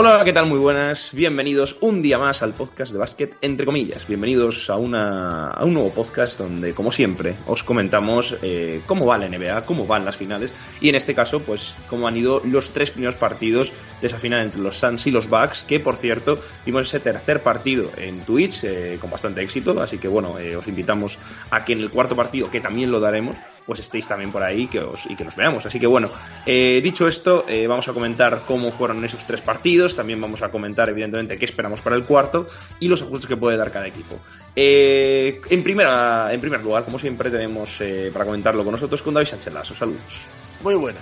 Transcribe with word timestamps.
Hola, 0.00 0.22
¿qué 0.24 0.32
tal? 0.32 0.46
Muy 0.46 0.60
buenas. 0.60 1.12
Bienvenidos 1.12 1.76
un 1.80 2.02
día 2.02 2.18
más 2.18 2.40
al 2.42 2.52
podcast 2.52 2.92
de 2.92 2.98
básquet, 2.98 3.36
entre 3.40 3.66
comillas. 3.66 4.06
Bienvenidos 4.06 4.70
a, 4.70 4.76
una, 4.76 5.50
a 5.50 5.64
un 5.64 5.74
nuevo 5.74 5.90
podcast 5.90 6.38
donde, 6.38 6.72
como 6.72 6.92
siempre, 6.92 7.34
os 7.48 7.64
comentamos 7.64 8.36
eh, 8.42 8.80
cómo 8.86 9.06
va 9.06 9.18
la 9.18 9.28
NBA, 9.28 9.66
cómo 9.66 9.88
van 9.88 10.04
las 10.04 10.14
finales 10.14 10.52
y, 10.80 10.88
en 10.88 10.94
este 10.94 11.16
caso, 11.16 11.40
pues, 11.40 11.76
cómo 11.90 12.06
han 12.06 12.16
ido 12.16 12.40
los 12.44 12.70
tres 12.70 12.92
primeros 12.92 13.16
partidos 13.16 13.72
de 14.00 14.06
esa 14.06 14.20
final 14.20 14.42
entre 14.42 14.60
los 14.60 14.78
Suns 14.78 15.04
y 15.08 15.10
los 15.10 15.28
Bucks, 15.28 15.64
que, 15.64 15.80
por 15.80 15.96
cierto, 15.96 16.38
vimos 16.64 16.86
ese 16.86 17.00
tercer 17.00 17.42
partido 17.42 17.90
en 17.96 18.20
Twitch 18.20 18.62
eh, 18.62 18.98
con 19.00 19.10
bastante 19.10 19.42
éxito. 19.42 19.82
Así 19.82 19.98
que, 19.98 20.06
bueno, 20.06 20.38
eh, 20.38 20.54
os 20.54 20.68
invitamos 20.68 21.18
a 21.50 21.64
que 21.64 21.72
en 21.72 21.80
el 21.80 21.90
cuarto 21.90 22.14
partido, 22.14 22.48
que 22.48 22.60
también 22.60 22.92
lo 22.92 23.00
daremos, 23.00 23.34
pues 23.68 23.80
estéis 23.80 24.08
también 24.08 24.32
por 24.32 24.42
ahí 24.42 24.66
que 24.66 24.80
os, 24.80 25.04
y 25.10 25.14
que 25.14 25.24
nos 25.24 25.36
veamos. 25.36 25.66
Así 25.66 25.78
que 25.78 25.86
bueno, 25.86 26.10
eh, 26.46 26.80
dicho 26.82 27.06
esto, 27.06 27.44
eh, 27.46 27.66
vamos 27.66 27.86
a 27.86 27.92
comentar 27.92 28.44
cómo 28.46 28.72
fueron 28.72 29.04
esos 29.04 29.26
tres 29.26 29.42
partidos, 29.42 29.94
también 29.94 30.18
vamos 30.22 30.40
a 30.40 30.50
comentar 30.50 30.88
evidentemente 30.88 31.36
qué 31.36 31.44
esperamos 31.44 31.82
para 31.82 31.94
el 31.94 32.04
cuarto 32.04 32.48
y 32.80 32.88
los 32.88 33.02
ajustes 33.02 33.28
que 33.28 33.36
puede 33.36 33.58
dar 33.58 33.70
cada 33.70 33.86
equipo. 33.86 34.18
Eh, 34.56 35.42
en, 35.50 35.62
primera, 35.62 36.32
en 36.32 36.40
primer 36.40 36.62
lugar, 36.62 36.86
como 36.86 36.98
siempre, 36.98 37.30
tenemos 37.30 37.78
para 38.10 38.24
comentarlo 38.24 38.64
con 38.64 38.72
nosotros 38.72 39.02
con 39.02 39.12
David 39.12 39.28
Sánchez 39.28 39.52
Lasso. 39.52 39.74
Saludos. 39.74 40.22
Muy 40.62 40.74
buena. 40.74 41.00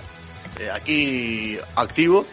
aquí 0.73 1.57
activo, 1.73 2.25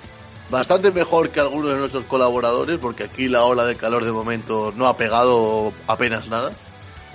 bastante 0.51 0.91
mejor 0.91 1.31
que 1.31 1.39
algunos 1.39 1.71
de 1.71 1.77
nuestros 1.77 2.07
colaboradores, 2.07 2.81
porque 2.81 3.05
aquí 3.05 3.29
la 3.29 3.45
ola 3.45 3.65
de 3.67 3.77
calor 3.77 4.05
de 4.05 4.11
momento 4.11 4.75
no 4.77 4.89
ha 4.89 4.97
pegado 4.97 5.73
apenas 5.87 6.29
nada. 6.29 6.51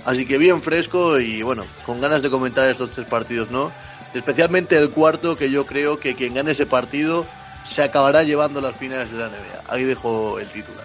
Así 0.04 0.26
que 0.26 0.38
bien 0.38 0.62
fresco 0.62 1.18
y 1.18 1.42
bueno, 1.42 1.64
con 1.84 2.00
ganas 2.00 2.22
de 2.22 2.30
comentar 2.30 2.68
estos 2.68 2.90
tres 2.90 3.06
partidos, 3.06 3.50
¿no? 3.50 3.70
Especialmente 4.14 4.76
el 4.76 4.90
cuarto, 4.90 5.36
que 5.36 5.50
yo 5.50 5.66
creo 5.66 5.98
que 5.98 6.14
quien 6.14 6.34
gane 6.34 6.52
ese 6.52 6.66
partido 6.66 7.26
se 7.64 7.82
acabará 7.82 8.22
llevando 8.22 8.60
las 8.60 8.76
finales 8.76 9.12
de 9.12 9.18
la 9.18 9.28
NBA. 9.28 9.62
Ahí 9.68 9.84
dejo 9.84 10.38
el 10.38 10.48
titular. 10.48 10.84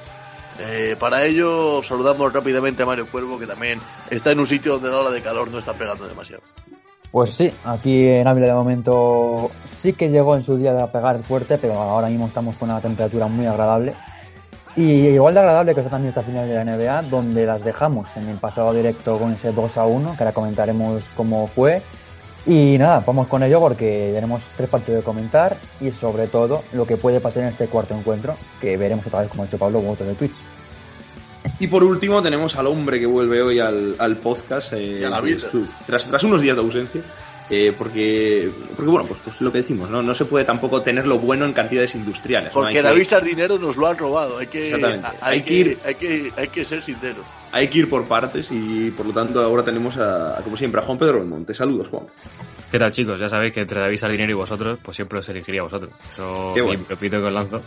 Eh, 0.60 0.96
para 1.00 1.26
ello, 1.26 1.82
saludamos 1.84 2.32
rápidamente 2.32 2.84
a 2.84 2.86
Mario 2.86 3.08
Cuervo, 3.08 3.40
que 3.40 3.48
también 3.48 3.80
está 4.10 4.32
en 4.32 4.40
un 4.40 4.48
sitio 4.48 4.74
donde 4.74 4.90
la 4.90 4.98
ola 4.98 5.10
de 5.10 5.22
calor 5.22 5.50
no 5.50 5.60
está 5.60 5.74
pegando 5.74 6.08
demasiado. 6.08 6.44
Pues 7.12 7.32
sí, 7.32 7.50
aquí 7.64 8.08
en 8.08 8.28
Ávila 8.28 8.48
de 8.48 8.54
momento 8.54 9.50
sí 9.74 9.94
que 9.94 10.10
llegó 10.10 10.36
en 10.36 10.44
su 10.44 10.58
día 10.58 10.72
a 10.78 10.92
pegar 10.92 11.24
fuerte, 11.24 11.58
pero 11.58 11.74
ahora 11.76 12.10
mismo 12.10 12.28
estamos 12.28 12.56
con 12.58 12.70
una 12.70 12.82
temperatura 12.82 13.28
muy 13.28 13.46
agradable 13.46 13.94
y 14.76 15.08
igual 15.08 15.34
de 15.34 15.40
agradable 15.40 15.74
que 15.74 15.82
fue 15.82 15.90
también 15.90 16.10
esta 16.10 16.22
final 16.22 16.48
de 16.48 16.56
la 16.56 16.66
NBA, 16.66 17.04
donde 17.04 17.46
las 17.46 17.64
dejamos 17.64 18.08
en 18.16 18.28
el 18.28 18.38
pasado 18.38 18.74
directo 18.74 19.18
con 19.18 19.32
ese 19.32 19.52
2 19.52 19.78
a 19.78 19.86
1, 19.86 20.16
que 20.18 20.24
ahora 20.24 20.34
comentaremos 20.34 21.04
cómo 21.16 21.48
fue. 21.48 21.82
Y 22.46 22.78
nada, 22.78 23.04
vamos 23.06 23.28
con 23.28 23.42
ello 23.42 23.60
porque 23.60 24.12
tenemos 24.14 24.44
tres 24.56 24.70
partidos 24.70 25.00
de 25.00 25.06
comentar 25.06 25.58
y 25.82 25.92
sobre 25.92 26.28
todo 26.28 26.64
lo 26.74 26.86
que 26.86 26.98
puede 26.98 27.20
pasar 27.20 27.44
en 27.44 27.50
este 27.50 27.68
cuarto 27.68 27.98
encuentro, 27.98 28.36
que 28.62 28.78
veremos 28.78 29.08
otra 29.08 29.22
vez, 29.22 29.30
como 29.30 29.44
ha 29.44 29.46
dicho 29.46 29.58
Pablo, 29.58 29.82
otro 29.90 30.06
de 30.06 30.14
Twitch. 30.14 30.36
Y 31.60 31.68
por 31.68 31.84
último 31.84 32.22
tenemos 32.22 32.56
al 32.56 32.68
hombre 32.68 33.00
que 33.00 33.06
vuelve 33.06 33.42
hoy 33.42 33.60
al, 33.60 33.96
al 33.98 34.18
podcast, 34.18 34.74
eh, 34.74 35.08
tras, 35.88 36.08
tras 36.08 36.24
unos 36.24 36.42
días 36.42 36.56
de 36.56 36.62
ausencia, 36.62 37.02
eh, 37.50 37.74
porque, 37.78 38.50
porque, 38.76 38.90
bueno, 38.90 39.08
pues, 39.08 39.20
pues, 39.24 39.42
lo 39.42 39.52
que 39.52 39.60
decimos, 39.60 39.90
¿no? 39.90 40.02
no 40.02 40.16
se 40.16 40.26
puede 40.26 40.46
tampoco 40.46 40.82
tener 40.82 41.06
lo 41.06 41.20
bueno 41.20 41.46
en 41.46 41.54
cantidades 41.54 41.94
industriales. 41.94 42.52
Porque 42.52 42.82
David 42.82 43.04
Sardinero 43.04 43.60
nos 43.60 43.78
lo 43.78 43.88
han 43.88 43.98
robado, 43.98 44.40
hay 44.40 44.48
que, 44.48 44.74
hay, 45.22 45.42
que, 45.44 45.54
ir, 45.54 45.78
hay, 45.86 45.96
que, 45.96 46.32
hay 46.36 46.48
que 46.48 46.66
ser 46.66 46.82
sincero. 46.82 47.24
Hay 47.52 47.68
que 47.68 47.80
ir 47.80 47.90
por 47.90 48.06
partes 48.06 48.50
y 48.52 48.92
por 48.92 49.06
lo 49.06 49.14
tanto 49.14 49.42
ahora 49.42 49.64
tenemos 49.64 49.96
a, 49.98 50.42
como 50.44 50.58
siempre, 50.58 50.82
a 50.82 50.84
Juan 50.84 50.98
Pedro 50.98 51.20
Belmonte. 51.20 51.54
Saludos, 51.54 51.88
Juan. 51.88 52.08
¿Qué 52.72 52.80
tal, 52.80 52.92
chicos? 52.92 53.20
Ya 53.20 53.30
sabéis 53.30 53.54
que 53.54 53.62
entre 53.62 53.80
David 53.80 53.98
Sardinero 53.98 54.32
y 54.32 54.36
vosotros, 54.36 54.80
pues 54.82 54.98
siempre 54.98 55.20
os 55.20 55.30
elegiría 55.30 55.62
a 55.62 55.66
vosotros. 55.66 55.94
Eso 56.12 56.52
Qué 56.54 56.62
bueno. 56.62 56.84
repito 56.90 57.20
que 57.20 57.28
os 57.28 57.34
lanzo. 57.34 57.62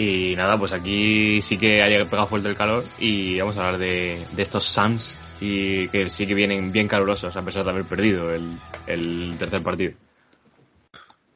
Y 0.00 0.34
nada, 0.34 0.58
pues 0.58 0.72
aquí 0.72 1.42
sí 1.42 1.58
que 1.58 1.82
haya 1.82 2.02
pegado 2.06 2.26
fuerte 2.26 2.48
el 2.48 2.56
calor 2.56 2.82
y 2.98 3.38
vamos 3.38 3.58
a 3.58 3.66
hablar 3.66 3.78
de, 3.78 4.24
de 4.34 4.42
estos 4.42 4.64
Suns 4.64 5.18
y 5.42 5.88
que 5.88 6.08
sí 6.08 6.26
que 6.26 6.32
vienen 6.32 6.72
bien 6.72 6.88
calurosos 6.88 7.36
a 7.36 7.44
pesar 7.44 7.64
de 7.64 7.70
haber 7.70 7.84
perdido 7.84 8.32
el, 8.32 8.48
el 8.86 9.34
tercer 9.38 9.62
partido. 9.62 9.92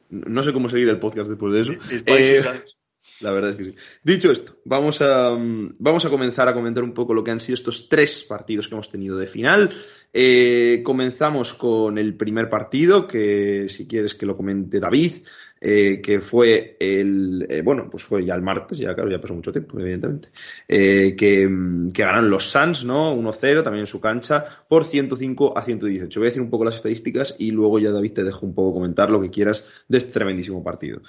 No 0.09 0.41
sé 0.41 0.51
cómo 0.51 0.67
seguir 0.67 0.89
el 0.89 0.97
podcast 0.97 1.29
después 1.29 1.53
de 1.53 1.61
eso. 1.61 1.73
Eh, 2.07 2.43
la 3.21 3.31
verdad 3.31 3.51
es 3.51 3.57
que 3.57 3.65
sí. 3.65 3.75
Dicho 4.03 4.31
esto, 4.31 4.57
vamos 4.65 4.99
a, 4.99 5.37
vamos 5.77 6.03
a 6.05 6.09
comenzar 6.09 6.47
a 6.47 6.55
comentar 6.55 6.83
un 6.83 6.95
poco 6.95 7.13
lo 7.13 7.23
que 7.23 7.29
han 7.29 7.39
sido 7.39 7.53
estos 7.53 7.87
tres 7.87 8.23
partidos 8.23 8.67
que 8.67 8.73
hemos 8.73 8.89
tenido 8.89 9.15
de 9.15 9.27
final. 9.27 9.69
Eh, 10.11 10.81
comenzamos 10.83 11.53
con 11.53 11.99
el 11.99 12.15
primer 12.15 12.49
partido, 12.49 13.07
que 13.07 13.67
si 13.69 13.85
quieres 13.85 14.15
que 14.15 14.25
lo 14.25 14.35
comente 14.35 14.79
David. 14.79 15.11
Eh, 15.67 15.99
que 15.99 16.19
fue 16.19 16.77
el, 16.79 17.47
eh, 17.49 17.63
bueno, 17.63 17.89
pues 17.89 18.03
fue 18.03 18.23
ya 18.23 18.35
el 18.35 18.43
martes, 18.43 18.77
ya 18.77 18.93
claro, 18.93 19.09
ya 19.09 19.19
pasó 19.19 19.33
mucho 19.33 19.51
tiempo, 19.51 19.79
evidentemente, 19.79 20.29
eh, 20.67 21.15
que, 21.17 21.49
que 21.91 22.03
ganan 22.03 22.29
los 22.29 22.51
Suns, 22.51 22.85
¿no? 22.85 23.15
1-0, 23.15 23.63
también 23.63 23.79
en 23.79 23.87
su 23.87 23.99
cancha, 23.99 24.45
por 24.69 24.85
105 24.85 25.57
a 25.57 25.63
118. 25.63 26.19
Voy 26.19 26.27
a 26.27 26.29
decir 26.29 26.43
un 26.43 26.51
poco 26.51 26.65
las 26.65 26.75
estadísticas 26.75 27.35
y 27.39 27.49
luego 27.49 27.79
ya 27.79 27.89
David 27.89 28.13
te 28.13 28.23
dejo 28.23 28.45
un 28.45 28.53
poco 28.53 28.75
comentar 28.75 29.09
lo 29.09 29.19
que 29.19 29.31
quieras 29.31 29.65
de 29.87 29.97
este 29.97 30.11
tremendísimo 30.11 30.63
partido. 30.63 31.01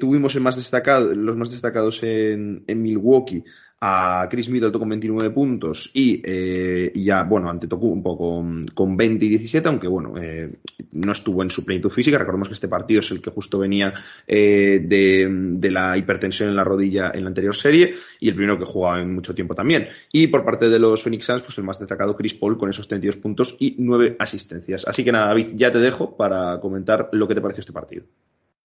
tuvimos 0.00 0.34
el 0.34 0.40
más 0.40 0.56
destacado, 0.56 1.14
los 1.14 1.36
más 1.36 1.52
destacados 1.52 2.02
en, 2.02 2.64
en 2.66 2.82
Milwaukee 2.82 3.44
a 3.84 4.28
Chris 4.30 4.48
Middleton 4.48 4.78
con 4.78 4.88
29 4.90 5.30
puntos 5.30 5.90
y, 5.92 6.22
eh, 6.24 6.92
y 6.94 7.02
ya, 7.02 7.24
bueno, 7.24 7.50
ante 7.50 7.66
Toku 7.66 7.88
un 7.88 8.00
poco 8.00 8.44
con, 8.72 8.96
20 8.96 9.24
y 9.24 9.28
17, 9.28 9.68
aunque 9.68 9.88
bueno, 9.88 10.14
eh, 10.22 10.52
no 10.92 11.10
estuvo 11.10 11.42
en 11.42 11.50
su 11.50 11.64
plenitud 11.64 11.90
física. 11.90 12.16
Recordemos 12.16 12.46
que 12.46 12.54
este 12.54 12.68
partido 12.68 13.00
es 13.00 13.10
el 13.10 13.20
que 13.20 13.30
justo 13.30 13.58
venía 13.58 13.92
eh, 14.24 14.80
de, 14.84 15.28
de, 15.28 15.70
la 15.72 15.98
hipertensión 15.98 16.48
en 16.48 16.54
la 16.54 16.62
rodilla 16.62 17.10
en 17.12 17.24
la 17.24 17.28
anterior 17.28 17.56
serie 17.56 17.94
y 18.20 18.28
el 18.28 18.36
primero 18.36 18.56
que 18.56 18.66
jugaba 18.66 19.00
en 19.00 19.12
mucho 19.12 19.34
tiempo 19.34 19.56
también. 19.56 19.88
Y 20.12 20.28
por 20.28 20.44
parte 20.44 20.68
de 20.68 20.78
los 20.78 21.02
Phoenix 21.02 21.24
Suns, 21.24 21.42
pues 21.42 21.58
el 21.58 21.64
más 21.64 21.80
destacado 21.80 22.16
Chris 22.16 22.34
Paul 22.34 22.56
con 22.56 22.70
esos 22.70 22.86
32 22.86 23.16
puntos 23.16 23.56
y 23.58 23.74
9 23.78 24.14
asistencias. 24.20 24.86
Así 24.86 25.02
que 25.02 25.10
nada, 25.10 25.26
David, 25.26 25.54
ya 25.54 25.72
te 25.72 25.80
dejo 25.80 26.16
para 26.16 26.60
comentar 26.60 27.08
lo 27.10 27.26
que 27.26 27.34
te 27.34 27.40
pareció 27.40 27.62
este 27.62 27.72
partido. 27.72 28.04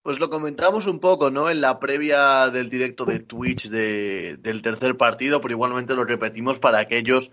Pues 0.02 0.20
lo 0.20 0.30
comentamos 0.30 0.88
un 0.88 1.00
poco, 1.00 1.30
¿no? 1.32 1.50
En 1.50 1.60
la 1.60 1.80
previa 1.80 2.50
del 2.50 2.70
directo 2.70 3.06
de 3.06 3.20
Twitch 3.20 3.70
de, 3.70 4.38
del 4.38 4.62
tercer 4.62 4.96
partido, 4.96 5.42
pero 5.42 5.54
igualmente 5.54 5.96
lo 5.96 6.06
repetimos 6.06 6.60
para 6.60 6.80
aquellos 6.80 7.32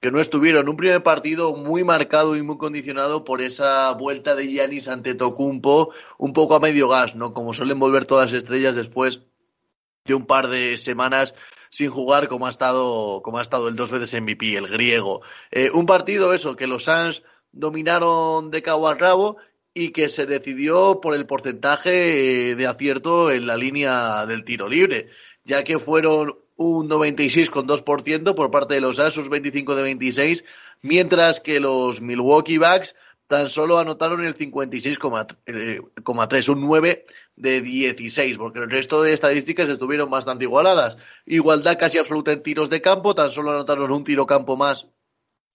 que 0.00 0.10
no 0.10 0.20
estuvieron. 0.20 0.68
Un 0.68 0.76
primer 0.76 1.02
partido 1.02 1.56
muy 1.56 1.84
marcado 1.84 2.36
y 2.36 2.42
muy 2.42 2.58
condicionado 2.58 3.24
por 3.24 3.40
esa 3.40 3.92
vuelta 3.92 4.34
de 4.34 4.48
Giannis 4.48 4.88
ante 4.88 5.14
Tocumpo, 5.14 5.92
un 6.18 6.32
poco 6.32 6.56
a 6.56 6.60
medio 6.60 6.88
gas, 6.88 7.14
¿no? 7.14 7.32
Como 7.32 7.54
suelen 7.54 7.78
volver 7.78 8.04
todas 8.04 8.32
las 8.32 8.42
estrellas 8.42 8.74
después 8.74 9.22
de 10.04 10.14
un 10.14 10.26
par 10.26 10.48
de 10.48 10.76
semanas 10.78 11.34
sin 11.70 11.88
jugar 11.90 12.28
como 12.28 12.46
ha 12.46 12.50
estado, 12.50 13.22
como 13.22 13.38
ha 13.38 13.42
estado 13.42 13.68
el 13.68 13.76
dos 13.76 13.90
veces 13.90 14.20
MVP, 14.20 14.56
el 14.56 14.68
griego. 14.68 15.22
Eh, 15.50 15.70
un 15.70 15.86
partido 15.86 16.34
eso, 16.34 16.56
que 16.56 16.66
los 16.66 16.84
Suns 16.84 17.22
dominaron 17.52 18.50
de 18.50 18.62
cabo 18.62 18.88
a 18.88 18.94
rabo 18.94 19.36
y 19.74 19.90
que 19.90 20.08
se 20.08 20.26
decidió 20.26 21.00
por 21.00 21.14
el 21.14 21.26
porcentaje 21.26 22.54
de 22.54 22.66
acierto 22.66 23.30
en 23.30 23.46
la 23.46 23.56
línea 23.56 24.26
del 24.26 24.44
tiro 24.44 24.68
libre, 24.68 25.08
ya 25.44 25.64
que 25.64 25.78
fueron 25.78 26.36
un 26.56 26.88
96,2% 26.88 28.34
por 28.34 28.50
parte 28.50 28.74
de 28.74 28.80
los 28.80 28.98
Asus, 28.98 29.28
25 29.28 29.74
de 29.74 29.82
26, 29.82 30.44
mientras 30.82 31.40
que 31.40 31.60
los 31.60 32.02
Milwaukee 32.02 32.58
Bucks 32.58 32.94
tan 33.26 33.48
solo 33.48 33.78
anotaron 33.78 34.24
el 34.24 34.34
56,3, 34.34 35.38
eh, 35.46 36.50
un 36.50 36.60
9 36.60 37.06
de 37.36 37.60
16, 37.62 38.36
porque 38.36 38.58
el 38.58 38.70
resto 38.70 39.02
de 39.02 39.14
estadísticas 39.14 39.70
estuvieron 39.70 40.10
bastante 40.10 40.44
igualadas. 40.44 40.98
Igualdad 41.24 41.78
casi 41.78 41.96
absoluta 41.96 42.32
en 42.32 42.42
tiros 42.42 42.68
de 42.68 42.82
campo, 42.82 43.14
tan 43.14 43.30
solo 43.30 43.52
anotaron 43.52 43.90
un 43.90 44.04
tiro 44.04 44.26
campo 44.26 44.58
más 44.58 44.88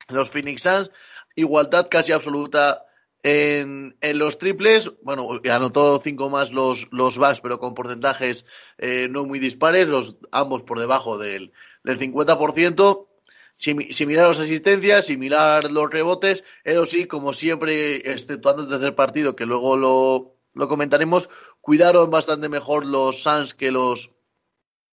los 0.10 0.30
Phoenix 0.30 0.64
Suns, 0.64 0.92
igualdad 1.36 1.88
casi 1.90 2.14
absoluta 2.14 2.87
En, 3.30 3.98
los 4.20 4.38
triples, 4.38 4.92
bueno, 5.02 5.28
anotó 5.52 6.00
cinco 6.00 6.30
más 6.30 6.54
los, 6.54 6.88
los 6.92 7.18
backs, 7.18 7.42
pero 7.42 7.60
con 7.60 7.74
porcentajes 7.74 8.46
eh, 8.78 9.08
no 9.10 9.26
muy 9.26 9.40
dispares, 9.40 9.90
los, 9.90 10.16
ambos 10.32 10.64
por 10.64 10.80
debajo 10.80 11.18
del, 11.18 11.52
del 11.84 12.00
50%. 12.00 13.08
Similar 13.56 14.28
las 14.28 14.40
asistencias, 14.40 15.08
similar 15.08 15.72
los 15.72 15.90
rebotes, 15.90 16.46
eso 16.64 16.86
sí, 16.86 17.06
como 17.06 17.34
siempre, 17.34 17.96
exceptuando 18.12 18.64
el 18.64 18.70
tercer 18.70 18.96
partido, 18.96 19.36
que 19.36 19.48
luego 19.48 19.76
lo, 19.76 20.36
lo 20.54 20.68
comentaremos, 20.68 21.30
cuidaron 21.60 22.12
bastante 22.12 22.50
mejor 22.50 22.86
los 22.86 23.24
Suns 23.24 23.56
que 23.56 23.72
los 23.72 24.14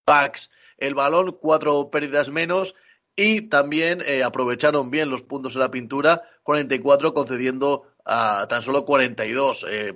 Bucks 0.06 0.50
el 0.78 0.94
balón, 0.94 1.38
cuatro 1.40 1.90
pérdidas 1.90 2.30
menos 2.30 2.74
y 3.16 3.42
también 3.42 4.02
eh, 4.04 4.24
aprovecharon 4.24 4.90
bien 4.90 5.08
los 5.08 5.22
puntos 5.22 5.54
en 5.54 5.60
la 5.60 5.70
pintura, 5.70 6.22
44 6.42 7.14
concediendo 7.14 7.93
tan 8.04 8.62
solo 8.62 8.84
42 8.84 9.66
eh, 9.70 9.94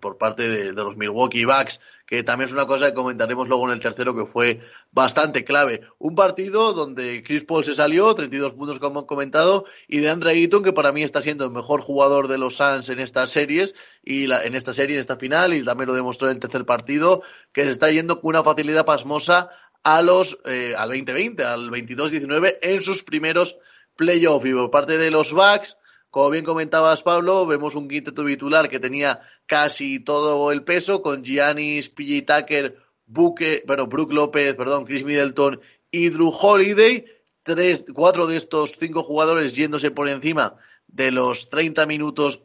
por 0.00 0.18
parte 0.18 0.48
de, 0.48 0.72
los 0.72 0.96
Milwaukee 0.96 1.44
Bucks, 1.44 1.80
que 2.06 2.22
también 2.22 2.46
es 2.46 2.52
una 2.52 2.66
cosa 2.66 2.88
que 2.88 2.94
comentaremos 2.94 3.48
luego 3.48 3.66
en 3.68 3.74
el 3.74 3.80
tercero 3.80 4.14
que 4.14 4.26
fue 4.26 4.60
bastante 4.90 5.44
clave. 5.44 5.82
Un 5.98 6.14
partido 6.14 6.72
donde 6.72 7.22
Chris 7.22 7.44
Paul 7.44 7.64
se 7.64 7.74
salió, 7.74 8.12
32 8.14 8.54
puntos 8.54 8.80
como 8.80 9.00
he 9.00 9.06
comentado, 9.06 9.64
y 9.86 9.98
de 9.98 10.10
Andre 10.10 10.32
Ayton, 10.32 10.64
que 10.64 10.72
para 10.72 10.92
mí 10.92 11.02
está 11.02 11.22
siendo 11.22 11.44
el 11.44 11.52
mejor 11.52 11.80
jugador 11.80 12.28
de 12.28 12.38
los 12.38 12.56
Suns 12.56 12.88
en 12.88 12.98
estas 12.98 13.30
series, 13.30 13.74
y 14.02 14.30
en 14.30 14.54
esta 14.54 14.72
serie, 14.72 14.96
en 14.96 15.00
esta 15.00 15.16
final, 15.16 15.54
y 15.54 15.64
también 15.64 15.88
lo 15.88 15.94
demostró 15.94 16.28
en 16.28 16.34
el 16.34 16.40
tercer 16.40 16.66
partido, 16.66 17.22
que 17.52 17.62
se 17.62 17.70
está 17.70 17.90
yendo 17.90 18.20
con 18.20 18.30
una 18.30 18.42
facilidad 18.42 18.84
pasmosa 18.84 19.50
a 19.84 20.02
los, 20.02 20.38
eh, 20.46 20.74
al 20.76 20.88
2020, 20.88 21.44
al 21.44 21.70
22-19 21.70 22.58
en 22.62 22.82
sus 22.82 23.04
primeros 23.04 23.58
playoffs. 23.96 24.46
Y 24.46 24.52
por 24.52 24.70
parte 24.70 24.98
de 24.98 25.10
los 25.10 25.32
Bucks, 25.32 25.76
como 26.14 26.30
bien 26.30 26.44
comentabas, 26.44 27.02
Pablo, 27.02 27.44
vemos 27.44 27.74
un 27.74 27.88
quinteto 27.88 28.24
titular 28.24 28.68
que 28.68 28.78
tenía 28.78 29.22
casi 29.46 29.98
todo 29.98 30.52
el 30.52 30.62
peso 30.62 31.02
con 31.02 31.24
Giannis, 31.24 31.90
PJ 31.90 32.22
Tucker, 32.24 32.78
Buque, 33.04 33.64
bueno, 33.66 33.88
Brook 33.88 34.12
López, 34.12 34.54
perdón, 34.54 34.84
Chris 34.84 35.02
Middleton 35.02 35.60
y 35.90 36.10
Drew 36.10 36.30
Holiday. 36.30 37.04
Tres, 37.42 37.84
cuatro 37.92 38.28
de 38.28 38.36
estos 38.36 38.76
cinco 38.78 39.02
jugadores 39.02 39.56
yéndose 39.56 39.90
por 39.90 40.08
encima 40.08 40.54
de 40.86 41.10
los 41.10 41.50
30 41.50 41.84
minutos 41.86 42.44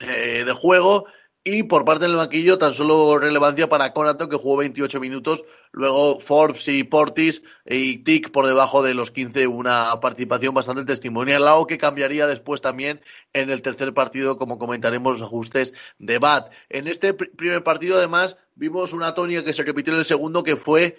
eh, 0.00 0.44
de 0.44 0.52
juego 0.52 1.06
y 1.42 1.62
por 1.62 1.86
parte 1.86 2.06
del 2.06 2.16
banquillo, 2.16 2.58
tan 2.58 2.74
solo 2.74 3.18
relevancia 3.18 3.68
para 3.68 3.94
Conato, 3.94 4.28
que 4.28 4.36
jugó 4.36 4.58
28 4.58 5.00
minutos. 5.00 5.44
Luego 5.72 6.20
Forbes 6.20 6.68
y 6.68 6.84
Portis 6.84 7.42
y 7.64 7.98
Tick 7.98 8.30
por 8.30 8.46
debajo 8.46 8.82
de 8.82 8.92
los 8.92 9.10
15, 9.10 9.46
una 9.46 9.98
participación 10.00 10.52
bastante 10.52 10.84
testimonial, 10.84 11.48
algo 11.48 11.66
que 11.66 11.78
cambiaría 11.78 12.26
después 12.26 12.60
también 12.60 13.00
en 13.32 13.48
el 13.48 13.62
tercer 13.62 13.94
partido, 13.94 14.36
como 14.36 14.58
comentaremos 14.58 15.18
los 15.18 15.26
ajustes 15.26 15.72
de 15.98 16.18
BAT. 16.18 16.50
En 16.68 16.88
este 16.88 17.14
primer 17.14 17.62
partido, 17.62 17.96
además, 17.96 18.36
vimos 18.54 18.92
una 18.92 19.14
tónica 19.14 19.44
que 19.44 19.54
se 19.54 19.62
repitió 19.62 19.94
en 19.94 20.00
el 20.00 20.04
segundo, 20.04 20.42
que 20.42 20.56
fue 20.56 20.98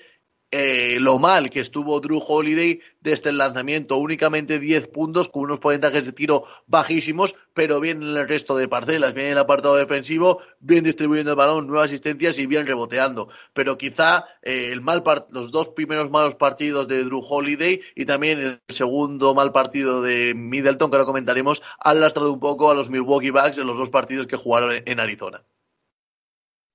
eh, 0.52 0.98
lo 1.00 1.18
mal 1.18 1.50
que 1.50 1.62
estuvo 1.62 2.00
Drew 2.02 2.20
Holiday 2.20 2.82
desde 3.00 3.30
el 3.30 3.38
lanzamiento, 3.38 3.96
únicamente 3.96 4.60
10 4.60 4.90
puntos 4.90 5.30
con 5.30 5.44
unos 5.44 5.60
porcentajes 5.60 6.06
de 6.06 6.12
tiro 6.12 6.44
bajísimos, 6.68 7.36
pero 7.54 7.80
bien 7.80 8.04
en 8.04 8.18
el 8.18 8.28
resto 8.28 8.58
de 8.58 8.68
parcelas, 8.68 9.14
bien 9.14 9.28
en 9.28 9.32
el 9.34 9.38
apartado 9.38 9.78
defensivo, 9.78 10.40
bien 10.60 10.84
distribuyendo 10.84 11.32
el 11.32 11.38
balón, 11.38 11.68
nuevas 11.68 11.86
asistencias 11.86 12.38
y 12.38 12.48
bien 12.48 12.68
reboteando. 12.68 13.30
Pero 13.54 13.78
quizá 13.78 14.26
eh, 14.42 14.70
el 14.74 14.82
mal 14.82 15.04
los 15.30 15.52
dos 15.52 15.70
primeros 15.70 16.12
malos 16.12 16.36
partidos 16.36 16.88
de 16.88 17.06
Drew 17.06 17.22
Holiday 17.22 17.82
y 17.96 18.06
también 18.06 18.40
el 18.42 18.62
segundo 18.68 19.34
mal 19.34 19.54
partido 19.54 20.02
de 20.02 20.34
Middleton, 20.36 20.90
que 20.90 20.98
ahora 20.98 21.06
comentaremos, 21.06 21.64
han 21.80 22.02
lastrado 22.02 22.34
un 22.34 22.42
poco 22.42 22.70
a 22.70 22.76
los 22.76 22.90
Milwaukee 22.90 23.30
Bucks 23.30 23.58
en 23.58 23.68
los 23.68 23.78
dos 23.78 23.90
partidos 23.90 24.28
que 24.28 24.36
jugaron 24.36 24.74
en 24.86 25.00
Arizona. 25.00 25.44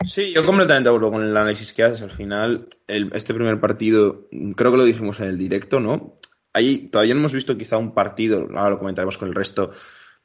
Sí, 0.04 0.32
yo 0.32 0.44
completamente 0.44 0.88
acuerdo 0.88 1.10
con 1.10 1.22
el 1.22 1.36
análisis 1.36 1.72
que 1.72 1.82
haces. 1.82 2.02
Al 2.02 2.10
final, 2.10 2.68
este 2.86 3.34
primer 3.34 3.60
partido, 3.60 4.28
creo 4.54 4.70
que 4.70 4.76
lo 4.76 4.84
dijimos 4.84 5.20
en 5.20 5.28
el 5.28 5.38
directo, 5.38 5.80
¿no? 5.80 6.18
Ahí 6.52 6.88
todavía 6.88 7.14
no 7.14 7.20
hemos 7.20 7.32
visto 7.32 7.56
quizá 7.56 7.76
un 7.76 7.92
partido, 7.92 8.46
ahora 8.54 8.70
lo 8.70 8.78
comentaremos 8.78 9.18
con 9.18 9.28
el 9.28 9.34
resto, 9.34 9.72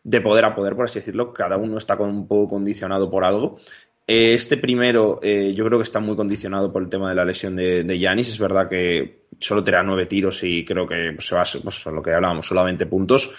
de 0.03 0.21
poder 0.21 0.45
a 0.45 0.55
poder, 0.55 0.75
por 0.75 0.85
así 0.85 0.99
decirlo. 0.99 1.33
Cada 1.33 1.57
uno 1.57 1.77
está 1.77 1.95
un 1.95 2.27
poco 2.27 2.49
condicionado 2.49 3.09
por 3.09 3.23
algo. 3.23 3.59
Eh, 4.07 4.33
este 4.33 4.57
primero, 4.57 5.19
eh, 5.21 5.53
yo 5.53 5.65
creo 5.65 5.79
que 5.79 5.83
está 5.83 5.99
muy 5.99 6.15
condicionado 6.15 6.71
por 6.71 6.83
el 6.83 6.89
tema 6.89 7.09
de 7.09 7.15
la 7.15 7.25
lesión 7.25 7.55
de 7.55 7.99
Yanis. 7.99 8.29
Es 8.29 8.39
verdad 8.39 8.69
que 8.69 9.21
solo 9.39 9.63
tendrá 9.63 9.83
nueve 9.83 10.05
tiros 10.05 10.43
y 10.43 10.63
creo 10.65 10.87
que 10.87 11.11
pues, 11.13 11.27
se 11.27 11.35
va, 11.35 11.43
pues, 11.63 11.85
lo 11.85 12.01
que 12.01 12.13
hablábamos, 12.13 12.47
solamente 12.47 12.85
puntos. 12.85 13.33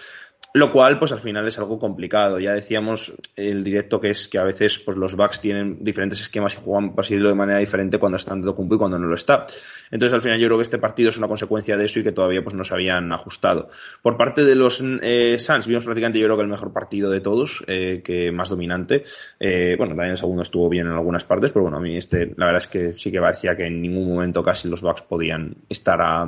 Lo 0.54 0.70
cual, 0.70 0.98
pues 0.98 1.12
al 1.12 1.20
final 1.20 1.46
es 1.46 1.58
algo 1.58 1.78
complicado. 1.78 2.38
Ya 2.38 2.52
decíamos 2.52 3.14
el 3.36 3.64
directo 3.64 4.00
que 4.00 4.10
es 4.10 4.28
que 4.28 4.38
a 4.38 4.44
veces 4.44 4.78
pues, 4.78 4.98
los 4.98 5.16
backs 5.16 5.40
tienen 5.40 5.82
diferentes 5.82 6.20
esquemas 6.20 6.52
y 6.54 6.58
juegan, 6.62 6.94
por 6.94 7.06
de 7.06 7.34
manera 7.34 7.58
diferente 7.58 7.98
cuando 7.98 8.16
están 8.16 8.42
de 8.42 8.52
Kumpu 8.52 8.74
y 8.74 8.78
cuando 8.78 8.98
no 8.98 9.06
lo 9.06 9.14
está. 9.14 9.46
Entonces, 9.90 10.12
al 10.12 10.20
final 10.20 10.38
yo 10.38 10.48
creo 10.48 10.58
que 10.58 10.64
este 10.64 10.78
partido 10.78 11.08
es 11.08 11.16
una 11.16 11.26
consecuencia 11.26 11.78
de 11.78 11.86
eso 11.86 12.00
y 12.00 12.02
que 12.02 12.12
todavía 12.12 12.42
pues 12.42 12.54
no 12.54 12.64
se 12.64 12.74
habían 12.74 13.10
ajustado. 13.12 13.70
Por 14.02 14.18
parte 14.18 14.44
de 14.44 14.54
los 14.54 14.82
eh, 15.02 15.38
Suns, 15.38 15.66
vimos 15.66 15.84
prácticamente 15.84 16.18
yo 16.18 16.26
creo 16.26 16.36
que 16.36 16.42
el 16.42 16.48
mejor 16.48 16.72
partido 16.72 17.10
de 17.10 17.20
todos, 17.20 17.64
eh, 17.66 18.02
que 18.04 18.30
más 18.30 18.50
dominante. 18.50 19.04
Eh, 19.40 19.74
bueno, 19.78 19.92
también 19.92 20.12
el 20.12 20.18
segundo 20.18 20.42
estuvo 20.42 20.68
bien 20.68 20.86
en 20.86 20.92
algunas 20.92 21.24
partes, 21.24 21.50
pero 21.50 21.62
bueno, 21.62 21.78
a 21.78 21.80
mí 21.80 21.96
este, 21.96 22.34
la 22.36 22.46
verdad 22.46 22.60
es 22.60 22.68
que 22.68 22.92
sí 22.92 23.10
que 23.10 23.20
parecía 23.20 23.56
que 23.56 23.66
en 23.66 23.80
ningún 23.80 24.06
momento 24.06 24.42
casi 24.42 24.68
los 24.68 24.82
backs 24.82 25.02
podían 25.02 25.56
estar 25.70 25.98
a 26.02 26.26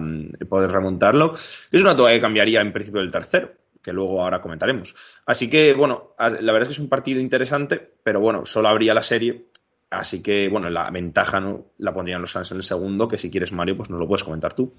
poder 0.49 0.71
remontarlo. 0.71 1.35
Es 1.71 1.83
una 1.83 1.95
toga 1.95 2.13
que 2.13 2.21
cambiaría 2.21 2.63
en 2.63 2.73
principio 2.73 3.03
el 3.03 3.11
tercero 3.11 3.64
que 3.85 3.93
luego 3.93 4.23
ahora 4.23 4.41
comentaremos. 4.41 4.95
Así 5.27 5.49
que, 5.49 5.75
bueno, 5.75 6.15
la 6.19 6.53
verdad 6.53 6.63
es 6.63 6.69
que 6.69 6.73
es 6.73 6.79
un 6.81 6.89
partido 6.89 7.21
interesante, 7.21 7.97
pero 8.03 8.21
bueno, 8.21 8.47
solo 8.47 8.69
habría 8.69 8.95
la 8.95 9.03
serie. 9.03 9.51
Así 9.91 10.23
que, 10.23 10.49
bueno, 10.49 10.71
la 10.71 10.91
ventaja 10.91 11.39
no 11.39 11.67
la 11.79 11.93
pondrían 11.93 12.23
los 12.23 12.33
Suns 12.33 12.51
en 12.51 12.57
el 12.57 12.63
segundo, 12.65 13.07
que 13.07 13.19
si 13.19 13.31
quieres, 13.31 13.53
Mario, 13.53 13.77
pues 13.77 13.91
nos 13.91 14.01
lo 14.01 14.09
puedes 14.09 14.25
comentar 14.25 14.55
tú. 14.55 14.73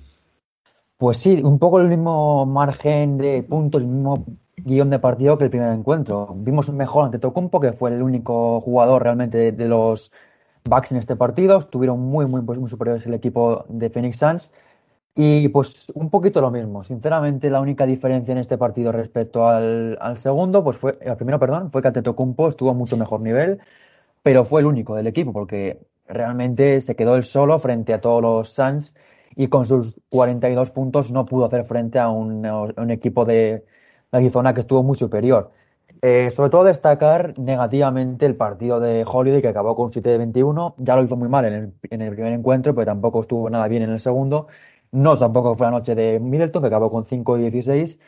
Pues 0.98 1.18
sí, 1.18 1.42
un 1.44 1.60
poco 1.60 1.80
el 1.80 1.88
mismo 1.88 2.46
margen 2.46 3.18
de 3.18 3.44
puntos, 3.44 3.81
el 3.81 3.88
mismo 3.88 4.25
guion 4.57 4.90
de 4.90 5.00
partido 5.00 5.38
que 5.38 5.46
el 5.46 5.50
primer 5.50 5.72
encuentro. 5.72 6.34
Vimos 6.36 6.72
mejor 6.72 7.06
ante 7.06 7.19
Tocumpo, 7.19 7.60
que 7.60 7.74
fue 7.74 7.92
el 7.92 8.01
único 8.01 8.60
jugador 8.62 9.04
realmente 9.04 9.51
de, 9.51 9.68
los 9.68 10.12
Bucks 10.63 10.94
en 10.94 10.98
este 10.98 11.16
partido. 11.16 11.60
Estuvieron 11.60 12.00
muy, 12.00 12.25
muy, 12.25 12.42
muy 12.42 12.69
superiores 12.69 13.06
el 13.06 13.13
equipo 13.13 13.66
de 13.69 13.90
Phoenix 13.90 14.18
Suns. 14.18 14.51
Y 15.18 15.48
pues 15.48 15.90
un 15.94 16.10
poquito 16.10 16.42
lo 16.42 16.52
mismo. 16.52 16.84
Sinceramente, 16.84 17.50
la 17.50 17.62
única 17.62 17.86
diferencia 17.86 18.34
en 18.34 18.38
este 18.40 18.58
partido 18.58 18.92
respecto 18.92 19.48
al, 19.48 19.98
segundo, 20.18 20.62
pues 20.64 20.76
fue, 20.78 21.00
al 21.08 21.16
primero, 21.16 21.40
perdón, 21.40 21.72
fue 21.72 21.82
que 21.82 21.88
Antetokounmpo 21.88 22.50
estuvo 22.50 22.72
a 22.72 22.74
mucho 22.74 22.98
mejor 22.98 23.22
nivel, 23.22 23.60
pero 24.24 24.44
fue 24.44 24.62
el 24.62 24.68
único 24.68 24.96
del 24.96 25.08
equipo, 25.08 25.32
porque 25.32 25.80
realmente 26.08 26.82
se 26.82 26.96
quedó 26.96 27.16
él 27.16 27.24
solo 27.24 27.58
frente 27.60 27.94
a 27.94 28.01
todos 28.01 28.22
los 28.22 28.50
Suns 28.50 28.96
y 29.36 29.48
con 29.48 29.66
sus 29.66 29.96
42 30.10 30.72
puntos 30.72 31.12
no 31.12 31.25
pudo 31.25 31.46
hacer 31.46 31.66
frente 31.66 32.00
a 32.00 32.10
un, 32.10 32.46
equipo 32.92 33.25
de, 33.25 33.66
Arizona 34.12 34.54
que 34.54 34.62
estuvo 34.62 34.84
muy 34.84 34.98
superior. 34.98 35.51
Eh, 36.01 36.30
sobre 36.32 36.50
todo 36.50 36.63
destacar 36.66 37.38
negativamente 37.39 38.25
el 38.25 38.36
partido 38.36 38.80
de 38.80 39.06
Holiday 39.08 39.42
que 39.42 39.48
acabó 39.48 39.75
con 39.75 39.92
7 39.94 40.10
de 40.10 40.18
21. 40.18 40.75
Ya 40.80 40.96
lo 40.96 41.04
hizo 41.04 41.16
muy 41.16 41.30
mal 41.30 41.46
en 41.46 41.54
el, 41.54 41.74
en 41.89 42.01
el 42.01 42.13
primer 42.13 42.34
encuentro, 42.34 42.75
pero 42.75 42.86
tampoco 42.86 43.22
estuvo 43.22 43.50
nada 43.50 43.68
bien 43.68 43.84
en 43.84 43.92
el 43.92 44.00
segundo. 44.00 44.48
No 44.96 45.18
tampoco 45.18 45.56
fue 45.58 45.68
la 45.68 45.72
noche 45.72 45.94
de 45.94 46.20
Middleton, 46.22 46.62
que 46.62 46.68
acabó 46.68 46.90
con 46.90 47.06
5 47.06 47.38
y 47.38 47.50
16. 47.50 48.00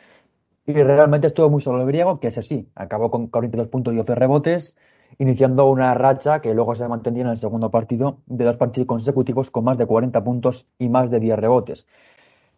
Y 0.66 0.72
realmente 0.72 1.26
estuvo 1.26 1.50
muy 1.50 1.60
solo 1.60 1.82
el 1.82 1.86
griego, 1.86 2.18
que 2.20 2.28
es 2.28 2.38
así. 2.38 2.70
Acabó 2.74 3.10
con 3.10 3.28
42 3.28 3.68
puntos 3.68 3.92
y 3.94 3.98
12 3.98 4.14
rebotes, 4.14 4.74
iniciando 5.18 5.68
una 5.68 5.94
racha 5.94 6.40
que 6.40 6.54
luego 6.54 6.74
se 6.74 6.88
mantenía 6.88 7.24
en 7.24 7.28
el 7.30 7.38
segundo 7.38 7.70
partido 7.70 8.20
de 8.26 8.44
dos 8.44 8.56
partidos 8.56 8.86
consecutivos 8.86 9.50
con 9.50 9.64
más 9.64 9.76
de 9.78 9.86
40 9.86 10.24
puntos 10.24 10.66
y 10.78 10.88
más 10.88 11.10
de 11.10 11.20
10 11.20 11.38
rebotes. 11.38 11.86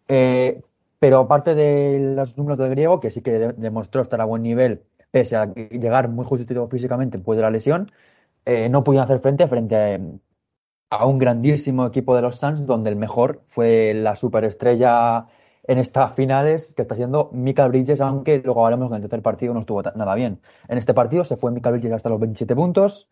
Eh, 0.07 0.61
pero 0.99 1.19
aparte 1.19 1.55
de 1.55 2.13
los 2.15 2.37
números 2.37 2.59
del 2.59 2.69
griego, 2.69 2.99
que 3.01 3.11
sí 3.11 3.21
que 3.21 3.31
demostró 3.57 4.01
estar 4.01 4.21
a 4.21 4.25
buen 4.25 4.43
nivel, 4.43 4.83
pese 5.11 5.35
a 5.35 5.53
llegar 5.53 6.09
muy 6.09 6.25
justito 6.25 6.67
físicamente 6.69 7.17
después 7.17 7.37
de 7.37 7.43
la 7.43 7.51
lesión, 7.51 7.91
eh, 8.45 8.69
no 8.69 8.83
pudieron 8.83 9.05
hacer 9.05 9.19
frente 9.19 9.47
frente 9.47 9.75
a, 9.75 9.99
a 10.91 11.05
un 11.05 11.17
grandísimo 11.17 11.85
equipo 11.85 12.15
de 12.15 12.21
los 12.21 12.35
Suns, 12.35 12.65
donde 12.65 12.89
el 12.89 12.97
mejor 12.97 13.41
fue 13.47 13.93
la 13.95 14.15
superestrella 14.17 15.25
en 15.63 15.77
estas 15.77 16.13
finales, 16.13 16.73
que 16.73 16.81
está 16.81 16.95
siendo 16.95 17.29
Mika 17.31 17.67
Bridges, 17.67 18.01
aunque 18.01 18.41
luego 18.43 18.65
hablaremos 18.65 18.89
que 18.89 18.95
en 18.97 19.03
el 19.03 19.09
tercer 19.09 19.23
partido 19.23 19.53
no 19.53 19.61
estuvo 19.61 19.81
nada 19.81 20.15
bien. 20.15 20.41
En 20.67 20.77
este 20.77 20.93
partido 20.93 21.23
se 21.23 21.37
fue 21.37 21.51
Mika 21.51 21.71
Bridges 21.71 21.93
hasta 21.93 22.09
los 22.09 22.19
27 22.19 22.55
puntos, 22.55 23.07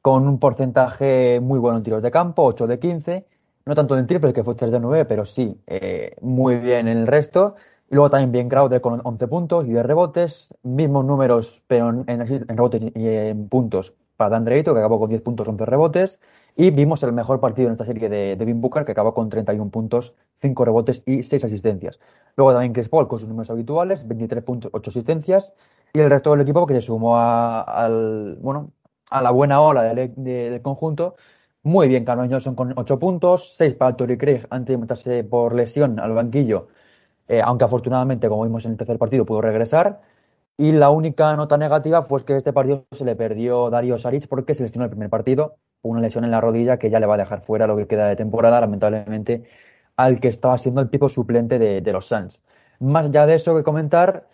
con 0.00 0.26
un 0.26 0.38
porcentaje 0.38 1.40
muy 1.40 1.58
bueno 1.58 1.76
en 1.78 1.84
tiros 1.84 2.02
de 2.02 2.10
campo, 2.10 2.42
8 2.44 2.66
de 2.66 2.78
15, 2.78 3.26
no 3.66 3.74
tanto 3.74 3.98
en 3.98 4.06
triple, 4.06 4.32
que 4.32 4.42
fue 4.42 4.54
3 4.54 4.72
de 4.72 4.80
9, 4.80 5.04
pero 5.04 5.26
sí, 5.26 5.60
eh, 5.66 6.16
muy 6.22 6.56
bien 6.56 6.88
en 6.88 6.98
el 6.98 7.06
resto. 7.06 7.56
Y 7.90 7.96
luego 7.96 8.08
también 8.08 8.32
bien 8.32 8.48
Crowder 8.48 8.80
con 8.80 9.02
11 9.04 9.28
puntos 9.28 9.66
y 9.66 9.72
de 9.72 9.82
rebotes, 9.82 10.48
mismos 10.62 11.04
números, 11.04 11.62
pero 11.66 11.90
en, 11.90 12.46
rebotes 12.48 12.82
y 12.82 13.08
en 13.08 13.48
puntos 13.48 13.94
para 14.16 14.30
Dan 14.30 14.44
que 14.44 14.60
acabó 14.60 14.98
con 14.98 15.10
10 15.10 15.22
puntos, 15.22 15.46
11 15.48 15.66
rebotes. 15.66 16.20
Y 16.56 16.70
vimos 16.70 17.02
el 17.02 17.12
mejor 17.12 17.40
partido 17.40 17.68
en 17.68 17.72
esta 17.72 17.84
serie 17.84 18.08
de 18.08 18.36
Devin 18.36 18.60
Booker, 18.60 18.84
que 18.84 18.92
acabó 18.92 19.12
con 19.12 19.28
31 19.28 19.70
puntos, 19.70 20.14
5 20.40 20.64
rebotes 20.64 21.02
y 21.04 21.22
6 21.24 21.44
asistencias. 21.44 21.98
Luego 22.36 22.52
también 22.52 22.72
Chris 22.72 22.88
Paul 22.88 23.08
con 23.08 23.18
sus 23.18 23.28
números 23.28 23.50
habituales, 23.50 24.06
23 24.06 24.44
puntos, 24.44 24.70
8 24.72 24.90
asistencias. 24.90 25.52
y 25.92 26.00
el 26.00 26.10
resto 26.10 26.30
del 26.30 26.42
equipo 26.42 26.66
que 26.66 26.74
se 26.74 26.80
sumó 26.82 27.16
a, 27.16 27.60
al, 27.62 28.36
bueno, 28.40 28.72
a 29.10 29.22
la 29.22 29.30
buena 29.30 29.60
ola 29.60 29.82
del, 29.82 30.62
conjunto. 30.62 31.16
Muy 31.62 31.88
bien, 31.88 32.04
Carmen 32.04 32.30
Johnson 32.30 32.54
con 32.54 32.74
8 32.76 32.98
puntos, 32.98 33.54
6 33.56 33.74
para 33.74 33.96
Tori 33.96 34.18
Craig 34.18 34.46
antes 34.50 34.74
de 34.74 34.78
meterse 34.78 35.24
por 35.24 35.54
lesión 35.54 35.98
al 36.00 36.12
banquillo, 36.12 36.68
eh, 37.28 37.40
aunque 37.42 37.64
afortunadamente, 37.64 38.28
como 38.28 38.44
vimos 38.44 38.64
en 38.66 38.72
el 38.72 38.76
tercer 38.78 38.98
partido, 38.98 39.24
pudo 39.24 39.40
regresar. 39.40 40.02
Y 40.56 40.72
la 40.72 40.90
única 40.90 41.36
nota 41.36 41.56
negativa 41.58 42.02
fue 42.02 42.24
que 42.24 42.36
este 42.36 42.52
partido 42.52 42.86
se 42.92 43.04
le 43.04 43.16
perdió 43.16 43.70
Darío 43.70 43.98
Saric 43.98 44.28
porque 44.28 44.54
se 44.54 44.62
lesionó 44.64 44.84
el 44.84 44.90
primer 44.90 45.10
partido, 45.10 45.56
una 45.88 46.00
lesión 46.00 46.24
en 46.24 46.30
la 46.30 46.40
rodilla 46.40 46.78
que 46.78 46.90
ya 46.90 47.00
le 47.00 47.06
va 47.06 47.14
a 47.14 47.18
dejar 47.18 47.42
fuera 47.42 47.66
lo 47.66 47.76
que 47.76 47.86
queda 47.86 48.08
de 48.08 48.16
temporada, 48.16 48.60
lamentablemente, 48.60 49.44
al 49.96 50.20
que 50.20 50.28
estaba 50.28 50.58
siendo 50.58 50.80
el 50.80 50.88
pico 50.88 51.08
suplente 51.08 51.58
de, 51.58 51.92
los 51.92 52.06
Suns. 52.06 52.42
Más 52.80 53.06
allá 53.06 53.26
de 53.26 53.34
eso 53.34 53.54
que 53.54 53.62
comentar, 53.62 54.26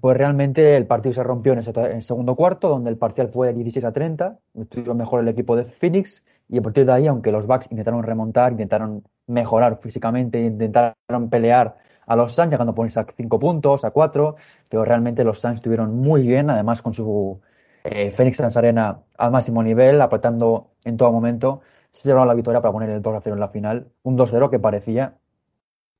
pues 0.00 0.16
realmente 0.16 0.76
el 0.76 0.86
partido 0.86 1.12
se 1.12 1.22
rompió 1.22 1.52
en, 1.52 1.58
el 1.58 2.02
segundo 2.02 2.34
cuarto, 2.36 2.68
donde 2.68 2.90
el 2.90 2.96
parcial 2.96 3.28
fue 3.28 3.48
de 3.48 3.54
16 3.54 3.84
a 3.84 3.92
30. 3.92 4.38
Estuvieron 4.54 4.96
mejor 4.96 5.20
el 5.20 5.28
equipo 5.28 5.56
de 5.56 5.64
Phoenix. 5.64 6.24
Y 6.48 6.58
a 6.58 6.62
partir 6.62 6.86
de 6.86 6.92
ahí, 6.92 7.06
aunque 7.06 7.32
los 7.32 7.46
Bucks 7.46 7.66
intentaron 7.70 8.02
remontar, 8.02 8.52
intentaron 8.52 9.04
mejorar 9.26 9.78
físicamente, 9.82 10.40
intentaron 10.40 11.28
pelear 11.30 11.76
a 12.06 12.16
los 12.16 12.34
Suns, 12.34 12.50
llegando 12.50 12.72
a 12.72 12.74
ponerse 12.74 13.00
a 13.00 13.06
5 13.16 13.38
puntos, 13.38 13.84
a 13.84 13.90
4, 13.90 14.36
pero 14.68 14.84
realmente 14.84 15.24
los 15.24 15.40
Suns 15.40 15.56
estuvieron 15.56 15.96
muy 15.96 16.26
bien, 16.26 16.50
además 16.50 16.82
con 16.82 16.94
su 16.94 17.40
eh, 17.84 18.10
Phoenix 18.10 18.38
Suns 18.38 18.56
Arena 18.56 19.00
al 19.16 19.30
máximo 19.30 19.62
nivel, 19.62 20.00
apretando 20.00 20.72
en 20.84 20.96
todo 20.96 21.12
momento. 21.12 21.60
Se 21.92 22.08
llevaron 22.08 22.26
la 22.26 22.34
victoria 22.34 22.60
para 22.60 22.72
poner 22.72 22.90
el 22.90 23.02
2 23.02 23.14
a 23.14 23.20
0 23.20 23.36
en 23.36 23.40
la 23.40 23.48
final. 23.48 23.86
Un 24.02 24.18
2-0 24.18 24.50
que 24.50 24.58
parecía 24.58 25.14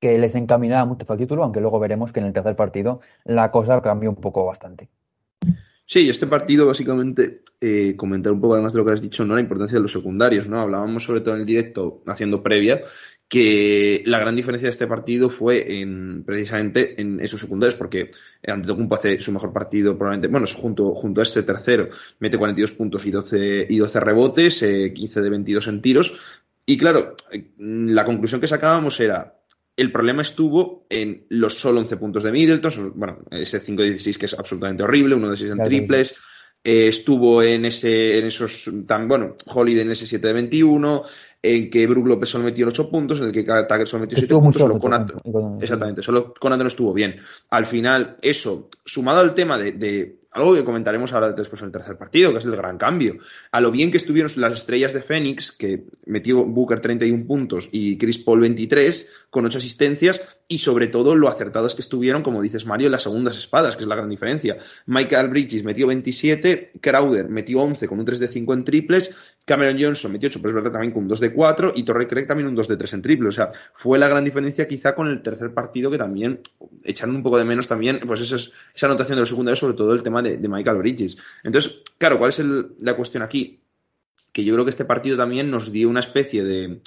que 0.01 0.17
les 0.17 0.35
encaminaba 0.35 0.85
mucho 0.85 1.05
al 1.07 1.17
título, 1.17 1.43
aunque 1.43 1.61
luego 1.61 1.79
veremos 1.79 2.11
que 2.11 2.19
en 2.19 2.25
el 2.25 2.33
tercer 2.33 2.55
partido 2.55 2.99
la 3.23 3.49
cosa 3.51 3.81
cambió 3.81 4.09
un 4.09 4.17
poco 4.17 4.45
bastante. 4.45 4.89
Sí, 5.87 6.09
este 6.09 6.25
partido 6.25 6.65
básicamente, 6.65 7.43
eh, 7.61 7.95
comentar 7.95 8.33
un 8.33 8.41
poco 8.41 8.55
además 8.55 8.73
de 8.73 8.79
lo 8.79 8.85
que 8.85 8.91
has 8.91 9.01
dicho, 9.01 9.23
¿no? 9.23 9.35
La 9.35 9.41
importancia 9.41 9.75
de 9.75 9.81
los 9.81 9.91
secundarios, 9.91 10.47
¿no? 10.47 10.59
Hablábamos 10.59 11.03
sobre 11.03 11.21
todo 11.21 11.35
en 11.35 11.41
el 11.41 11.45
directo, 11.45 12.01
haciendo 12.07 12.41
previa, 12.41 12.81
que 13.35 14.01
la 14.05 14.17
gran 14.17 14.33
diferencia 14.33 14.67
de 14.67 14.71
este 14.71 14.87
partido 14.87 15.29
fue 15.29 15.81
en 15.81 16.23
precisamente 16.23 17.01
en 17.01 17.19
esos 17.19 17.41
secundarios, 17.41 17.75
porque 17.75 18.09
Antetokounmpo 18.47 18.95
hace 18.95 19.19
su 19.19 19.33
mejor 19.33 19.51
partido 19.51 19.97
probablemente, 19.97 20.29
bueno, 20.29 20.47
junto, 20.55 20.95
junto 20.95 21.19
a 21.19 21.23
ese 21.25 21.43
tercero, 21.43 21.89
mete 22.19 22.37
42 22.37 22.71
puntos 22.71 23.05
y 23.05 23.11
12, 23.11 23.67
y 23.69 23.77
12 23.77 23.99
rebotes, 23.99 24.59
15 24.59 25.19
eh, 25.19 25.21
de 25.21 25.29
22 25.29 25.67
en 25.67 25.81
tiros, 25.81 26.13
y 26.65 26.77
claro, 26.77 27.17
la 27.57 28.05
conclusión 28.05 28.39
que 28.39 28.47
sacábamos 28.47 29.01
era, 29.01 29.35
el 29.75 29.91
problema 29.91 30.21
estuvo 30.21 30.85
en 30.89 31.25
los 31.27 31.55
solo 31.55 31.81
11 31.81 31.97
puntos 31.97 32.23
de 32.23 32.31
Middleton, 32.31 32.93
bueno, 32.95 33.19
ese 33.31 33.61
5-16 33.61 34.15
que 34.15 34.27
es 34.27 34.33
absolutamente 34.33 34.83
horrible, 34.83 35.15
uno 35.15 35.29
de 35.29 35.35
6 35.35 35.51
en 35.51 35.63
triples. 35.63 36.15
Eh, 36.67 36.87
estuvo 36.87 37.43
en 37.43 37.65
ese, 37.65 38.17
en 38.17 38.25
esos, 38.25 38.71
tan, 38.87 39.07
bueno, 39.07 39.35
Holiday 39.45 39.83
en 39.83 39.91
ese 39.91 40.07
7 40.07 40.25
de 40.25 40.33
21, 40.33 41.03
en 41.43 41.69
que 41.69 41.85
Brook 41.85 42.07
López 42.07 42.27
solo 42.27 42.45
metió 42.45 42.65
8 42.67 42.89
puntos, 42.89 43.19
en 43.19 43.27
el 43.27 43.31
que 43.31 43.43
Tucker 43.43 43.87
solo 43.87 44.01
metió 44.01 44.17
7 44.17 44.33
puntos, 44.33 44.59
solo 44.59 44.79
con 44.79 45.61
exactamente, 45.61 46.01
solo 46.01 46.33
Conato 46.33 46.63
no 46.63 46.67
estuvo 46.67 46.91
bien. 46.91 47.17
Al 47.51 47.67
final, 47.67 48.17
eso, 48.19 48.69
sumado 48.83 49.19
al 49.19 49.35
tema 49.35 49.59
de 49.59 50.24
algo 50.35 50.53
que 50.53 50.65
comentaremos 50.65 51.13
ahora 51.13 51.31
después 51.31 51.61
en 51.61 51.67
el 51.67 51.71
tercer 51.71 51.97
partido, 51.97 52.33
que 52.33 52.39
es 52.39 52.45
el 52.45 52.55
gran 52.57 52.77
cambio. 52.77 53.17
A 53.51 53.61
lo 53.61 53.71
bien 53.71 53.89
que 53.89 53.97
estuvieron 53.97 54.29
las 54.35 54.53
estrellas 54.53 54.91
de 54.91 55.01
Fénix, 55.01 55.53
que 55.53 55.85
metió 56.05 56.45
Booker 56.45 56.81
31 56.81 57.25
puntos 57.25 57.69
y 57.71 57.97
Chris 57.97 58.17
Paul 58.17 58.41
23, 58.41 59.09
con 59.29 59.45
8 59.45 59.57
asistencias, 59.57 60.21
y 60.49 60.59
sobre 60.59 60.87
todo 60.87 61.15
lo 61.15 61.29
acertados 61.29 61.73
que 61.73 61.81
estuvieron, 61.81 62.21
como 62.21 62.41
dices 62.41 62.65
Mario, 62.65 62.87
en 62.87 62.91
las 62.91 63.03
segundas 63.03 63.37
espadas, 63.37 63.77
que 63.77 63.83
es 63.83 63.87
la 63.87 63.95
gran 63.95 64.09
diferencia. 64.09 64.57
Michael 64.85 65.29
Bridges 65.29 65.63
metió 65.63 65.87
27, 65.87 66.73
Crowder 66.81 67.29
metió 67.29 67.61
11 67.61 67.87
con 67.87 67.99
un 67.99 68.05
3 68.05 68.19
de 68.19 68.27
5 68.27 68.53
en 68.53 68.63
triples, 68.65 69.15
Cameron 69.45 69.77
Johnson 69.79 70.11
metió 70.11 70.27
8, 70.27 70.39
pero 70.41 70.49
es 70.49 70.55
verdad 70.55 70.71
también 70.71 70.91
con 70.91 71.03
un 71.03 71.07
2 71.07 71.19
de 71.19 71.31
4, 71.31 71.73
y 71.75 71.83
Torrey 71.83 72.07
Craig 72.07 72.25
también 72.25 72.47
un 72.47 72.55
2 72.55 72.67
de 72.67 72.77
3 72.77 72.93
en 72.93 73.01
triple. 73.03 73.29
O 73.29 73.31
sea, 73.31 73.51
fue 73.73 73.99
la 73.99 74.07
gran 74.07 74.25
diferencia 74.25 74.67
quizá 74.67 74.95
con 74.95 75.07
el 75.07 75.21
tercer 75.21 75.53
partido, 75.53 75.91
que 75.91 75.99
también 75.99 76.41
echaron 76.83 77.15
un 77.15 77.23
poco 77.23 77.37
de 77.37 77.45
menos 77.45 77.67
también, 77.67 77.99
pues 78.05 78.21
esa, 78.21 78.87
anotación 78.87 79.17
de 79.17 79.21
los 79.21 79.29
secundarios, 79.29 79.59
sobre 79.59 79.75
todo 79.75 79.93
el 79.93 80.01
tema 80.01 80.21
de, 80.23 80.37
Michael 80.49 80.77
Bridges. 80.77 81.17
Entonces, 81.43 81.81
claro, 81.97 82.17
¿cuál 82.17 82.29
es 82.29 82.41
la 82.79 82.95
cuestión 82.95 83.21
aquí? 83.21 83.61
Que 84.31 84.43
yo 84.43 84.53
creo 84.53 84.65
que 84.65 84.71
este 84.71 84.85
partido 84.85 85.15
también 85.15 85.51
nos 85.51 85.71
dio 85.71 85.89
una 85.89 85.99
especie 85.99 86.43
de 86.43 86.81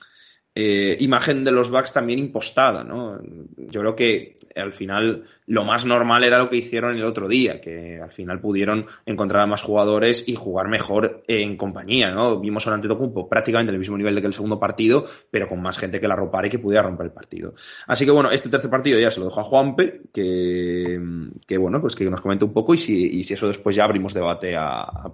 eh, 0.61 0.97
imagen 0.99 1.45
de 1.45 1.53
los 1.53 1.71
Bucks 1.71 1.93
también 1.93 2.19
impostada, 2.19 2.83
¿no? 2.83 3.21
Yo 3.57 3.81
creo 3.81 3.95
que 3.95 4.35
al 4.57 4.73
final 4.73 5.23
lo 5.47 5.65
más 5.65 5.85
normal 5.85 6.25
era 6.25 6.39
lo 6.39 6.51
que 6.51 6.57
hicieron 6.57 6.97
el 6.97 7.05
otro 7.05 7.29
día, 7.29 7.61
que 7.61 8.01
al 8.03 8.11
final 8.11 8.41
pudieron 8.41 8.87
encontrar 9.07 9.45
a 9.45 9.47
más 9.47 9.63
jugadores 9.63 10.25
y 10.27 10.35
jugar 10.35 10.67
mejor 10.67 11.23
en 11.29 11.57
compañía, 11.57 12.11
¿no? 12.11 12.41
Vimos 12.41 12.67
al 12.67 12.75
Antetokounmpo 12.75 13.29
prácticamente 13.29 13.71
en 13.71 13.75
el 13.77 13.79
mismo 13.79 13.97
nivel 13.97 14.21
que 14.21 14.27
el 14.27 14.35
segundo 14.35 14.59
partido, 14.59 15.05
pero 15.31 15.47
con 15.47 15.63
más 15.63 15.79
gente 15.79 16.01
que 16.01 16.09
la 16.09 16.17
ropara 16.17 16.49
y 16.49 16.51
que 16.51 16.59
pudiera 16.59 16.83
romper 16.83 17.07
el 17.07 17.13
partido. 17.13 17.55
Así 17.87 18.05
que 18.05 18.11
bueno, 18.11 18.33
este 18.33 18.49
tercer 18.49 18.69
partido 18.69 18.99
ya 18.99 19.13
se 19.13 19.21
lo 19.21 19.27
dejo 19.27 19.41
a 19.41 19.45
Juanpe, 19.45 20.03
que, 20.13 21.01
que 21.47 21.57
bueno, 21.57 21.81
pues 21.81 21.95
que 21.95 22.11
nos 22.11 22.21
comente 22.21 22.45
un 22.45 22.53
poco 22.53 22.75
y 22.75 22.79
si, 22.79 23.07
y 23.07 23.23
si 23.23 23.35
eso 23.35 23.47
después 23.47 23.77
ya 23.77 23.85
abrimos 23.85 24.13
debate 24.13 24.57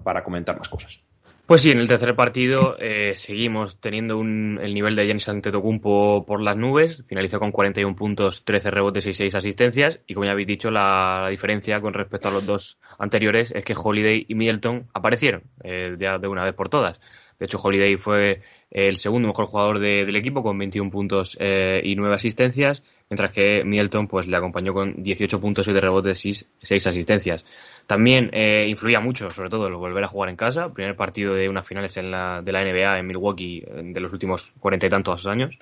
para 0.02 0.24
comentar 0.24 0.56
más 0.56 0.70
cosas. 0.70 1.00
Pues 1.46 1.60
sí, 1.60 1.68
en 1.68 1.78
el 1.78 1.86
tercer 1.86 2.16
partido 2.16 2.74
eh, 2.78 3.12
seguimos 3.16 3.78
teniendo 3.78 4.16
un, 4.16 4.58
el 4.62 4.72
nivel 4.72 4.96
de 4.96 5.04
Giannis 5.04 5.28
Antetokounmpo 5.28 6.24
por 6.24 6.40
las 6.40 6.56
nubes. 6.56 7.04
Finalizó 7.06 7.38
con 7.38 7.50
41 7.50 7.94
puntos, 7.94 8.46
13 8.46 8.70
rebotes 8.70 9.06
y 9.06 9.12
6 9.12 9.34
asistencias. 9.34 10.00
Y 10.06 10.14
como 10.14 10.24
ya 10.24 10.32
habéis 10.32 10.48
dicho, 10.48 10.70
la, 10.70 11.26
diferencia 11.28 11.80
con 11.80 11.92
respecto 11.92 12.28
a 12.28 12.32
los 12.32 12.46
dos 12.46 12.78
anteriores 12.98 13.52
es 13.54 13.62
que 13.62 13.74
Holiday 13.76 14.24
y 14.26 14.34
Middleton 14.34 14.88
aparecieron 14.94 15.42
eh, 15.62 15.94
ya 16.00 16.16
de 16.16 16.28
una 16.28 16.44
vez 16.44 16.54
por 16.54 16.70
todas. 16.70 16.98
De 17.38 17.44
hecho, 17.44 17.58
Holiday 17.62 17.96
fue 17.96 18.40
el 18.70 18.96
segundo 18.96 19.28
mejor 19.28 19.46
jugador 19.46 19.80
del 19.80 20.16
equipo 20.16 20.42
con 20.42 20.56
21 20.56 20.90
puntos 20.90 21.36
eh, 21.40 21.80
y 21.84 21.94
9 21.94 22.14
asistencias, 22.14 22.82
mientras 23.10 23.32
que 23.32 23.64
Middleton 23.64 24.08
pues, 24.08 24.26
le 24.28 24.36
acompañó 24.36 24.72
con 24.72 25.02
18 25.02 25.40
puntos, 25.40 25.68
y 25.68 25.72
de 25.72 25.80
rebotes 25.80 26.24
y 26.24 26.32
6 26.32 26.86
asistencias. 26.86 27.44
También 27.86 28.30
eh, 28.32 28.66
influía 28.68 29.00
mucho, 29.00 29.28
sobre 29.30 29.50
todo, 29.50 29.66
el 29.66 29.74
volver 29.74 30.04
a 30.04 30.08
jugar 30.08 30.30
en 30.30 30.36
casa. 30.36 30.72
Primer 30.72 30.96
partido 30.96 31.34
de 31.34 31.48
unas 31.48 31.66
finales 31.66 31.96
en 31.96 32.10
la, 32.10 32.40
de 32.42 32.52
la 32.52 32.62
NBA 32.64 32.98
en 32.98 33.06
Milwaukee 33.06 33.62
de 33.66 34.00
los 34.00 34.12
últimos 34.12 34.52
cuarenta 34.58 34.86
y 34.86 34.90
tantos 34.90 35.26
años. 35.26 35.58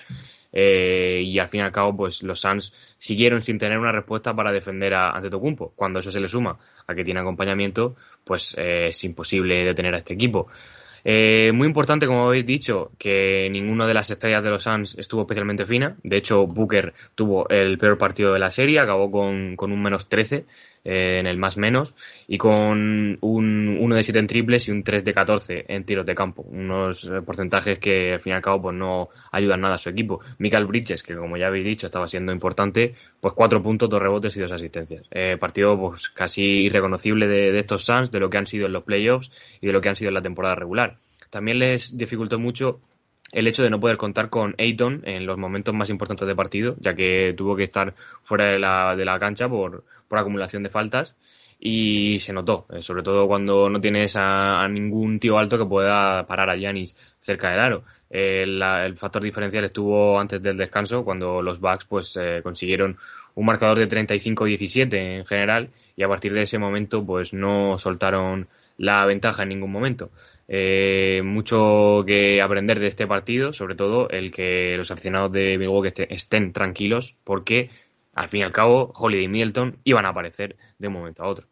Eh, 0.53 1.23
y 1.25 1.39
al 1.39 1.49
fin 1.49 1.61
y 1.61 1.65
al 1.65 1.73
cabo, 1.73 1.97
pues 1.97 2.23
los 2.23 2.41
Suns 2.41 2.73
siguieron 2.99 3.43
sin 3.43 3.59
tener 3.59 3.79
una 3.79 3.91
respuesta 3.91 4.35
para 4.35 4.53
defender 4.53 4.95
a 4.95 5.11
Antetokounmpo. 5.11 5.73
Cuando 5.75 6.01
eso 6.01 6.11
se 6.11 6.21
le 6.21 6.29
suma 6.29 6.59
a 6.87 6.95
que 6.95 7.05
tiene 7.05 7.21
acompañamiento, 7.21 7.97
pues 8.25 8.55
eh, 8.59 8.89
es 8.89 9.05
imposible 9.05 9.65
detener 9.65 9.95
a 9.95 9.99
este 9.99 10.15
equipo. 10.15 10.49
Eh, 11.05 11.51
muy 11.53 11.67
importante, 11.67 12.07
como 12.07 12.27
habéis 12.27 12.47
dicho, 12.47 12.93
que 12.97 13.49
ninguna 13.51 13.87
de 13.87 13.95
las 13.95 14.11
estrellas 14.11 14.45
de 14.45 14.51
los 14.51 14.63
Suns 14.63 14.97
estuvo 14.99 15.23
especialmente 15.23 15.65
fina. 15.65 15.97
De 16.05 16.19
hecho, 16.19 16.47
Booker 16.47 16.93
tuvo 17.15 17.49
el 17.49 17.77
peor 17.79 17.99
partido 17.99 18.33
de 18.33 18.39
la 18.39 18.51
serie, 18.51 18.79
acabó 18.79 19.11
con, 19.11 19.57
con 19.57 19.73
un 19.73 19.83
menos 19.83 20.09
13 20.09 20.45
eh, 20.85 21.19
en 21.21 21.27
el 21.27 21.37
más 21.37 21.57
menos 21.57 21.95
y 22.27 22.39
con 22.39 23.19
un 23.21 23.79
1 23.81 23.95
de 23.95 24.03
7 24.03 24.19
en 24.19 24.27
triples 24.27 24.69
y 24.69 24.73
un 24.73 24.83
3 24.83 25.05
de 25.05 25.15
14 25.15 25.65
en 25.69 25.85
tiros 25.85 26.05
de 26.05 26.15
campo. 26.15 26.43
Unos 26.43 27.05
eh, 27.05 27.23
porcentajes 27.23 27.79
que 27.79 28.15
al 28.15 28.21
fin 28.21 28.33
y 28.33 28.37
al 28.37 28.43
cabo 28.43 28.63
pues 28.63 28.77
no 28.77 29.09
ayudan 29.31 29.61
nada 29.61 29.77
a 29.77 29.79
su 29.79 29.91
equipo. 29.91 30.21
Michael 30.39 30.67
Bridges, 30.67 31.03
que 31.03 31.15
como 31.15 31.37
ya 31.37 31.47
habéis 31.47 31.65
dicho 31.65 31.87
estaba 31.87 32.07
siendo 32.07 32.33
importante, 32.33 32.95
pues 33.21 33.35
4 33.35 33.63
puntos, 33.63 33.89
2 33.89 34.03
rebotes 34.03 34.37
y 34.37 34.41
2 34.41 34.53
asistencias. 34.53 35.07
Eh, 35.11 35.37
partido 35.39 35.79
pues 35.79 36.09
casi 36.09 36.43
irreconocible 36.43 37.27
de, 37.27 37.53
de 37.53 37.59
estos 37.59 37.85
Suns, 37.85 38.11
de 38.11 38.21
lo 38.21 38.29
que 38.29 38.39
han 38.39 38.47
sido 38.47 38.67
en 38.67 38.73
los 38.73 38.85
playoffs 38.85 39.31
y 39.61 39.67
de 39.67 39.73
lo 39.73 39.81
que 39.81 39.89
han 39.89 39.97
sido 39.97 40.09
en 40.09 40.15
la 40.15 40.23
temporada 40.23 40.55
regular. 40.55 40.99
También 41.31 41.61
les 41.61 41.97
dificultó 41.97 42.39
mucho 42.39 42.81
el 43.33 43.49
hecho 43.49 43.63
de 43.63 43.71
no 43.71 43.81
poder 43.81 43.97
contar 43.97 44.29
con 44.29 44.55
Ayton 44.59 45.03
en 45.05 45.27
los 45.27 45.39
momentos 45.39 45.75
más 45.75 45.91
importantes 45.91 46.29
de 46.29 46.37
partido, 46.37 46.77
ya 46.79 46.95
que 46.95 47.35
tuvo 47.37 47.57
que 47.57 47.65
estar 47.65 47.95
fuera 48.23 48.53
de 48.53 48.59
la, 48.59 48.95
de 48.95 49.05
la 49.05 49.19
cancha 49.19 49.49
por, 49.49 49.85
acumulación 50.11 50.63
de 50.63 50.69
faltas 50.69 51.17
y 51.59 52.19
se 52.19 52.35
notó, 52.35 52.67
eh, 52.71 52.83
sobre 52.83 53.03
todo 53.03 53.27
cuando 53.27 53.71
no 53.71 53.81
tienes 53.81 54.15
a, 54.17 54.69
ningún 54.69 55.19
tío 55.19 55.39
alto 55.39 55.57
que 55.57 55.65
pueda 55.65 56.27
parar 56.27 56.51
a 56.51 56.57
Yanis 56.57 56.95
cerca 57.19 57.51
del 57.51 57.61
aro. 57.61 57.85
Eh, 58.11 58.43
el 58.43 58.97
factor 58.99 59.23
diferencial 59.23 59.65
estuvo 59.65 60.21
antes 60.21 60.43
del 60.43 60.59
descanso, 60.59 61.03
cuando 61.03 61.41
los 61.41 61.59
Bucks 61.61 61.87
pues 61.87 62.19
eh, 62.21 62.41
consiguieron 62.43 62.99
un 63.35 63.47
marcador 63.47 63.79
de 63.79 63.89
35-17 63.89 64.95
en 64.95 65.25
general 65.25 65.71
y 65.97 66.03
a 66.03 66.09
partir 66.09 66.35
de 66.35 66.43
ese 66.43 66.59
momento 66.59 67.07
pues 67.07 67.33
no 67.33 67.79
soltaron 67.79 68.49
la 68.77 69.07
ventaja 69.07 69.45
en 69.45 69.51
ningún 69.51 69.73
momento. 69.73 70.11
Eh, 70.49 71.23
mucho 71.25 72.05
que 72.07 72.43
aprender 72.43 72.81
de 72.81 72.89
este 72.89 73.07
partido, 73.07 73.53
sobre 73.53 73.75
todo 73.75 74.09
el 74.11 74.33
que 74.33 74.77
los 74.77 74.91
aficionados 74.91 75.33
de 75.33 75.57
Milwaukee 75.57 76.07
estén 76.11 76.53
tranquilos, 76.53 77.17
porque 77.25 77.71
al 78.13 78.29
fin 78.29 78.41
y 78.41 78.45
al 78.45 78.53
cabo 78.53 78.93
Holiday 78.95 79.25
y 79.25 79.29
Middleton 79.29 79.79
iban 79.85 80.05
a 80.05 80.11
aparecer 80.11 80.57
de 80.79 80.89
un 80.89 80.95
momento 80.95 81.23
a 81.23 81.29
otro. 81.29 81.47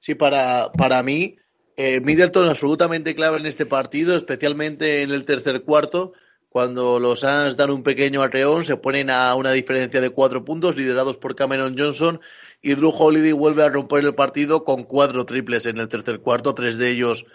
Sí, 0.00 0.14
para, 0.14 0.70
para 0.72 1.02
mí, 1.02 1.36
eh, 1.76 2.00
Middleton 2.00 2.48
absolutamente 2.48 3.14
clave 3.14 3.38
en 3.38 3.46
este 3.46 3.66
partido, 3.66 4.16
especialmente 4.16 5.02
en 5.02 5.10
el 5.10 5.24
tercer 5.24 5.62
cuarto, 5.62 6.12
cuando 6.48 6.98
los 6.98 7.20
Suns 7.20 7.56
dan 7.56 7.70
un 7.70 7.82
pequeño 7.82 8.22
arreón, 8.22 8.64
se 8.64 8.76
ponen 8.76 9.10
a 9.10 9.34
una 9.34 9.52
diferencia 9.52 10.00
de 10.00 10.10
cuatro 10.10 10.44
puntos, 10.44 10.76
liderados 10.76 11.16
por 11.16 11.34
Cameron 11.34 11.76
Johnson, 11.78 12.20
y 12.62 12.74
Drew 12.74 12.90
Holiday 12.90 13.32
vuelve 13.32 13.62
a 13.62 13.68
romper 13.68 14.04
el 14.04 14.14
partido 14.14 14.64
con 14.64 14.84
cuatro 14.84 15.24
triples 15.24 15.66
en 15.66 15.78
el 15.78 15.88
tercer 15.88 16.20
cuarto, 16.20 16.54
tres 16.54 16.78
de 16.78 16.90
ellos 16.90 17.26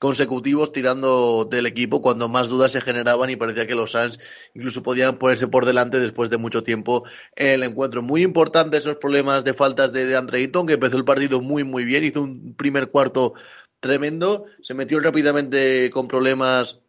consecutivos 0.00 0.72
tirando 0.72 1.44
del 1.44 1.66
equipo 1.66 2.00
cuando 2.00 2.28
más 2.28 2.48
dudas 2.48 2.72
se 2.72 2.80
generaban 2.80 3.28
y 3.28 3.36
parecía 3.36 3.66
que 3.66 3.74
los 3.74 3.92
Suns 3.92 4.18
incluso 4.54 4.82
podían 4.82 5.18
ponerse 5.18 5.46
por 5.46 5.66
delante 5.66 6.00
después 6.00 6.30
de 6.30 6.38
mucho 6.38 6.64
tiempo 6.64 7.04
el 7.36 7.62
encuentro. 7.62 8.00
Muy 8.00 8.22
importante 8.22 8.78
esos 8.78 8.96
problemas 8.96 9.44
de 9.44 9.52
faltas 9.52 9.92
de, 9.92 10.06
de 10.06 10.16
Andre 10.16 10.50
que 10.50 10.72
empezó 10.72 10.96
el 10.96 11.04
partido 11.04 11.42
muy 11.42 11.64
muy 11.64 11.84
bien, 11.84 12.02
hizo 12.02 12.22
un 12.22 12.54
primer 12.56 12.90
cuarto 12.90 13.34
tremendo, 13.78 14.46
se 14.62 14.72
metió 14.72 14.98
rápidamente 15.00 15.90
con 15.90 16.08
problemas 16.08 16.80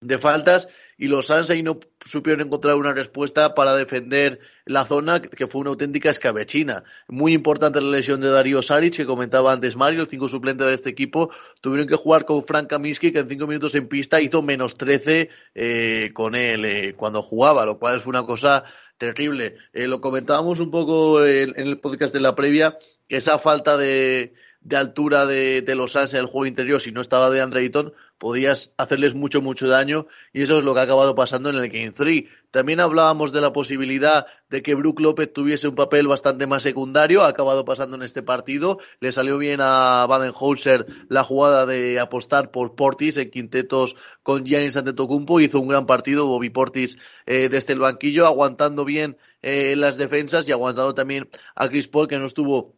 de 0.00 0.18
faltas 0.18 0.68
y 0.98 1.08
los 1.08 1.30
ahí 1.30 1.62
no 1.62 1.80
supieron 2.04 2.46
encontrar 2.46 2.76
una 2.76 2.92
respuesta 2.92 3.54
para 3.54 3.74
defender 3.74 4.40
la 4.64 4.84
zona 4.84 5.20
que 5.20 5.46
fue 5.46 5.62
una 5.62 5.70
auténtica 5.70 6.10
escabechina. 6.10 6.84
Muy 7.08 7.32
importante 7.32 7.80
la 7.80 7.90
lesión 7.90 8.20
de 8.20 8.28
Darío 8.28 8.62
Saric 8.62 8.96
que 8.96 9.06
comentaba 9.06 9.52
antes 9.52 9.76
Mario, 9.76 10.02
el 10.02 10.06
cinco 10.06 10.28
suplente 10.28 10.64
de 10.64 10.74
este 10.74 10.90
equipo. 10.90 11.30
Tuvieron 11.60 11.88
que 11.88 11.96
jugar 11.96 12.24
con 12.24 12.44
Frank 12.44 12.68
Kaminsky 12.68 13.12
que 13.12 13.20
en 13.20 13.28
cinco 13.28 13.46
minutos 13.46 13.74
en 13.74 13.88
pista 13.88 14.20
hizo 14.20 14.42
menos 14.42 14.76
13 14.76 15.30
eh, 15.54 16.10
con 16.12 16.34
él 16.34 16.64
eh, 16.64 16.94
cuando 16.94 17.22
jugaba, 17.22 17.66
lo 17.66 17.78
cual 17.78 18.00
fue 18.00 18.10
una 18.10 18.24
cosa 18.24 18.64
terrible. 18.98 19.56
Eh, 19.72 19.86
lo 19.86 20.00
comentábamos 20.00 20.60
un 20.60 20.70
poco 20.70 21.24
en, 21.24 21.54
en 21.56 21.66
el 21.66 21.78
podcast 21.78 22.14
de 22.14 22.20
la 22.20 22.34
previa, 22.34 22.78
que 23.08 23.16
esa 23.16 23.38
falta 23.38 23.76
de, 23.76 24.34
de 24.66 24.76
altura 24.76 25.26
de, 25.26 25.62
de 25.62 25.74
los 25.76 25.92
Suns 25.92 26.14
en 26.14 26.20
el 26.20 26.26
juego 26.26 26.46
interior, 26.46 26.80
si 26.80 26.90
no 26.90 27.00
estaba 27.00 27.30
de 27.30 27.40
Andre 27.40 27.62
Eaton, 27.62 27.92
podías 28.18 28.74
hacerles 28.78 29.14
mucho, 29.14 29.42
mucho 29.42 29.68
daño 29.68 30.06
y 30.32 30.42
eso 30.42 30.58
es 30.58 30.64
lo 30.64 30.74
que 30.74 30.80
ha 30.80 30.84
acabado 30.84 31.14
pasando 31.14 31.50
en 31.50 31.56
el 31.56 31.68
Game 31.68 31.92
3. 31.92 32.24
También 32.50 32.80
hablábamos 32.80 33.32
de 33.32 33.40
la 33.40 33.52
posibilidad 33.52 34.26
de 34.48 34.62
que 34.62 34.74
Brook 34.74 35.00
López 35.00 35.32
tuviese 35.32 35.68
un 35.68 35.74
papel 35.74 36.06
bastante 36.06 36.46
más 36.46 36.62
secundario, 36.62 37.22
ha 37.22 37.28
acabado 37.28 37.64
pasando 37.64 37.96
en 37.96 38.02
este 38.02 38.22
partido. 38.22 38.78
Le 39.00 39.12
salió 39.12 39.36
bien 39.36 39.60
a 39.60 40.06
Baden-Holzer 40.08 40.86
la 41.08 41.24
jugada 41.24 41.66
de 41.66 42.00
apostar 42.00 42.50
por 42.50 42.74
Portis 42.74 43.18
en 43.18 43.30
quintetos 43.30 43.96
con 44.22 44.44
Giannis 44.44 44.76
Antetokounmpo, 44.76 45.40
hizo 45.40 45.60
un 45.60 45.68
gran 45.68 45.86
partido 45.86 46.26
Bobby 46.26 46.50
Portis 46.50 46.96
eh, 47.26 47.48
desde 47.50 47.74
el 47.74 47.80
banquillo, 47.80 48.26
aguantando 48.26 48.84
bien 48.84 49.18
eh, 49.42 49.76
las 49.76 49.98
defensas 49.98 50.48
y 50.48 50.52
aguantando 50.52 50.94
también 50.94 51.28
a 51.54 51.68
Chris 51.68 51.88
Paul 51.88 52.08
que 52.08 52.18
no 52.18 52.26
estuvo 52.26 52.75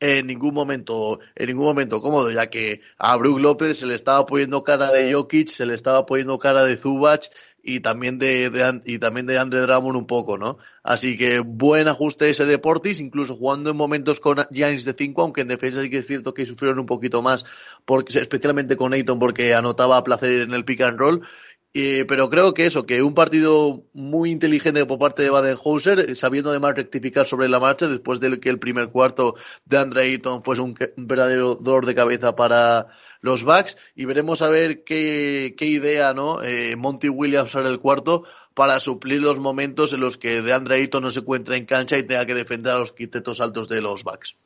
en 0.00 0.26
ningún 0.26 0.54
momento, 0.54 1.20
en 1.36 1.46
ningún 1.46 1.66
momento 1.66 2.00
cómodo, 2.00 2.30
ya 2.30 2.48
que 2.48 2.80
a 2.98 3.16
Brook 3.16 3.38
López 3.38 3.78
se 3.78 3.86
le 3.86 3.94
estaba 3.94 4.24
poniendo 4.24 4.64
cara 4.64 4.90
de 4.90 5.12
Jokic, 5.12 5.48
se 5.48 5.66
le 5.66 5.74
estaba 5.74 6.06
poniendo 6.06 6.38
cara 6.38 6.64
de 6.64 6.76
Zubac 6.76 7.30
y 7.62 7.80
también 7.80 8.18
de, 8.18 8.80
y 8.86 8.98
también 8.98 9.26
de 9.26 9.38
Andre 9.38 9.60
Drummond 9.60 9.96
un 9.96 10.06
poco, 10.06 10.38
¿no? 10.38 10.56
Así 10.82 11.18
que 11.18 11.40
buen 11.40 11.88
ajuste 11.88 12.30
ese 12.30 12.46
de 12.46 12.58
Portis, 12.58 13.00
incluso 13.00 13.36
jugando 13.36 13.70
en 13.70 13.76
momentos 13.76 14.20
con 14.20 14.38
Giannis 14.50 14.86
de 14.86 14.94
5, 14.96 15.20
aunque 15.20 15.42
en 15.42 15.48
defensa 15.48 15.82
sí 15.82 15.90
que 15.90 15.98
es 15.98 16.06
cierto 16.06 16.32
que 16.32 16.46
sufrieron 16.46 16.78
un 16.78 16.86
poquito 16.86 17.20
más, 17.20 17.44
porque, 17.84 18.18
especialmente 18.18 18.76
con 18.76 18.94
Ayton 18.94 19.18
porque 19.18 19.52
anotaba 19.52 19.98
a 19.98 20.04
placer 20.04 20.40
en 20.40 20.54
el 20.54 20.64
pick 20.64 20.80
and 20.80 20.98
roll 20.98 21.22
pero 21.72 22.28
creo 22.30 22.52
que 22.52 22.66
eso, 22.66 22.84
que 22.84 23.02
un 23.02 23.14
partido 23.14 23.84
muy 23.92 24.30
inteligente 24.30 24.84
por 24.86 24.98
parte 24.98 25.22
de 25.22 25.30
Baden-Hauser, 25.30 26.16
sabiendo 26.16 26.50
además 26.50 26.74
rectificar 26.76 27.26
sobre 27.26 27.48
la 27.48 27.60
marcha 27.60 27.86
después 27.86 28.18
de 28.18 28.40
que 28.40 28.50
el 28.50 28.58
primer 28.58 28.88
cuarto 28.88 29.36
de 29.64 29.78
Andre 29.78 30.02
Ayton 30.02 30.42
fuese 30.42 30.62
un, 30.62 30.74
verdadero 30.96 31.54
dolor 31.54 31.86
de 31.86 31.94
cabeza 31.94 32.34
para 32.34 32.88
los 33.20 33.44
Bucks 33.44 33.76
y 33.94 34.04
veremos 34.04 34.42
a 34.42 34.48
ver 34.48 34.82
qué, 34.82 35.54
qué 35.56 35.66
idea, 35.66 36.12
¿no? 36.14 36.42
Eh, 36.42 36.74
Monty 36.76 37.08
Williams 37.08 37.54
hará 37.54 37.68
el 37.68 37.78
cuarto 37.78 38.24
para 38.54 38.80
suplir 38.80 39.22
los 39.22 39.38
momentos 39.38 39.92
en 39.92 40.00
los 40.00 40.16
que 40.16 40.42
de 40.42 40.52
Andre 40.52 40.76
Ayton 40.76 41.02
no 41.02 41.10
se 41.10 41.20
encuentra 41.20 41.56
en 41.56 41.66
cancha 41.66 41.96
y 41.96 42.02
tenga 42.02 42.26
que 42.26 42.34
defender 42.34 42.72
a 42.72 42.78
los 42.78 42.92
quintetos 42.92 43.40
altos 43.40 43.68
de 43.68 43.80
los 43.80 44.02
Bucks. 44.02 44.36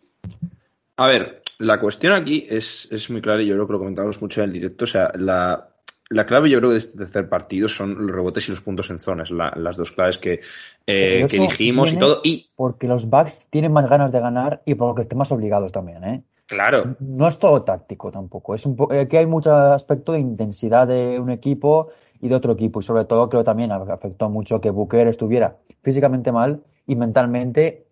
A 0.96 1.08
ver, 1.08 1.42
la 1.58 1.80
cuestión 1.80 2.12
aquí 2.12 2.46
es, 2.48 2.86
es 2.90 3.10
muy 3.10 3.20
clara 3.20 3.42
y 3.42 3.46
yo 3.46 3.54
creo 3.54 3.66
que 3.66 3.72
lo 3.72 3.78
comentamos 3.78 4.20
mucho 4.20 4.42
en 4.42 4.48
el 4.48 4.52
directo. 4.52 4.84
O 4.84 4.88
sea, 4.88 5.10
la, 5.16 5.73
la 6.10 6.26
clave 6.26 6.50
yo 6.50 6.58
creo 6.58 6.70
de 6.70 6.78
este 6.78 6.98
tercer 6.98 7.28
partido 7.28 7.68
son 7.68 8.06
los 8.06 8.14
rebotes 8.14 8.48
y 8.48 8.50
los 8.50 8.60
puntos 8.60 8.90
en 8.90 8.98
zonas, 8.98 9.30
las 9.30 9.76
dos 9.76 9.92
claves 9.92 10.18
que, 10.18 10.40
eh, 10.86 11.26
que 11.28 11.38
dijimos 11.38 11.92
y 11.92 11.98
todo. 11.98 12.20
Y... 12.22 12.50
Porque 12.56 12.86
los 12.86 13.08
Bucks 13.08 13.46
tienen 13.50 13.72
más 13.72 13.88
ganas 13.88 14.12
de 14.12 14.20
ganar 14.20 14.62
y 14.66 14.74
porque 14.74 15.02
estén 15.02 15.18
más 15.18 15.32
obligados 15.32 15.72
también, 15.72 16.04
¿eh? 16.04 16.22
Claro. 16.46 16.96
No 17.00 17.26
es 17.26 17.38
todo 17.38 17.62
táctico 17.62 18.10
tampoco. 18.10 18.54
Es 18.54 18.66
un 18.66 18.76
aquí 19.00 19.16
hay 19.16 19.26
mucho 19.26 19.54
aspecto 19.54 20.12
de 20.12 20.20
intensidad 20.20 20.86
de 20.86 21.18
un 21.18 21.30
equipo 21.30 21.88
y 22.20 22.28
de 22.28 22.34
otro 22.34 22.52
equipo. 22.52 22.80
Y 22.80 22.82
sobre 22.82 23.06
todo 23.06 23.30
creo 23.30 23.44
también 23.44 23.72
afectó 23.72 24.28
mucho 24.28 24.60
que 24.60 24.70
Booker 24.70 25.08
estuviera 25.08 25.56
físicamente 25.82 26.32
mal 26.32 26.62
y 26.86 26.96
mentalmente 26.96 27.86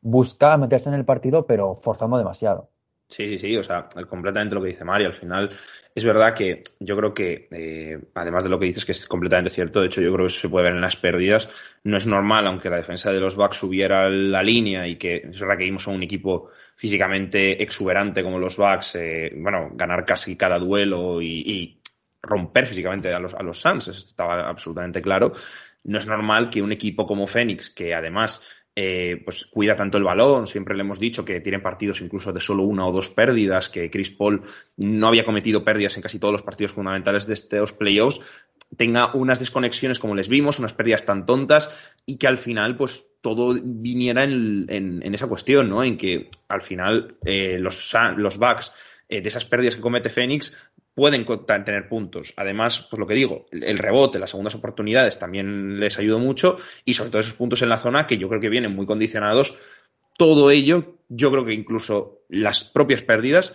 buscaba 0.00 0.56
meterse 0.56 0.88
en 0.88 0.96
el 0.96 1.04
partido, 1.04 1.46
pero 1.46 1.76
forzando 1.80 2.18
demasiado. 2.18 2.70
Sí, 3.08 3.28
sí, 3.28 3.38
sí, 3.38 3.56
o 3.56 3.62
sea, 3.62 3.88
completamente 4.08 4.54
lo 4.56 4.60
que 4.60 4.68
dice 4.68 4.84
Mario. 4.84 5.06
Al 5.06 5.14
final, 5.14 5.50
es 5.94 6.04
verdad 6.04 6.34
que 6.34 6.62
yo 6.80 6.96
creo 6.96 7.14
que, 7.14 7.48
eh, 7.52 7.98
además 8.14 8.42
de 8.42 8.50
lo 8.50 8.58
que 8.58 8.66
dices, 8.66 8.84
que 8.84 8.92
es 8.92 9.06
completamente 9.06 9.50
cierto, 9.50 9.80
de 9.80 9.86
hecho, 9.86 10.00
yo 10.00 10.12
creo 10.12 10.26
que 10.26 10.32
eso 10.32 10.40
se 10.40 10.48
puede 10.48 10.64
ver 10.64 10.74
en 10.74 10.80
las 10.80 10.96
pérdidas. 10.96 11.48
No 11.84 11.96
es 11.96 12.06
normal, 12.06 12.46
aunque 12.48 12.68
la 12.68 12.78
defensa 12.78 13.12
de 13.12 13.20
los 13.20 13.36
Bucks 13.36 13.58
subiera 13.58 14.08
la 14.08 14.42
línea 14.42 14.88
y 14.88 14.96
que 14.96 15.16
es 15.18 15.38
verdad 15.38 15.56
que 15.56 15.64
vimos 15.64 15.86
a 15.86 15.92
un 15.92 16.02
equipo 16.02 16.50
físicamente 16.74 17.62
exuberante 17.62 18.24
como 18.24 18.40
los 18.40 18.56
Bucks, 18.56 18.96
eh, 18.96 19.32
bueno, 19.36 19.70
ganar 19.74 20.04
casi 20.04 20.36
cada 20.36 20.58
duelo 20.58 21.22
y, 21.22 21.80
romper 22.22 22.66
físicamente 22.66 23.12
a 23.14 23.20
los, 23.20 23.34
a 23.34 23.42
los 23.44 23.60
Suns, 23.60 23.86
estaba 23.86 24.48
absolutamente 24.48 25.00
claro. 25.00 25.32
No 25.84 25.98
es 25.98 26.06
normal 26.08 26.50
que 26.50 26.60
un 26.60 26.72
equipo 26.72 27.06
como 27.06 27.28
Phoenix, 27.28 27.70
que 27.70 27.94
además 27.94 28.42
eh, 28.78 29.22
pues 29.24 29.46
cuida 29.46 29.74
tanto 29.74 29.96
el 29.96 30.04
balón. 30.04 30.46
Siempre 30.46 30.76
le 30.76 30.82
hemos 30.82 31.00
dicho 31.00 31.24
que 31.24 31.40
tienen 31.40 31.62
partidos 31.62 32.02
incluso 32.02 32.30
de 32.30 32.42
solo 32.42 32.62
una 32.62 32.86
o 32.86 32.92
dos 32.92 33.08
pérdidas, 33.08 33.70
que 33.70 33.90
Chris 33.90 34.10
Paul 34.10 34.42
no 34.76 35.06
había 35.08 35.24
cometido 35.24 35.64
pérdidas 35.64 35.96
en 35.96 36.02
casi 36.02 36.18
todos 36.18 36.32
los 36.32 36.42
partidos 36.42 36.74
fundamentales 36.74 37.26
de 37.26 37.32
estos 37.32 37.72
playoffs. 37.72 38.20
Tenga 38.76 39.14
unas 39.14 39.38
desconexiones 39.38 39.98
como 39.98 40.14
les 40.14 40.28
vimos, 40.28 40.58
unas 40.58 40.74
pérdidas 40.74 41.06
tan 41.06 41.24
tontas 41.24 41.70
y 42.04 42.16
que 42.18 42.26
al 42.26 42.36
final, 42.36 42.76
pues 42.76 43.06
todo 43.22 43.56
viniera 43.60 44.24
en, 44.24 45.02
esa 45.14 45.26
cuestión, 45.26 45.70
¿no? 45.70 45.82
En 45.82 45.96
que 45.96 46.28
al 46.48 46.60
final 46.60 47.16
eh, 47.24 47.58
los, 47.58 47.96
los 48.16 48.36
Bucks 48.36 48.72
eh, 49.08 49.22
de 49.22 49.28
esas 49.28 49.44
pérdidas 49.46 49.76
que 49.76 49.80
comete 49.80 50.10
Phoenix 50.10 50.54
pueden 50.96 51.26
tener 51.26 51.88
puntos. 51.90 52.32
Además, 52.38 52.88
pues 52.90 52.98
lo 52.98 53.06
que 53.06 53.12
digo, 53.12 53.46
el 53.52 53.76
rebote, 53.76 54.18
las 54.18 54.30
segundas 54.30 54.54
oportunidades 54.54 55.18
también 55.18 55.78
les 55.78 55.98
ayudó 55.98 56.18
mucho 56.18 56.56
y 56.86 56.94
sobre 56.94 57.10
todo 57.10 57.20
esos 57.20 57.34
puntos 57.34 57.60
en 57.60 57.68
la 57.68 57.76
zona 57.76 58.06
que 58.06 58.16
yo 58.16 58.30
creo 58.30 58.40
que 58.40 58.48
vienen 58.48 58.74
muy 58.74 58.86
condicionados. 58.86 59.58
Todo 60.16 60.50
ello, 60.50 60.96
yo 61.10 61.30
creo 61.30 61.44
que 61.44 61.52
incluso 61.52 62.22
las 62.30 62.64
propias 62.64 63.02
pérdidas, 63.02 63.52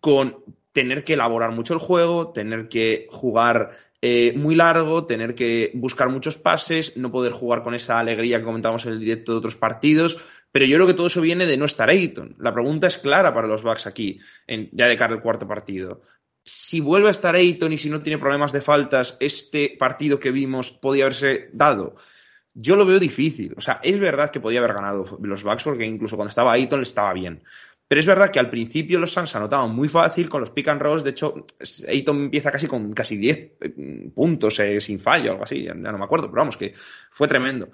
con 0.00 0.42
tener 0.72 1.04
que 1.04 1.12
elaborar 1.12 1.50
mucho 1.50 1.74
el 1.74 1.80
juego, 1.80 2.32
tener 2.32 2.68
que 2.68 3.08
jugar 3.10 3.72
eh, 4.00 4.32
muy 4.34 4.54
largo, 4.54 5.04
tener 5.04 5.34
que 5.34 5.70
buscar 5.74 6.08
muchos 6.08 6.38
pases, 6.38 6.96
no 6.96 7.12
poder 7.12 7.32
jugar 7.32 7.62
con 7.62 7.74
esa 7.74 7.98
alegría 7.98 8.38
que 8.38 8.46
comentábamos 8.46 8.86
en 8.86 8.94
el 8.94 9.00
directo 9.00 9.32
de 9.32 9.38
otros 9.38 9.56
partidos. 9.56 10.16
Pero 10.50 10.64
yo 10.64 10.76
creo 10.76 10.86
que 10.86 10.94
todo 10.94 11.08
eso 11.08 11.20
viene 11.20 11.44
de 11.44 11.58
no 11.58 11.66
estar 11.66 11.90
Ayton. 11.90 12.36
La 12.38 12.54
pregunta 12.54 12.86
es 12.86 12.96
clara 12.96 13.34
para 13.34 13.48
los 13.48 13.62
Bucks 13.62 13.86
aquí, 13.86 14.20
ya 14.72 14.86
de 14.86 14.96
cara 14.96 15.12
al 15.12 15.20
cuarto 15.20 15.46
partido 15.46 16.00
si 16.44 16.80
vuelve 16.80 17.08
a 17.08 17.12
estar 17.12 17.34
Ayton 17.34 17.72
y 17.72 17.78
si 17.78 17.88
no 17.88 18.02
tiene 18.02 18.18
problemas 18.18 18.52
de 18.52 18.60
faltas, 18.60 19.16
este 19.18 19.74
partido 19.78 20.20
que 20.20 20.30
vimos 20.30 20.70
podía 20.70 21.04
haberse 21.04 21.48
dado. 21.52 21.96
Yo 22.52 22.76
lo 22.76 22.84
veo 22.84 22.98
difícil. 22.98 23.54
O 23.56 23.60
sea, 23.60 23.80
es 23.82 23.98
verdad 23.98 24.30
que 24.30 24.40
podía 24.40 24.58
haber 24.58 24.74
ganado 24.74 25.18
los 25.22 25.42
Bucks 25.42 25.64
porque 25.64 25.86
incluso 25.86 26.16
cuando 26.16 26.28
estaba 26.28 26.52
Ayton 26.52 26.80
le 26.80 26.84
estaba 26.84 27.12
bien. 27.14 27.42
Pero 27.88 28.00
es 28.00 28.06
verdad 28.06 28.30
que 28.30 28.38
al 28.38 28.50
principio 28.50 28.98
los 28.98 29.12
Suns 29.12 29.34
anotaban 29.36 29.74
muy 29.74 29.88
fácil 29.88 30.28
con 30.28 30.40
los 30.40 30.50
pick 30.50 30.68
and 30.68 30.80
rolls. 30.80 31.02
De 31.02 31.10
hecho, 31.10 31.46
Ayton 31.88 32.24
empieza 32.24 32.50
casi 32.50 32.66
con 32.66 32.92
casi 32.92 33.16
10 33.16 33.38
eh, 33.38 34.10
puntos 34.14 34.58
eh, 34.60 34.80
sin 34.80 35.00
fallo, 35.00 35.32
algo 35.32 35.44
así. 35.44 35.64
Ya 35.64 35.74
no 35.74 35.98
me 35.98 36.04
acuerdo, 36.04 36.26
pero 36.26 36.40
vamos, 36.40 36.56
que 36.56 36.74
fue 37.10 37.26
tremendo 37.26 37.70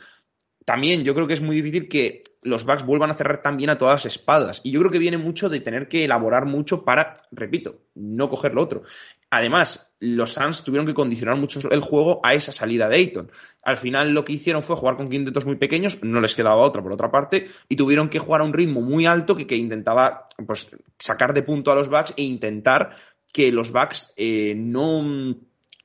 también 0.71 1.03
yo 1.03 1.17
creo 1.17 1.27
que 1.27 1.35
es 1.35 1.41
muy 1.41 1.57
difícil 1.57 1.89
que 1.89 2.23
los 2.43 2.65
Bucks 2.65 2.87
vuelvan 2.87 3.11
a 3.11 3.15
cerrar 3.15 3.43
también 3.43 3.71
a 3.71 3.77
todas 3.77 4.05
las 4.05 4.15
espadas. 4.15 4.61
Y 4.63 4.71
yo 4.71 4.79
creo 4.79 4.93
que 4.93 5.01
viene 5.01 5.19
mucho 5.19 5.49
de 5.49 5.59
tener 5.59 5.89
que 5.89 6.05
elaborar 6.05 6.47
mucho 6.47 6.85
para, 6.85 7.15
repito, 7.33 7.81
no 7.97 8.31
coger 8.31 8.55
lo 8.55 8.63
otro. 8.63 8.85
Además, 9.31 9.91
los 9.99 10.35
Suns 10.35 10.63
tuvieron 10.63 10.87
que 10.87 10.95
condicionar 10.95 11.37
mucho 11.37 11.69
el 11.73 11.81
juego 11.81 12.21
a 12.23 12.35
esa 12.35 12.53
salida 12.53 12.89
de 12.89 12.99
Ayton. 12.99 13.33
Al 13.65 13.79
final 13.79 14.11
lo 14.11 14.25
que 14.25 14.35
hicieron 14.35 14.63
fue 14.63 14.77
jugar 14.77 14.97
con 14.97 15.11
quintetos 15.11 15.45
muy 15.45 15.57
pequeños, 15.57 16.05
no 16.05 16.21
les 16.21 16.37
quedaba 16.37 16.63
otra 16.63 16.85
por 16.85 16.93
otra 16.93 17.11
parte, 17.11 17.49
y 17.69 17.75
tuvieron 17.75 18.09
que 18.09 18.21
jugar 18.21 18.43
a 18.43 18.45
un 18.45 18.53
ritmo 18.53 18.81
muy 18.81 19.07
alto 19.07 19.35
que, 19.37 19.57
intentaba 19.57 20.29
pues, 20.47 20.69
sacar 21.01 21.35
de 21.35 21.43
punto 21.43 21.73
a 21.73 21.75
los 21.75 21.89
Bucks 21.89 22.15
e 22.17 22.23
intentar 22.23 22.95
que 23.33 23.51
los 23.51 23.73
Bucks 23.73 24.15
eh, 24.17 24.55
no 24.57 25.35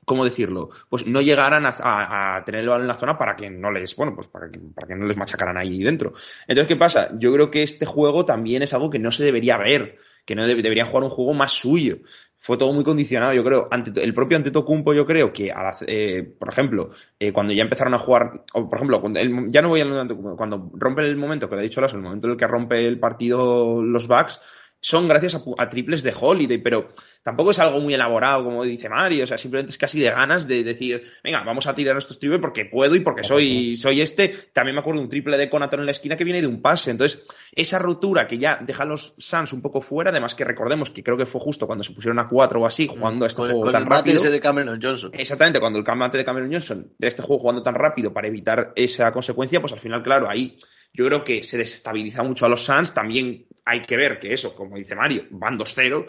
¿cómo 0.05 0.23
decirlo? 0.23 0.69
Pues 0.89 1.05
no 1.05 1.21
llegaran 1.21 1.65
a, 1.65 2.43
tener 2.45 2.61
el 2.61 2.69
balón 2.69 2.83
en 2.83 2.87
la 2.87 2.93
zona 2.93 3.17
para 3.17 3.35
que 3.35 3.49
no 3.49 3.71
les, 3.71 3.95
bueno, 3.95 4.15
pues 4.15 4.27
para 4.27 4.49
que, 4.49 4.95
no 4.95 5.05
les 5.05 5.17
machacaran 5.17 5.57
ahí 5.57 5.83
dentro. 5.83 6.13
Entonces, 6.47 6.67
¿qué 6.67 6.75
pasa? 6.75 7.09
Yo 7.17 7.33
creo 7.33 7.51
que 7.51 7.63
este 7.63 7.85
juego 7.85 8.25
también 8.25 8.61
es 8.61 8.73
algo 8.73 8.89
que 8.89 8.99
no 8.99 9.11
se 9.11 9.23
debería 9.23 9.57
ver 9.57 9.97
que 10.25 10.33
no 10.33 10.47
deberían 10.47 10.87
jugar 10.87 11.03
un 11.03 11.11
juego 11.11 11.35
más 11.35 11.51
suyo 11.51 11.99
fue 12.45 12.57
todo 12.57 12.73
muy 12.73 12.83
condicionado, 12.83 13.33
yo 13.33 13.43
creo. 13.43 13.67
Ante, 13.71 14.03
el 14.03 14.13
propio 14.13 14.37
Antetokounmpo, 14.37 14.93
yo 14.93 15.03
creo 15.07 15.33
que, 15.33 15.51
eh, 15.87 16.35
por 16.37 16.47
ejemplo, 16.47 16.91
eh, 17.17 17.31
cuando 17.31 17.53
ya 17.53 17.63
empezaron 17.63 17.95
a 17.95 17.97
jugar, 17.97 18.43
o 18.53 18.69
por 18.69 18.77
ejemplo, 18.77 19.01
cuando 19.01 19.19
ya 19.47 19.63
no 19.63 19.69
voy 19.69 19.81
a 19.81 20.07
cuando 20.37 20.69
rompe 20.75 21.01
el 21.01 21.17
momento 21.17 21.49
que 21.49 21.55
le 21.55 21.61
he 21.61 21.63
dicho 21.63 21.81
Lasso, 21.81 21.95
el 21.95 22.03
momento 22.03 22.27
en 22.27 22.33
el 22.33 22.37
que 22.37 22.45
rompe 22.45 22.87
el 22.87 22.99
partido 22.99 23.81
los 23.81 24.07
Bucks, 24.07 24.41
son 24.85 25.07
gracias 25.07 25.41
a, 25.57 25.67
triples 25.67 26.03
de 26.03 26.13
Holiday, 26.15 26.59
pero 26.59 26.89
tampoco 27.23 27.49
es 27.49 27.57
algo 27.57 27.79
muy 27.79 27.95
elaborado, 27.95 28.43
como 28.43 28.63
dice 28.63 28.87
Mario, 28.87 29.23
o 29.23 29.27
sea, 29.27 29.35
simplemente 29.35 29.71
es 29.71 29.79
casi 29.79 29.99
de 29.99 30.11
ganas 30.11 30.47
de 30.47 30.63
decir, 30.63 31.03
venga, 31.23 31.41
vamos 31.41 31.65
a 31.65 31.73
tirar 31.73 31.97
estos 31.97 32.19
triples 32.19 32.39
porque 32.39 32.65
puedo 32.65 32.95
y 32.95 32.99
porque 32.99 33.23
soy, 33.23 33.77
soy 33.77 34.01
este. 34.01 34.27
También 34.53 34.75
me 34.75 34.81
acuerdo 34.81 34.99
de 34.99 35.05
un 35.05 35.09
triple 35.09 35.39
de 35.39 35.49
Conaton 35.49 35.79
en 35.79 35.87
la 35.87 35.91
esquina 35.91 36.15
que 36.15 36.23
viene 36.23 36.39
de 36.39 36.45
un 36.45 36.61
pase. 36.61 36.91
Entonces, 36.91 37.23
esa 37.51 37.79
ruptura 37.79 38.27
que 38.27 38.37
ya 38.37 38.59
deja 38.61 38.83
a 38.83 38.85
los 38.85 39.15
Suns 39.17 39.53
un 39.53 39.63
poco 39.63 39.81
fuera, 39.81 40.11
además 40.11 40.35
que 40.35 40.45
recordemos 40.45 40.91
que 40.91 41.01
creo 41.01 41.17
que 41.17 41.25
fue 41.25 41.41
justo 41.41 41.65
cuando 41.65 41.83
se 41.83 41.91
pusieron 41.91 42.19
a 42.19 42.27
cuatro 42.27 42.61
o 42.61 42.67
así, 42.67 42.85
jugando 42.85 43.25
a 43.25 43.27
este 43.27 43.41
juego 43.41 43.71
tan 43.71 43.87
rápido. 43.87 44.21
de 44.21 44.39
Cameron 44.39 44.79
Johnson. 44.79 45.09
Exactamente, 45.15 45.59
cuando 45.59 45.79
el 45.79 45.85
combate 45.85 46.19
de 46.19 46.25
Cameron 46.25 46.51
Johnson 46.51 46.93
de 46.95 47.07
este 47.07 47.23
juego 47.23 47.41
jugando 47.41 47.63
tan 47.63 47.73
rápido 47.73 48.13
para 48.13 48.27
evitar 48.27 48.71
esa 48.75 49.11
consecuencia, 49.11 49.59
pues 49.59 49.73
al 49.73 49.79
final, 49.79 50.03
claro, 50.03 50.29
ahí 50.29 50.55
yo 50.95 51.05
creo 51.05 51.23
que 51.23 51.43
se 51.43 51.57
desestabiliza 51.57 52.23
mucho 52.23 52.45
a 52.45 52.49
los 52.49 52.63
Suns. 52.63 52.93
También 52.93 53.45
hay 53.65 53.81
que 53.81 53.97
ver 53.97 54.19
que 54.19 54.33
eso, 54.33 54.55
como 54.55 54.77
dice 54.77 54.95
Mario, 54.95 55.25
van 55.29 55.59
2-0 55.59 56.07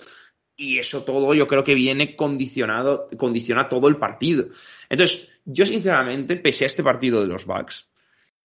y 0.56 0.78
eso 0.78 1.04
todo 1.04 1.34
yo 1.34 1.46
creo 1.48 1.64
que 1.64 1.74
viene 1.74 2.16
condicionado, 2.16 3.08
condiciona 3.18 3.68
todo 3.68 3.88
el 3.88 3.96
partido. 3.96 4.48
Entonces, 4.88 5.28
yo 5.44 5.66
sinceramente, 5.66 6.36
pese 6.36 6.64
a 6.64 6.68
este 6.68 6.82
partido 6.82 7.20
de 7.20 7.26
los 7.26 7.44
Bucks, 7.44 7.88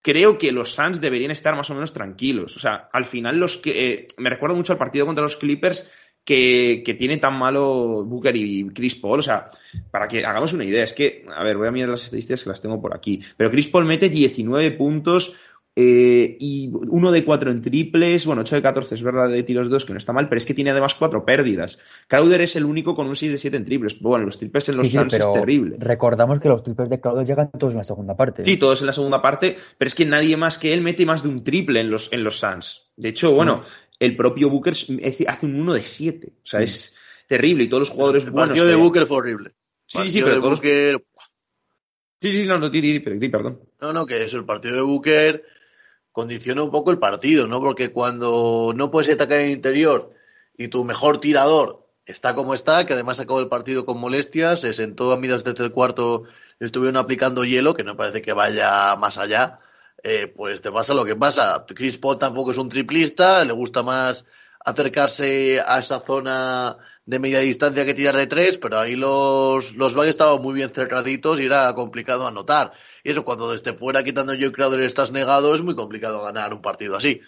creo 0.01 0.37
que 0.37 0.51
los 0.51 0.73
Suns 0.73 0.99
deberían 0.99 1.31
estar 1.31 1.55
más 1.55 1.69
o 1.69 1.73
menos 1.73 1.93
tranquilos. 1.93 2.57
O 2.57 2.59
sea, 2.59 2.89
al 2.91 3.05
final 3.05 3.37
los 3.37 3.57
que 3.57 3.89
eh, 3.89 4.07
me 4.17 4.29
recuerdo 4.29 4.55
mucho 4.55 4.73
al 4.73 4.79
partido 4.79 5.05
contra 5.05 5.23
los 5.23 5.37
Clippers 5.37 5.89
que, 6.23 6.83
que, 6.85 6.93
tiene 6.93 7.17
tan 7.17 7.37
malo 7.37 8.03
Booker 8.05 8.35
y 8.35 8.67
Chris 8.69 8.95
Paul. 8.95 9.19
O 9.19 9.23
sea, 9.23 9.49
para 9.89 10.07
que 10.07 10.25
hagamos 10.25 10.53
una 10.53 10.65
idea, 10.65 10.83
es 10.83 10.93
que, 10.93 11.25
a 11.33 11.43
ver, 11.43 11.57
voy 11.57 11.67
a 11.67 11.71
mirar 11.71 11.89
las 11.89 12.03
estadísticas 12.03 12.43
que 12.43 12.49
las 12.49 12.61
tengo 12.61 12.81
por 12.81 12.95
aquí. 12.95 13.21
Pero 13.37 13.51
Chris 13.51 13.67
Paul 13.67 13.85
mete 13.85 14.09
19 14.09 14.71
puntos, 14.71 15.33
eh, 15.83 16.37
y 16.39 16.69
uno 16.71 17.11
de 17.11 17.25
cuatro 17.25 17.49
en 17.49 17.61
triples, 17.61 18.27
bueno, 18.27 18.41
8 18.41 18.57
de 18.57 18.61
14 18.61 18.93
es 18.93 19.01
verdad 19.01 19.29
de 19.29 19.41
tiros 19.41 19.67
dos, 19.67 19.83
que 19.83 19.93
no 19.93 19.97
está 19.97 20.13
mal, 20.13 20.29
pero 20.29 20.37
es 20.37 20.45
que 20.45 20.53
tiene 20.53 20.69
además 20.69 20.93
cuatro 20.93 21.25
pérdidas. 21.25 21.79
Crowder 22.07 22.41
es 22.41 22.55
el 22.55 22.65
único 22.65 22.93
con 22.93 23.07
un 23.07 23.15
6 23.15 23.31
de 23.31 23.37
7 23.39 23.57
en 23.57 23.65
triples. 23.65 23.99
Bueno, 23.99 24.25
los 24.25 24.37
triples 24.37 24.69
en 24.69 24.77
los 24.77 24.87
sí, 24.87 24.97
Suns 24.97 25.13
es 25.15 25.33
terrible. 25.33 25.77
Recordamos 25.79 26.39
que 26.39 26.49
los 26.49 26.63
triples 26.63 26.87
de 26.89 27.01
Crowder 27.01 27.25
llegan 27.25 27.49
todos 27.57 27.73
en 27.73 27.79
la 27.79 27.83
segunda 27.83 28.15
parte. 28.15 28.43
Sí, 28.43 28.57
todos 28.57 28.81
en 28.81 28.87
la 28.87 28.93
segunda 28.93 29.23
parte, 29.23 29.57
pero 29.77 29.87
es 29.87 29.95
que 29.95 30.05
nadie 30.05 30.37
más 30.37 30.59
que 30.59 30.71
él 30.71 30.81
mete 30.81 31.03
más 31.05 31.23
de 31.23 31.29
un 31.29 31.43
triple 31.43 31.79
en 31.79 31.89
los, 31.89 32.13
en 32.13 32.23
los 32.23 32.37
Suns. 32.37 32.91
De 32.95 33.09
hecho, 33.09 33.31
bueno, 33.33 33.57
mm. 33.57 33.95
el 33.99 34.15
propio 34.15 34.49
Booker 34.51 34.73
hace 34.73 35.45
un 35.45 35.55
1 35.61 35.73
de 35.73 35.81
7. 35.81 36.33
O 36.43 36.45
sea, 36.45 36.59
mm. 36.59 36.63
es 36.63 36.95
terrible 37.27 37.63
y 37.63 37.69
todos 37.69 37.81
los 37.81 37.89
jugadores 37.89 38.25
el 38.25 38.31
buenos. 38.31 38.55
El 38.55 38.61
partido 38.61 38.67
de 38.67 38.75
Booker 38.83 39.05
fue 39.07 39.17
horrible. 39.17 39.51
Sí, 39.87 40.11
sí, 40.11 40.21
pero 40.21 40.39
todos 40.41 40.59
Booker... 40.59 41.03
Sí, 42.21 42.33
sí, 42.33 42.45
no, 42.45 42.59
no, 42.59 42.69
di, 42.69 42.81
di, 42.81 42.99
perdón. 42.99 43.61
No, 43.81 43.91
no, 43.93 44.05
que 44.05 44.23
es 44.23 44.33
el 44.35 44.45
partido 44.45 44.75
de 44.75 44.83
Booker 44.83 45.43
condiciona 46.11 46.63
un 46.63 46.71
poco 46.71 46.91
el 46.91 46.99
partido, 46.99 47.47
¿no? 47.47 47.59
Porque 47.59 47.91
cuando 47.91 48.73
no 48.75 48.91
puedes 48.91 49.13
atacar 49.13 49.39
en 49.39 49.45
el 49.45 49.51
interior 49.51 50.11
y 50.57 50.67
tu 50.67 50.83
mejor 50.83 51.19
tirador 51.19 51.87
está 52.05 52.35
como 52.35 52.53
está, 52.53 52.85
que 52.85 52.93
además 52.93 53.19
acabó 53.19 53.39
el 53.39 53.47
partido 53.47 53.85
con 53.85 53.99
molestias, 53.99 54.61
se 54.61 54.73
sentó 54.73 55.11
a 55.11 55.17
midas 55.17 55.43
desde 55.43 55.63
el 55.63 55.71
cuarto, 55.71 56.23
estuvieron 56.59 56.97
aplicando 56.97 57.45
hielo, 57.45 57.73
que 57.73 57.83
no 57.83 57.95
parece 57.95 58.21
que 58.21 58.33
vaya 58.33 58.95
más 58.95 59.17
allá, 59.17 59.59
eh, 60.03 60.27
pues 60.27 60.61
te 60.61 60.71
pasa 60.71 60.93
lo 60.93 61.05
que 61.05 61.15
pasa. 61.15 61.65
Chris 61.67 61.97
Paul 61.97 62.17
tampoco 62.17 62.51
es 62.51 62.57
un 62.57 62.69
triplista, 62.69 63.45
le 63.45 63.53
gusta 63.53 63.83
más 63.83 64.25
acercarse 64.63 65.61
a 65.65 65.79
esa 65.79 65.99
zona 65.99 66.77
de 67.05 67.19
media 67.19 67.39
distancia 67.39 67.85
que 67.85 67.93
tirar 67.93 68.15
de 68.15 68.27
tres, 68.27 68.57
pero 68.57 68.79
ahí 68.79 68.95
los, 68.95 69.75
los 69.75 69.95
estaban 70.05 70.41
muy 70.41 70.53
bien 70.53 70.69
cerraditos 70.69 71.39
y 71.39 71.45
era 71.45 71.73
complicado 71.73 72.27
anotar. 72.27 72.71
Y 73.03 73.11
eso, 73.11 73.25
cuando 73.25 73.51
desde 73.51 73.73
fuera 73.73 74.03
quitando 74.03 74.33
Joe 74.33 74.51
Crowder 74.51 74.81
estás 74.81 75.11
negado, 75.11 75.53
es 75.53 75.61
muy 75.61 75.75
complicado 75.75 76.21
ganar 76.21 76.53
un 76.53 76.61
partido 76.61 76.95
así. 76.95 77.21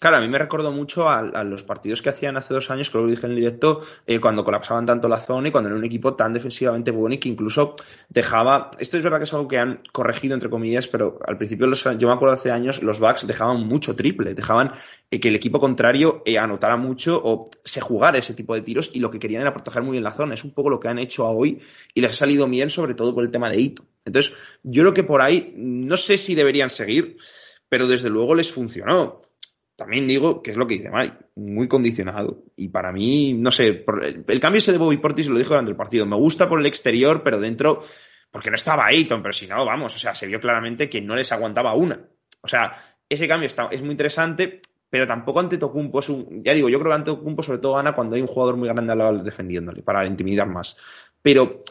Claro, 0.00 0.16
a 0.16 0.22
mí 0.22 0.28
me 0.28 0.38
recordó 0.38 0.72
mucho 0.72 1.10
a, 1.10 1.44
los 1.44 1.62
partidos 1.62 2.00
que 2.00 2.08
hacían 2.08 2.38
hace 2.38 2.54
dos 2.54 2.70
años, 2.70 2.88
que 2.88 2.96
lo 2.96 3.06
dije 3.06 3.26
en 3.26 3.34
directo, 3.34 3.82
eh, 4.06 4.18
cuando 4.18 4.42
colapsaban 4.42 4.86
tanto 4.86 5.08
la 5.08 5.20
zona 5.20 5.48
y 5.48 5.50
cuando 5.50 5.68
era 5.68 5.78
un 5.78 5.84
equipo 5.84 6.14
tan 6.14 6.32
defensivamente 6.32 6.90
bueno 6.90 7.16
y 7.16 7.18
que 7.18 7.28
incluso 7.28 7.74
dejaba. 8.08 8.70
Esto 8.78 8.96
es 8.96 9.02
verdad 9.02 9.18
que 9.18 9.24
es 9.24 9.34
algo 9.34 9.46
que 9.46 9.58
han 9.58 9.82
corregido, 9.92 10.32
entre 10.32 10.48
comillas, 10.48 10.88
pero 10.88 11.18
al 11.26 11.36
principio, 11.36 11.66
los, 11.66 11.84
yo 11.98 12.08
me 12.08 12.14
acuerdo 12.14 12.32
hace 12.32 12.50
años, 12.50 12.82
los 12.82 12.98
Bucks 12.98 13.26
dejaban 13.26 13.66
mucho 13.66 13.94
triple, 13.94 14.34
dejaban 14.34 14.72
eh, 15.10 15.20
que 15.20 15.28
el 15.28 15.34
equipo 15.34 15.60
contrario 15.60 16.22
eh, 16.24 16.38
anotara 16.38 16.78
mucho 16.78 17.20
o 17.22 17.50
se 17.62 17.82
jugara 17.82 18.16
ese 18.16 18.32
tipo 18.32 18.54
de 18.54 18.62
tiros 18.62 18.90
y 18.94 19.00
lo 19.00 19.10
que 19.10 19.18
querían 19.18 19.42
era 19.42 19.52
proteger 19.52 19.82
muy 19.82 19.92
bien 19.92 20.04
la 20.04 20.12
zona. 20.12 20.32
Es 20.32 20.44
un 20.44 20.54
poco 20.54 20.70
lo 20.70 20.80
que 20.80 20.88
han 20.88 20.98
hecho 20.98 21.26
a 21.26 21.30
hoy 21.30 21.60
y 21.92 22.00
les 22.00 22.12
ha 22.12 22.16
salido 22.16 22.48
bien, 22.48 22.70
sobre 22.70 22.94
todo 22.94 23.14
por 23.14 23.22
el 23.22 23.30
tema 23.30 23.50
de 23.50 23.60
Ito. 23.60 23.84
Entonces, 24.06 24.32
yo 24.62 24.82
creo 24.82 24.94
que 24.94 25.04
por 25.04 25.20
ahí, 25.20 25.52
no 25.58 25.98
sé 25.98 26.16
si 26.16 26.34
deberían 26.34 26.70
seguir, 26.70 27.18
pero 27.68 27.86
desde 27.86 28.08
luego 28.08 28.34
les 28.34 28.50
funcionó 28.50 29.20
también 29.80 30.06
digo 30.06 30.42
que 30.42 30.50
es 30.50 30.58
lo 30.58 30.66
que 30.66 30.74
dice 30.74 30.90
Mari, 30.90 31.10
muy 31.36 31.66
condicionado. 31.66 32.44
Y 32.54 32.68
para 32.68 32.92
mí, 32.92 33.32
no 33.32 33.50
sé, 33.50 33.86
el, 34.28 34.38
cambio 34.38 34.58
ese 34.58 34.72
de 34.72 34.76
Bobby 34.76 34.98
Portis 34.98 35.26
lo 35.26 35.38
dijo 35.38 35.54
durante 35.54 35.70
el 35.70 35.76
partido. 35.78 36.04
Me 36.04 36.16
gusta 36.16 36.50
por 36.50 36.60
el 36.60 36.66
exterior, 36.66 37.22
pero 37.22 37.40
dentro, 37.40 37.82
porque 38.30 38.50
no 38.50 38.56
estaba 38.56 38.84
Ayton, 38.84 39.22
pero 39.22 39.32
si 39.32 39.46
no, 39.46 39.64
vamos, 39.64 39.96
o 39.96 39.98
sea, 39.98 40.14
se 40.14 40.26
vio 40.26 40.38
claramente 40.38 40.90
que 40.90 41.00
no 41.00 41.16
les 41.16 41.32
aguantaba 41.32 41.72
una. 41.72 41.98
O 42.42 42.46
sea, 42.46 42.74
ese 43.08 43.26
cambio 43.26 43.46
está, 43.46 43.68
es 43.70 43.80
muy 43.80 43.92
interesante, 43.92 44.60
pero 44.90 45.06
tampoco 45.06 45.40
ante 45.40 45.56
Tocumpo 45.56 46.00
es 46.00 46.10
un. 46.10 46.44
Ya 46.44 46.52
digo, 46.52 46.68
yo 46.68 46.78
creo 46.78 46.90
que 46.90 46.96
ante 46.96 47.10
Tocumpo 47.12 47.42
sobre 47.42 47.60
todo 47.60 47.76
gana 47.76 47.94
cuando 47.94 48.16
hay 48.16 48.20
un 48.20 48.28
jugador 48.28 48.58
muy 48.58 48.68
grande 48.68 48.92
al 48.92 48.98
lado 48.98 49.22
defendiéndole, 49.22 49.80
para 49.80 50.04
intimidar 50.04 50.50
más. 50.50 50.76
Pero 51.22 51.64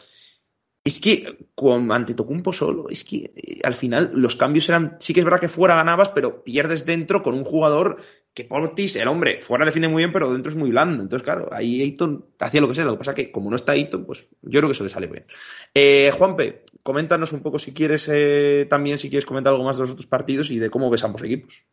es 0.82 0.98
que 0.98 1.48
con 1.54 1.92
Antetokounmpo 1.92 2.52
solo, 2.52 2.88
es 2.88 3.04
que 3.04 3.32
eh, 3.36 3.60
al 3.64 3.74
final 3.74 4.10
los 4.14 4.36
cambios 4.36 4.68
eran, 4.68 4.96
sí 4.98 5.12
que 5.12 5.20
es 5.20 5.24
verdad 5.24 5.40
que 5.40 5.48
fuera 5.48 5.74
ganabas, 5.74 6.08
pero 6.08 6.42
pierdes 6.42 6.86
dentro 6.86 7.22
con 7.22 7.34
un 7.34 7.44
jugador 7.44 7.98
que 8.32 8.44
Portis, 8.44 8.96
el 8.96 9.08
hombre, 9.08 9.42
fuera 9.42 9.66
defiende 9.66 9.88
muy 9.88 10.00
bien, 10.00 10.12
pero 10.12 10.32
dentro 10.32 10.50
es 10.50 10.56
muy 10.56 10.70
blando. 10.70 11.02
Entonces, 11.02 11.24
claro, 11.24 11.48
ahí 11.52 11.82
Ayton 11.82 12.24
hacía 12.38 12.60
lo 12.60 12.68
que 12.68 12.76
sea. 12.76 12.84
Lo 12.84 12.92
que 12.92 12.98
pasa 12.98 13.14
que 13.14 13.30
como 13.30 13.50
no 13.50 13.56
está 13.56 13.72
Ayton, 13.72 14.06
pues 14.06 14.28
yo 14.42 14.60
creo 14.60 14.68
que 14.68 14.72
eso 14.72 14.84
le 14.84 14.90
sale 14.90 15.08
bien. 15.08 15.26
Eh, 15.74 16.12
Juanpe, 16.16 16.64
coméntanos 16.82 17.32
un 17.32 17.40
poco 17.40 17.58
si 17.58 17.74
quieres 17.74 18.08
eh, 18.08 18.66
también, 18.70 18.98
si 18.98 19.10
quieres 19.10 19.26
comentar 19.26 19.52
algo 19.52 19.64
más 19.64 19.76
de 19.76 19.82
los 19.82 19.90
otros 19.90 20.06
partidos 20.06 20.50
y 20.50 20.58
de 20.58 20.70
cómo 20.70 20.88
ves 20.88 21.04
ambos 21.04 21.22
equipos. 21.22 21.64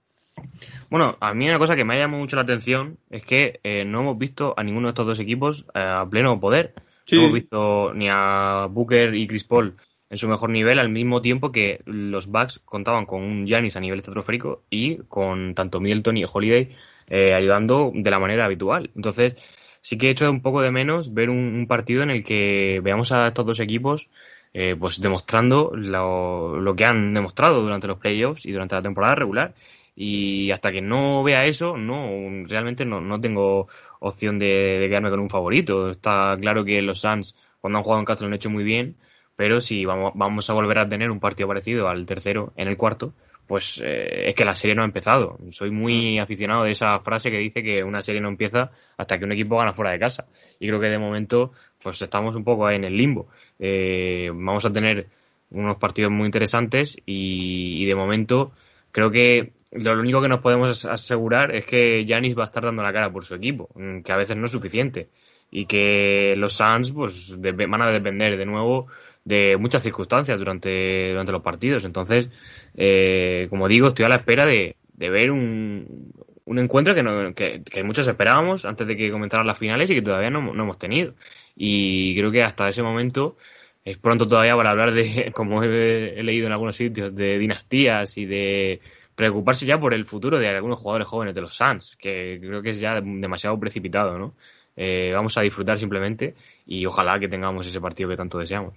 Bueno, 0.89 1.15
a 1.19 1.33
mí 1.33 1.47
una 1.47 1.59
cosa 1.59 1.75
que 1.75 1.85
me 1.85 1.95
ha 1.95 1.99
llamado 1.99 2.21
mucho 2.21 2.35
la 2.35 2.41
atención 2.41 2.97
es 3.09 3.23
que 3.23 3.59
no 3.85 4.01
hemos 4.01 4.17
visto 4.17 4.53
a 4.57 4.63
ninguno 4.63 4.87
de 4.87 4.91
estos 4.91 5.07
dos 5.07 5.19
equipos 5.19 5.65
a 5.73 6.05
pleno 6.09 6.39
poder. 6.39 6.73
No 7.11 7.19
hemos 7.19 7.33
visto 7.33 7.93
ni 7.93 8.07
a 8.09 8.67
Booker 8.69 9.15
y 9.15 9.27
Chris 9.27 9.43
Paul 9.43 9.75
en 10.09 10.17
su 10.17 10.27
mejor 10.27 10.49
nivel 10.49 10.79
al 10.79 10.89
mismo 10.89 11.21
tiempo 11.21 11.51
que 11.51 11.81
los 11.85 12.27
Bucks 12.27 12.59
contaban 12.63 13.05
con 13.05 13.21
un 13.21 13.45
Giannis 13.45 13.75
a 13.75 13.79
nivel 13.79 13.99
estratosférico 13.99 14.63
y 14.69 14.97
con 15.07 15.53
tanto 15.53 15.79
Middleton 15.79 16.17
y 16.17 16.25
Holiday 16.31 16.69
eh, 17.09 17.33
ayudando 17.33 17.91
de 17.93 18.11
la 18.11 18.19
manera 18.19 18.45
habitual. 18.45 18.91
Entonces, 18.95 19.35
sí 19.81 19.97
que 19.97 20.07
he 20.07 20.11
hecho 20.11 20.29
un 20.29 20.41
poco 20.41 20.61
de 20.61 20.71
menos 20.71 21.13
ver 21.13 21.29
un, 21.29 21.65
partido 21.67 22.03
en 22.03 22.09
el 22.09 22.23
que 22.23 22.79
veamos 22.83 23.11
a 23.11 23.27
estos 23.27 23.45
dos 23.45 23.59
equipos 23.59 24.09
eh, 24.53 24.75
pues 24.79 25.01
demostrando 25.01 25.71
lo, 25.75 26.59
lo, 26.59 26.75
que 26.75 26.85
han 26.85 27.13
demostrado 27.13 27.61
durante 27.61 27.87
los 27.87 27.99
playoffs 27.99 28.45
y 28.45 28.51
durante 28.51 28.75
la 28.75 28.81
temporada 28.81 29.15
regular 29.15 29.53
y 29.99 30.51
hasta 30.51 30.71
que 30.71 30.79
no 30.79 31.23
vea 31.23 31.45
eso, 31.45 31.75
no 31.75 32.07
realmente 32.45 32.86
no, 32.86 33.01
no 33.01 33.19
tengo 33.19 33.67
opción 33.99 34.38
de, 34.38 34.86
quedarme 34.88 35.10
con 35.10 35.19
un 35.19 35.29
favorito. 35.29 35.89
Está 35.89 36.38
claro 36.39 36.63
que 36.63 36.79
los 36.83 37.01
Suns, 37.01 37.36
cuando 37.60 37.79
han 37.79 37.83
jugado 37.83 38.01
en 38.01 38.05
Castro, 38.05 38.27
lo 38.27 38.31
han 38.31 38.36
hecho 38.36 38.51
muy 38.51 38.63
bien, 38.63 38.95
pero 39.36 39.60
si 39.60 39.86
vamos, 39.86 40.12
vamos 40.13 40.47
a 40.51 40.53
volver 40.53 40.77
a 40.77 40.88
tener 40.88 41.10
un 41.10 41.19
partido 41.19 41.47
parecido 41.47 41.89
al 41.89 42.05
tercero 42.05 42.53
en 42.57 42.67
el 42.67 42.77
cuarto, 42.77 43.15
pues 43.47 43.81
eh, 43.83 44.27
es 44.29 44.36
que 44.36 44.45
la 44.45 44.53
serie 44.53 44.75
no 44.75 44.83
ha 44.83 44.86
empezado. 44.86 45.39
Soy 45.49 45.71
muy 45.71 46.19
aficionado 46.19 46.63
de 46.65 46.71
esa 46.71 46.99
frase 46.99 47.31
que 47.31 47.39
dice 47.39 47.63
que 47.63 47.83
una 47.83 48.03
serie 48.03 48.21
no 48.21 48.29
empieza 48.29 48.69
hasta 48.97 49.17
que 49.17 49.25
un 49.25 49.31
equipo 49.31 49.57
gana 49.57 49.73
fuera 49.73 49.91
de 49.91 49.99
casa. 49.99 50.27
Y 50.60 50.67
creo 50.67 50.79
que 50.79 50.89
de 50.89 50.99
momento, 50.99 51.53
pues 51.81 51.99
estamos 52.03 52.36
un 52.36 52.43
poco 52.43 52.69
en 52.69 52.83
el 52.83 52.95
limbo. 52.95 53.29
Eh, 53.57 54.29
vamos 54.31 54.63
a 54.63 54.71
tener 54.71 55.07
unos 55.49 55.77
partidos 55.77 56.12
muy 56.12 56.25
interesantes 56.25 56.97
y, 57.03 57.81
y 57.81 57.86
de 57.86 57.95
momento 57.95 58.51
creo 58.91 59.10
que 59.10 59.53
lo 59.71 59.99
único 59.99 60.21
que 60.21 60.27
nos 60.27 60.39
podemos 60.39 60.86
asegurar 60.86 61.53
es 61.56 61.65
que 61.65 62.06
Yanis 62.06 62.38
va 62.38 62.43
a 62.43 62.45
estar 62.45 62.63
dando 62.63 62.84
la 62.84 62.93
cara 62.93 63.12
por 63.12 63.25
su 63.25 63.36
equipo, 63.36 63.69
mm, 63.75 64.01
que 64.01 64.12
a 64.12 64.17
veces 64.17 64.38
no 64.38 64.45
es 64.45 64.51
suficiente. 64.51 65.10
Y 65.49 65.65
que 65.65 66.36
los 66.38 66.53
Suns 66.53 66.91
pues, 66.91 67.39
van 67.39 67.82
a 67.82 67.91
depender 67.91 68.38
de 68.38 68.45
nuevo 68.45 68.88
de 69.23 69.56
muchas 69.58 69.84
circunstancias 69.84 70.38
durante, 70.38 71.10
durante 71.10 71.32
los 71.32 71.41
partidos. 71.41 71.86
Entonces, 71.86 72.30
eh, 72.75 73.47
como 73.49 73.67
digo, 73.67 73.88
estoy 73.88 74.06
a 74.06 74.10
la 74.10 74.15
espera 74.15 74.45
de, 74.45 74.75
ver 74.97 75.32
un, 75.32 76.12
un 76.45 76.60
encuentro 76.60 76.93
que, 76.93 77.62
que, 77.63 77.84
muchos 77.84 78.08
esperábamos 78.08 78.65
antes 78.65 78.88
de 78.88 78.97
que 78.97 79.10
comenzaran 79.10 79.47
las 79.47 79.58
finales 79.58 79.89
y 79.89 79.95
que 79.95 80.01
todavía 80.01 80.30
no, 80.30 80.53
no 80.53 80.63
hemos 80.63 80.77
tenido. 80.77 81.13
Y 81.56 82.15
creo 82.15 82.32
que 82.32 82.43
hasta 82.43 82.67
ese 82.67 82.84
momento 82.84 83.38
es 83.86 83.97
pronto 83.97 84.27
todavía 84.27 84.56
para 84.56 84.71
hablar 84.71 84.93
de, 84.93 85.32
como 85.36 85.63
he 85.63 86.21
leído 86.23 86.47
en 86.47 86.51
algunos 86.53 86.75
sitios, 86.75 87.15
de 87.15 87.38
dinastías 87.38 88.17
y 88.17 88.25
de 88.25 88.82
preocuparse 89.17 89.65
ya 89.65 89.80
por 89.80 89.95
el 89.95 90.06
futuro 90.06 90.38
de 90.38 90.47
algunos 90.47 90.77
jugadores 90.77 91.08
jóvenes 91.08 91.34
de 91.34 91.41
los 91.41 91.56
Suns, 91.56 91.97
que 91.97 92.38
creo 92.39 92.62
que 92.62 92.69
es 92.69 92.80
ya 92.80 93.01
demasiado 93.01 93.60
precipitado, 93.60 94.19
¿no? 94.19 94.36
Eh, 94.75 95.12
vamos 95.12 95.36
a 95.39 95.41
disfrutar 95.41 95.80
simplemente 95.80 96.36
y 96.67 96.86
ojalá 96.86 97.19
que 97.19 97.27
tengamos 97.27 97.65
ese 97.65 97.82
partido 97.82 98.10
que 98.10 98.15
tanto 98.15 98.38
deseamos. 98.38 98.75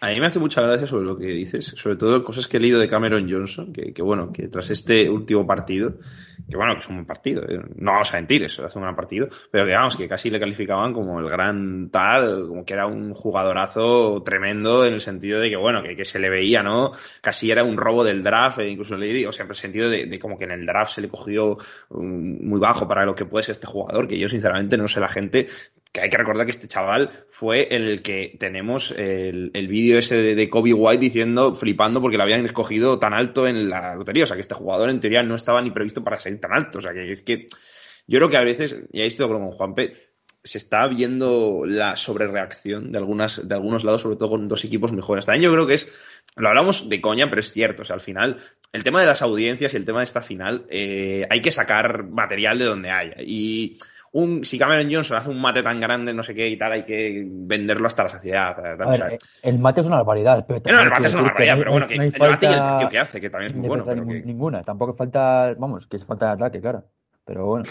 A 0.00 0.08
mí 0.08 0.20
me 0.20 0.26
hace 0.26 0.38
mucha 0.38 0.60
gracia 0.60 0.86
sobre 0.86 1.06
lo 1.06 1.16
que 1.16 1.28
dices, 1.28 1.64
sobre 1.64 1.96
todo 1.96 2.22
cosas 2.22 2.46
que 2.46 2.58
he 2.58 2.60
leído 2.60 2.78
de 2.78 2.86
Cameron 2.86 3.26
Johnson, 3.30 3.72
que, 3.72 4.02
bueno, 4.02 4.32
que 4.32 4.48
tras 4.48 4.68
este 4.70 5.08
último 5.08 5.46
partido, 5.46 5.94
que 6.50 6.56
bueno, 6.58 6.74
que 6.74 6.80
es 6.80 6.88
un 6.88 6.96
buen 6.96 7.06
partido, 7.06 7.42
eh, 7.48 7.60
no 7.76 7.92
vamos 7.92 8.12
a 8.12 8.16
mentir, 8.16 8.44
eso 8.44 8.66
es 8.66 8.76
un 8.76 8.82
gran 8.82 8.94
partido, 8.94 9.28
pero 9.50 9.64
que 9.64 9.72
vamos, 9.72 9.96
que 9.96 10.06
casi 10.06 10.28
le 10.28 10.38
calificaban 10.38 10.92
como 10.92 11.20
el 11.20 11.28
gran 11.30 11.88
tal, 11.90 12.48
como 12.48 12.64
que 12.66 12.74
era 12.74 12.86
un 12.86 13.14
jugadorazo 13.14 14.22
tremendo 14.22 14.84
en 14.84 14.94
el 14.94 15.00
sentido 15.00 15.40
de 15.40 15.48
que 15.48 15.56
bueno, 15.56 15.82
que, 15.82 16.04
se 16.04 16.18
le 16.18 16.28
veía, 16.28 16.62
¿no? 16.62 16.92
Casi 17.22 17.50
era 17.50 17.64
un 17.64 17.78
robo 17.78 18.04
del 18.04 18.22
draft, 18.22 18.58
e 18.58 18.68
incluso 18.68 18.96
le 18.96 19.26
o 19.26 19.32
sea, 19.32 19.44
en 19.44 19.50
el 19.50 19.56
sentido 19.56 19.88
de, 19.88 20.18
como 20.18 20.36
que 20.36 20.44
en 20.44 20.50
el 20.50 20.66
draft 20.66 20.92
se 20.92 21.00
le 21.00 21.08
cogió 21.08 21.56
um, 21.88 22.46
muy 22.46 22.60
bajo 22.60 22.86
para 22.86 23.06
lo 23.06 23.14
que 23.14 23.24
puede 23.24 23.44
ser 23.44 23.54
este 23.54 23.66
jugador, 23.66 24.06
que 24.06 24.18
yo 24.18 24.28
sinceramente 24.28 24.76
no 24.76 24.86
sé 24.86 25.00
la 25.00 25.08
gente 25.08 25.46
que 25.94 26.00
hay 26.00 26.10
que 26.10 26.16
recordar 26.16 26.44
que 26.44 26.50
este 26.50 26.66
chaval 26.66 27.24
fue 27.30 27.68
el 27.70 28.02
que 28.02 28.36
tenemos 28.40 28.90
el, 28.90 29.52
el 29.54 29.68
vídeo 29.68 29.96
ese 29.96 30.34
de, 30.34 30.50
Kobe 30.50 30.72
White 30.72 31.00
diciendo, 31.00 31.54
flipando 31.54 32.00
porque 32.00 32.16
lo 32.16 32.24
habían 32.24 32.44
escogido 32.44 32.98
tan 32.98 33.14
alto 33.14 33.46
en 33.46 33.70
la 33.70 33.94
lotería. 33.94 34.24
O 34.24 34.26
sea, 34.26 34.34
que 34.34 34.40
este 34.40 34.56
jugador 34.56 34.90
en 34.90 34.98
teoría 34.98 35.22
no 35.22 35.36
estaba 35.36 35.62
ni 35.62 35.70
previsto 35.70 36.02
para 36.02 36.18
ser 36.18 36.36
tan 36.40 36.52
alto. 36.52 36.78
O 36.78 36.80
sea, 36.80 36.92
que 36.92 37.12
es 37.12 37.22
que 37.22 37.46
yo 38.08 38.18
creo 38.18 38.28
que 38.28 38.36
a 38.36 38.40
veces, 38.40 38.76
y 38.90 39.02
ahí 39.02 39.06
estoy 39.06 39.28
con 39.28 39.52
Juanpe, 39.52 39.92
se 40.42 40.58
está 40.58 40.88
viendo 40.88 41.62
la 41.64 41.94
sobrereacción 41.96 42.90
de 42.90 42.98
algunas, 42.98 43.46
de 43.46 43.54
algunos 43.54 43.84
lados, 43.84 44.02
sobre 44.02 44.16
todo 44.16 44.30
con 44.30 44.48
dos 44.48 44.64
equipos 44.64 44.90
jóvenes. 45.00 45.26
También 45.26 45.44
yo 45.44 45.52
creo 45.52 45.68
que 45.68 45.74
es, 45.74 45.92
lo 46.34 46.48
hablamos 46.48 46.88
de 46.88 47.00
coña, 47.00 47.28
pero 47.28 47.38
es 47.38 47.52
cierto. 47.52 47.82
O 47.82 47.84
sea, 47.84 47.94
al 47.94 48.00
final, 48.00 48.38
el 48.72 48.82
tema 48.82 48.98
de 48.98 49.06
las 49.06 49.22
audiencias 49.22 49.72
y 49.72 49.76
el 49.76 49.84
tema 49.84 50.00
de 50.00 50.04
esta 50.06 50.22
final, 50.22 50.66
eh, 50.70 51.24
hay 51.30 51.40
que 51.40 51.52
sacar 51.52 52.02
material 52.08 52.58
de 52.58 52.64
donde 52.64 52.90
haya. 52.90 53.14
Y 53.20 53.78
un, 54.14 54.44
si 54.44 54.58
Cameron 54.58 54.92
Johnson 54.92 55.16
hace 55.16 55.28
un 55.28 55.40
mate 55.40 55.60
tan 55.64 55.80
grande, 55.80 56.14
no 56.14 56.22
sé 56.22 56.34
qué 56.34 56.48
y 56.48 56.56
tal, 56.56 56.70
hay 56.70 56.84
que 56.84 57.24
venderlo 57.26 57.88
hasta 57.88 58.04
la 58.04 58.08
saciedad. 58.10 58.56
el 59.42 59.58
mate 59.58 59.80
es 59.80 59.86
una 59.86 59.96
barbaridad. 59.96 60.46
Pero 60.46 60.60
no, 60.64 60.82
el 60.82 60.90
mate 60.90 61.06
es 61.06 61.14
una 61.14 61.24
barbaridad, 61.24 61.58
pero 61.58 61.72
bueno, 61.72 61.88
que 61.88 61.94
el 61.94 62.00
mate 62.00 62.46
y 62.46 62.48
el 62.48 62.58
partido 62.58 62.88
que 62.90 62.98
hace, 63.00 63.20
que 63.20 63.28
también 63.28 63.50
es 63.50 63.56
muy 63.56 63.66
bueno. 63.66 64.04
Ninguna, 64.04 64.62
tampoco 64.62 64.94
falta, 64.94 65.54
vamos, 65.58 65.88
que 65.88 65.96
es 65.96 66.04
falta 66.04 66.26
de 66.26 66.32
ataque, 66.32 66.60
claro. 66.60 66.84
Pero 67.24 67.44
bueno. 67.44 67.64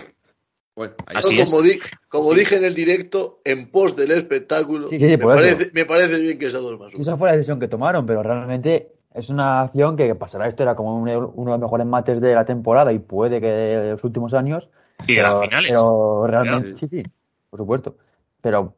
Bueno, 0.75 0.95
Así 1.15 1.37
como, 1.37 1.61
como 2.09 2.33
dije 2.33 2.57
en 2.57 2.65
el 2.65 2.73
directo, 2.73 3.39
en 3.45 3.69
pos 3.69 3.95
del 3.95 4.11
espectáculo, 4.11 4.89
me, 4.91 5.17
parece, 5.17 5.71
me, 5.71 5.85
parece, 5.85 6.19
bien 6.19 6.39
que 6.39 6.47
esa 6.47 6.57
dos 6.57 6.77
más. 6.77 6.91
Esa 6.93 7.15
fue 7.15 7.29
la 7.29 7.37
decisión 7.37 7.59
que 7.59 7.69
tomaron, 7.69 8.05
pero 8.05 8.21
realmente 8.21 8.91
es 9.13 9.29
una 9.29 9.61
acción 9.61 9.95
que 9.95 10.13
pasará 10.15 10.47
esto 10.47 10.63
era 10.63 10.75
como 10.75 10.97
uno 10.97 11.51
de 11.51 11.57
los 11.57 11.59
mejores 11.59 11.87
mates 11.87 12.19
de 12.19 12.33
la 12.33 12.43
temporada 12.43 12.91
y 12.91 12.99
puede 12.99 13.39
que 13.39 13.47
de 13.47 13.91
los 13.91 14.03
últimos 14.03 14.33
años 14.33 14.67
y 15.07 15.15
de 15.15 15.21
las 15.21 15.39
finales. 15.39 15.69
Pero 15.69 16.27
realmente, 16.27 16.77
sí, 16.77 16.87
sí, 16.87 17.03
por 17.49 17.59
supuesto. 17.59 17.97
Pero 18.41 18.75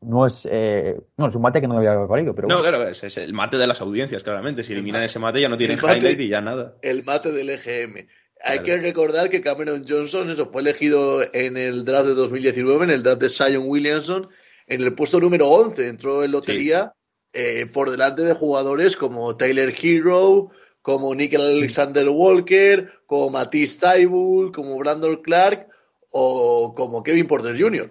no 0.00 0.26
es 0.26 0.46
eh, 0.50 0.96
no 1.16 1.28
es 1.28 1.34
un 1.34 1.42
mate 1.42 1.60
que 1.60 1.66
no 1.66 1.74
debería 1.74 1.92
haber 1.92 2.08
valido 2.08 2.34
pero 2.34 2.48
no 2.48 2.60
claro 2.60 2.86
es, 2.88 3.16
el 3.16 3.32
mate 3.32 3.56
de 3.56 3.66
las 3.66 3.80
audiencias 3.80 4.22
claramente. 4.22 4.62
Si 4.62 4.72
eliminan 4.72 5.02
ese 5.02 5.18
mate 5.18 5.40
ya 5.40 5.48
no 5.48 5.56
tienen 5.56 5.78
highlight 5.78 6.20
y 6.20 6.28
ya 6.28 6.40
nada. 6.40 6.76
el 6.82 7.04
mate 7.04 7.32
del 7.32 7.50
EGM 7.50 8.06
hay 8.42 8.60
que 8.60 8.78
recordar 8.78 9.28
que 9.28 9.42
Cameron 9.42 9.84
Johnson 9.86 10.30
eso 10.30 10.50
fue 10.50 10.62
elegido 10.62 11.22
en 11.32 11.56
el 11.56 11.84
draft 11.84 12.06
de 12.06 12.14
2019 12.14 12.84
en 12.84 12.90
el 12.90 13.02
draft 13.02 13.20
de 13.20 13.30
Zion 13.30 13.64
Williamson 13.66 14.28
en 14.66 14.80
el 14.80 14.94
puesto 14.94 15.20
número 15.20 15.48
11 15.48 15.88
entró 15.88 16.24
en 16.24 16.32
lotería 16.32 16.94
eh, 17.32 17.66
por 17.66 17.90
delante 17.90 18.22
de 18.22 18.34
jugadores 18.34 18.96
como 18.96 19.36
Taylor 19.36 19.72
Hero 19.80 20.50
como 20.82 21.14
Nickel 21.14 21.40
Alexander 21.40 22.08
Walker, 22.08 22.92
como 23.06 23.30
Matisse 23.30 23.78
Taibul, 23.78 24.52
como 24.52 24.78
Brandon 24.78 25.16
Clark 25.22 25.68
o 26.10 26.74
como 26.74 27.02
Kevin 27.02 27.26
Porter 27.26 27.60
Jr. 27.60 27.90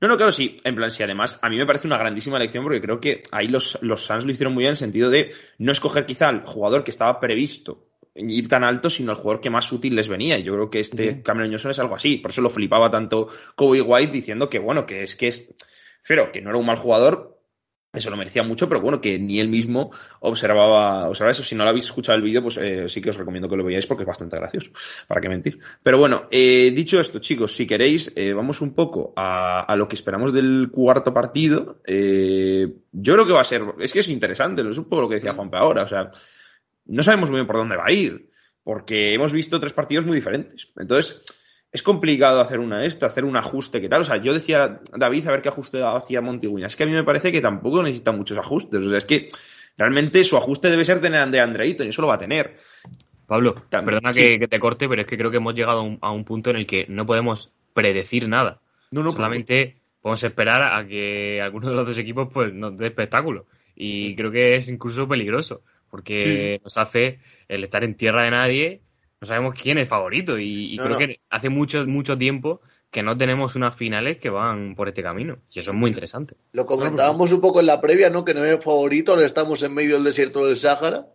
No, 0.00 0.08
no, 0.08 0.16
claro, 0.16 0.32
sí. 0.32 0.56
En 0.64 0.74
plan, 0.74 0.90
sí, 0.90 1.02
además, 1.02 1.38
a 1.42 1.50
mí 1.50 1.56
me 1.58 1.66
parece 1.66 1.86
una 1.86 1.98
grandísima 1.98 2.38
elección 2.38 2.64
porque 2.64 2.80
creo 2.80 3.00
que 3.00 3.22
ahí 3.32 3.48
los, 3.48 3.78
los 3.82 4.02
Suns 4.02 4.24
lo 4.24 4.32
hicieron 4.32 4.54
muy 4.54 4.62
bien 4.62 4.70
en 4.70 4.72
el 4.72 4.78
sentido 4.78 5.10
de 5.10 5.30
no 5.58 5.72
escoger 5.72 6.06
quizá 6.06 6.28
al 6.28 6.46
jugador 6.46 6.84
que 6.84 6.90
estaba 6.90 7.20
previsto 7.20 7.86
ir 8.14 8.48
tan 8.48 8.64
alto, 8.64 8.90
sino 8.90 9.12
el 9.12 9.18
jugador 9.18 9.40
que 9.40 9.50
más 9.50 9.70
útil 9.72 9.94
les 9.94 10.08
venía. 10.08 10.38
Y 10.38 10.42
yo 10.42 10.54
creo 10.54 10.70
que 10.70 10.80
este 10.80 11.22
Cameron 11.22 11.50
Johnson 11.50 11.70
es 11.70 11.78
algo 11.78 11.94
así. 11.94 12.16
Por 12.16 12.30
eso 12.30 12.40
lo 12.40 12.50
flipaba 12.50 12.90
tanto 12.90 13.28
Kobe 13.54 13.82
White 13.82 14.12
diciendo 14.12 14.48
que, 14.48 14.58
bueno, 14.58 14.86
que 14.86 15.02
es 15.02 15.16
que 15.16 15.28
es. 15.28 15.52
Pero 16.06 16.32
que 16.32 16.40
no 16.40 16.50
era 16.50 16.58
un 16.58 16.66
mal 16.66 16.78
jugador, 16.78 17.39
eso 17.92 18.10
lo 18.10 18.16
merecía 18.16 18.44
mucho, 18.44 18.68
pero 18.68 18.80
bueno, 18.80 19.00
que 19.00 19.18
ni 19.18 19.40
él 19.40 19.48
mismo 19.48 19.90
observaba, 20.20 21.08
observaba 21.08 21.32
eso. 21.32 21.42
Si 21.42 21.56
no 21.56 21.64
lo 21.64 21.70
habéis 21.70 21.86
escuchado 21.86 22.16
el 22.16 22.22
vídeo, 22.22 22.42
pues 22.42 22.56
eh, 22.58 22.88
sí 22.88 23.00
que 23.00 23.10
os 23.10 23.16
recomiendo 23.16 23.48
que 23.48 23.56
lo 23.56 23.64
veáis 23.64 23.86
porque 23.86 24.04
es 24.04 24.06
bastante 24.06 24.36
gracioso, 24.36 24.70
para 25.08 25.20
qué 25.20 25.28
mentir. 25.28 25.58
Pero 25.82 25.98
bueno, 25.98 26.28
eh, 26.30 26.72
dicho 26.74 27.00
esto, 27.00 27.18
chicos, 27.18 27.54
si 27.54 27.66
queréis, 27.66 28.12
eh, 28.14 28.32
vamos 28.32 28.60
un 28.60 28.74
poco 28.74 29.12
a, 29.16 29.74
lo 29.76 29.88
que 29.88 29.96
esperamos 29.96 30.32
del 30.32 30.68
cuarto 30.70 31.12
partido. 31.12 31.80
yo 31.84 33.14
creo 33.14 33.26
que 33.26 33.32
va 33.32 33.40
a 33.40 33.44
ser, 33.44 33.64
es 33.80 33.92
que 33.92 34.00
es 34.00 34.08
interesante, 34.08 34.62
es 34.68 34.78
un 34.78 34.84
poco 34.84 35.02
lo 35.02 35.08
que 35.08 35.16
decía 35.16 35.34
Juanpe 35.34 35.56
ahora, 35.56 35.82
o 35.82 35.88
sea, 35.88 36.10
no 36.86 37.02
sabemos 37.02 37.30
muy 37.30 37.38
bien 37.38 37.46
por 37.46 37.56
dónde 37.56 37.76
va 37.76 37.86
a 37.86 37.92
ir, 37.92 38.30
porque 38.62 39.14
hemos 39.14 39.32
visto 39.32 39.58
tres 39.58 39.72
partidos 39.72 40.06
muy 40.06 40.14
diferentes. 40.14 40.68
Entonces, 40.76 41.22
es 41.72 41.82
complicado 41.82 42.40
hacer 42.40 42.58
una 42.58 42.84
esta, 42.84 43.06
hacer 43.06 43.24
un 43.24 43.36
ajuste, 43.36 43.80
¿qué 43.80 43.88
tal? 43.88 44.02
O 44.02 44.04
sea, 44.04 44.16
yo 44.16 44.34
decía, 44.34 44.80
David, 44.96 45.28
a 45.28 45.32
ver 45.32 45.42
qué 45.42 45.50
ajuste 45.50 45.82
hacía 45.82 46.20
Montigüina. 46.20 46.66
Es 46.66 46.76
que 46.76 46.82
a 46.82 46.86
mí 46.86 46.92
me 46.92 47.04
parece 47.04 47.30
que 47.30 47.40
tampoco 47.40 47.82
necesita 47.82 48.12
muchos 48.12 48.38
ajustes. 48.38 48.84
O 48.84 48.88
sea, 48.88 48.98
es 48.98 49.06
que 49.06 49.28
realmente 49.76 50.24
su 50.24 50.36
ajuste 50.36 50.68
debe 50.68 50.84
ser 50.84 51.00
tener 51.00 51.20
a 51.20 51.42
Andre 51.42 51.68
y 51.68 51.76
eso 51.88 52.02
lo 52.02 52.08
va 52.08 52.16
a 52.16 52.18
tener. 52.18 52.56
Pablo, 53.26 53.54
perdona 53.70 54.12
que, 54.12 54.48
te 54.48 54.58
corte, 54.58 54.88
pero 54.88 55.02
es 55.02 55.06
que 55.06 55.16
creo 55.16 55.30
que 55.30 55.36
hemos 55.36 55.54
llegado 55.54 55.98
a 56.00 56.10
un, 56.10 56.24
punto 56.24 56.50
en 56.50 56.56
el 56.56 56.66
que 56.66 56.86
no 56.88 57.06
podemos 57.06 57.52
predecir 57.72 58.28
nada. 58.28 58.60
No, 58.90 59.04
no, 59.04 59.12
Solamente 59.12 59.76
podemos 60.02 60.24
esperar 60.24 60.62
a 60.62 60.84
que 60.84 61.40
alguno 61.40 61.68
de 61.68 61.76
los 61.76 61.86
dos 61.86 61.98
equipos 61.98 62.28
pues 62.32 62.52
nos 62.52 62.76
dé 62.76 62.88
espectáculo. 62.88 63.46
Y 63.76 64.16
creo 64.16 64.32
que 64.32 64.56
es 64.56 64.66
incluso 64.66 65.06
peligroso, 65.06 65.62
porque 65.88 66.60
nos 66.64 66.76
hace 66.76 67.20
el 67.46 67.62
estar 67.62 67.84
en 67.84 67.94
tierra 67.94 68.24
de 68.24 68.30
nadie 68.32 68.80
no 69.20 69.26
sabemos 69.26 69.54
quién 69.60 69.76
es 69.78 69.88
favorito 69.88 70.38
y, 70.38 70.78
creo 70.78 70.96
que 70.96 71.20
hace 71.28 71.50
mucho, 71.50 71.84
mucho 71.86 72.16
tiempo 72.16 72.62
que 72.90 73.02
no 73.02 73.16
tenemos 73.16 73.54
unas 73.54 73.76
finales 73.76 74.18
que 74.18 74.30
van 74.30 74.74
por 74.74 74.88
este 74.88 75.02
camino. 75.02 75.38
Y 75.52 75.60
eso 75.60 75.70
es 75.70 75.76
muy 75.76 75.88
interesante. 75.88 76.34
Lo 76.52 76.66
comentábamos 76.66 77.30
un 77.30 77.40
poco 77.40 77.60
en 77.60 77.66
la 77.66 77.80
previa, 77.80 78.10
¿no? 78.10 78.24
Que 78.24 78.34
no 78.34 78.44
es 78.44 78.64
favorito, 78.64 79.12
ahora 79.12 79.26
estamos 79.26 79.62
en 79.62 79.74
medio 79.74 79.94
del 79.94 80.04
desierto 80.04 80.46
del 80.46 80.56
Sáhara. 80.56 81.06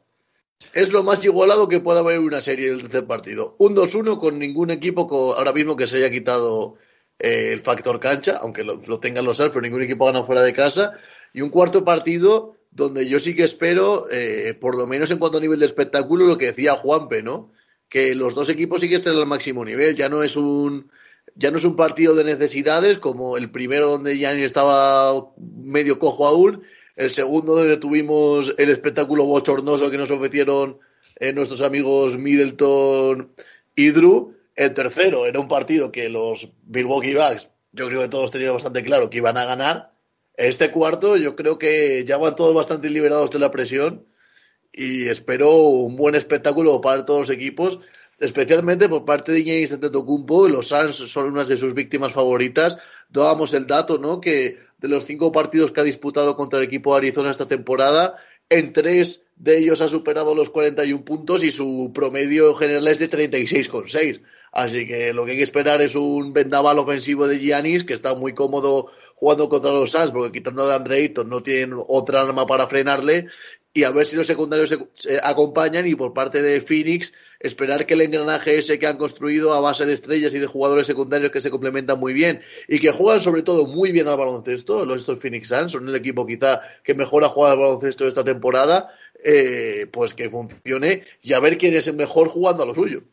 Es 0.73 0.93
lo 0.93 1.03
más 1.03 1.25
igualado 1.25 1.67
que 1.67 1.81
pueda 1.81 1.99
haber 1.99 2.19
una 2.19 2.41
serie 2.41 2.69
del 2.69 2.81
tercer 2.81 3.05
partido. 3.05 3.55
Un 3.57 3.75
2-1 3.75 4.19
con 4.19 4.39
ningún 4.39 4.71
equipo 4.71 5.33
ahora 5.35 5.51
mismo 5.51 5.75
que 5.75 5.87
se 5.87 5.97
haya 5.97 6.11
quitado 6.11 6.75
eh, 7.19 7.51
el 7.51 7.59
factor 7.59 7.99
cancha, 7.99 8.37
aunque 8.37 8.63
lo, 8.63 8.99
tengan 8.99 9.25
los 9.25 9.37
SARS, 9.37 9.49
pero 9.49 9.61
ningún 9.61 9.81
equipo 9.81 10.05
gana 10.05 10.23
fuera 10.23 10.43
de 10.43 10.53
casa. 10.53 10.93
Y 11.33 11.41
un 11.41 11.49
cuarto 11.49 11.83
partido 11.83 12.55
donde 12.71 13.07
yo 13.09 13.19
sí 13.19 13.35
que 13.35 13.43
espero, 13.43 14.05
eh, 14.11 14.53
por 14.53 14.77
lo 14.77 14.85
menos 14.85 15.11
en 15.11 15.17
cuanto 15.17 15.39
a 15.39 15.41
nivel 15.41 15.59
de 15.59 15.65
espectáculo, 15.65 16.25
lo 16.25 16.37
que 16.37 16.47
decía 16.47 16.75
Juanpe, 16.75 17.21
¿no? 17.23 17.51
Que 17.89 18.15
los 18.15 18.35
dos 18.35 18.49
equipos 18.49 18.81
sí 18.81 18.89
que 18.89 18.95
estén 18.95 19.15
al 19.15 19.27
máximo 19.27 19.63
nivel. 19.63 19.95
Ya 19.95 20.09
no 20.09 20.23
es 20.23 20.35
un 20.35 20.89
ya 21.35 21.51
no 21.51 21.57
es 21.57 21.65
un 21.65 21.75
partido 21.75 22.15
de 22.15 22.23
necesidades 22.23 22.99
como 22.99 23.37
el 23.37 23.49
primero 23.49 23.89
donde 23.89 24.17
Gianni 24.17 24.43
estaba 24.43 25.31
medio 25.37 25.99
cojo 25.99 26.27
aún, 26.27 26.63
el 26.95 27.09
segundo 27.09 27.55
donde 27.55 27.77
tuvimos 27.77 28.53
el 28.57 28.69
espectáculo 28.69 29.25
bochornoso 29.25 29.91
que 29.91 29.97
nos 29.97 30.11
ofrecieron 30.11 30.79
eh, 31.19 31.33
nuestros 31.33 31.61
amigos 31.61 32.17
Middleton 32.17 33.31
y 33.75 33.89
Drew, 33.89 34.35
el 34.55 34.73
tercero 34.73 35.25
era 35.25 35.39
un 35.39 35.47
partido 35.47 35.91
que 35.91 36.09
los 36.09 36.49
Milwaukee 36.67 37.15
Bucks, 37.15 37.49
yo 37.73 37.87
creo 37.87 38.01
que 38.01 38.07
todos 38.07 38.31
tenían 38.31 38.53
bastante 38.53 38.83
claro 38.83 39.09
que 39.09 39.17
iban 39.17 39.37
a 39.37 39.45
ganar. 39.45 39.91
Este 40.37 40.71
cuarto 40.71 41.17
yo 41.17 41.35
creo 41.35 41.57
que 41.57 42.03
ya 42.05 42.17
van 42.17 42.35
todos 42.35 42.53
bastante 42.53 42.89
liberados 42.89 43.31
de 43.31 43.39
la 43.39 43.51
presión 43.51 44.05
y 44.75 45.07
espero 45.07 45.53
un 45.53 45.95
buen 45.95 46.15
espectáculo 46.15 46.81
para 46.81 47.05
todos 47.05 47.21
los 47.21 47.29
equipos, 47.29 47.79
especialmente 48.19 48.89
por 48.89 49.05
parte 49.05 49.31
de 49.31 49.43
Giannis 49.43 49.73
Antetokounmpo, 49.73 50.47
los 50.47 50.67
Suns 50.67 50.95
son 50.95 51.31
unas 51.31 51.47
de 51.47 51.57
sus 51.57 51.73
víctimas 51.73 52.13
favoritas. 52.13 52.77
Dábamos 53.09 53.53
el 53.53 53.67
dato, 53.67 53.97
¿no? 53.97 54.19
Que 54.19 54.57
de 54.77 54.87
los 54.87 55.05
cinco 55.05 55.31
partidos 55.31 55.71
que 55.71 55.81
ha 55.81 55.85
disputado 55.85 56.35
contra 56.35 56.59
el 56.59 56.65
equipo 56.65 56.91
de 56.91 56.97
Arizona 56.97 57.31
esta 57.31 57.47
temporada, 57.47 58.15
en 58.49 58.73
tres 58.73 59.23
de 59.35 59.57
ellos 59.57 59.81
ha 59.81 59.87
superado 59.87 60.35
los 60.35 60.49
41 60.49 61.03
puntos 61.03 61.43
y 61.43 61.51
su 61.51 61.91
promedio 61.93 62.53
general 62.55 62.87
es 62.87 62.99
de 62.99 63.09
36,6. 63.09 64.21
Así 64.51 64.87
que 64.87 65.11
lo 65.11 65.25
que 65.25 65.31
hay 65.31 65.37
que 65.37 65.43
esperar 65.43 65.81
es 65.81 65.95
un 65.95 66.31
vendaval 66.31 66.79
ofensivo 66.79 67.27
de 67.27 67.39
Giannis, 67.39 67.83
que 67.83 67.93
está 67.93 68.13
muy 68.13 68.33
cómodo 68.33 68.91
jugando 69.15 69.49
contra 69.49 69.71
los 69.71 69.91
Suns, 69.91 70.11
porque 70.11 70.31
quitando 70.31 70.67
de 70.67 70.75
Andre 70.75 71.13
no 71.25 71.41
tienen 71.41 71.79
otra 71.87 72.21
arma 72.21 72.45
para 72.45 72.67
frenarle, 72.67 73.27
y 73.75 73.83
a 73.83 73.91
ver 73.91 74.05
si 74.05 74.15
los 74.15 74.25
secundarios 74.25 74.77
se, 74.93 75.19
acompañan 75.21 75.85
y 75.85 75.95
por 75.95 76.13
parte 76.13 76.41
de 76.41 76.61
Phoenix 76.61 77.11
esperar 77.41 77.85
que 77.85 77.95
el 77.95 78.01
engranaje 78.01 78.57
ese 78.57 78.79
que 78.79 78.87
han 78.87 78.95
construido 78.95 79.53
a 79.53 79.59
base 79.59 79.85
de 79.85 79.93
estrellas 79.93 80.33
y 80.33 80.39
de 80.39 80.47
jugadores 80.47 80.87
secundarios 80.87 81.29
que 81.29 81.41
se 81.41 81.51
complementan 81.51 81.99
muy 81.99 82.13
bien 82.13 82.41
y 82.69 82.79
que 82.79 82.91
juegan 82.91 83.19
sobre 83.19 83.43
todo 83.43 83.65
muy 83.65 83.91
bien 83.91 84.07
al 84.07 84.17
baloncesto, 84.17 84.85
los 84.85 85.01
estos 85.01 85.19
Phoenix 85.19 85.49
Suns 85.49 85.73
son 85.73 85.89
el 85.89 85.95
equipo 85.95 86.25
quizá 86.25 86.61
que 86.83 86.93
mejor 86.93 87.25
ha 87.25 87.27
jugado 87.27 87.53
al 87.53 87.59
baloncesto 87.59 88.07
esta 88.07 88.23
temporada, 88.23 88.93
eh, 89.21 89.87
pues 89.91 90.13
que 90.13 90.29
funcione 90.29 91.03
y 91.21 91.33
a 91.33 91.41
ver 91.41 91.57
quién 91.57 91.73
es 91.73 91.87
el 91.89 91.97
mejor 91.97 92.29
jugando 92.29 92.63
a 92.63 92.65
lo 92.65 92.75
suyo. 92.75 93.03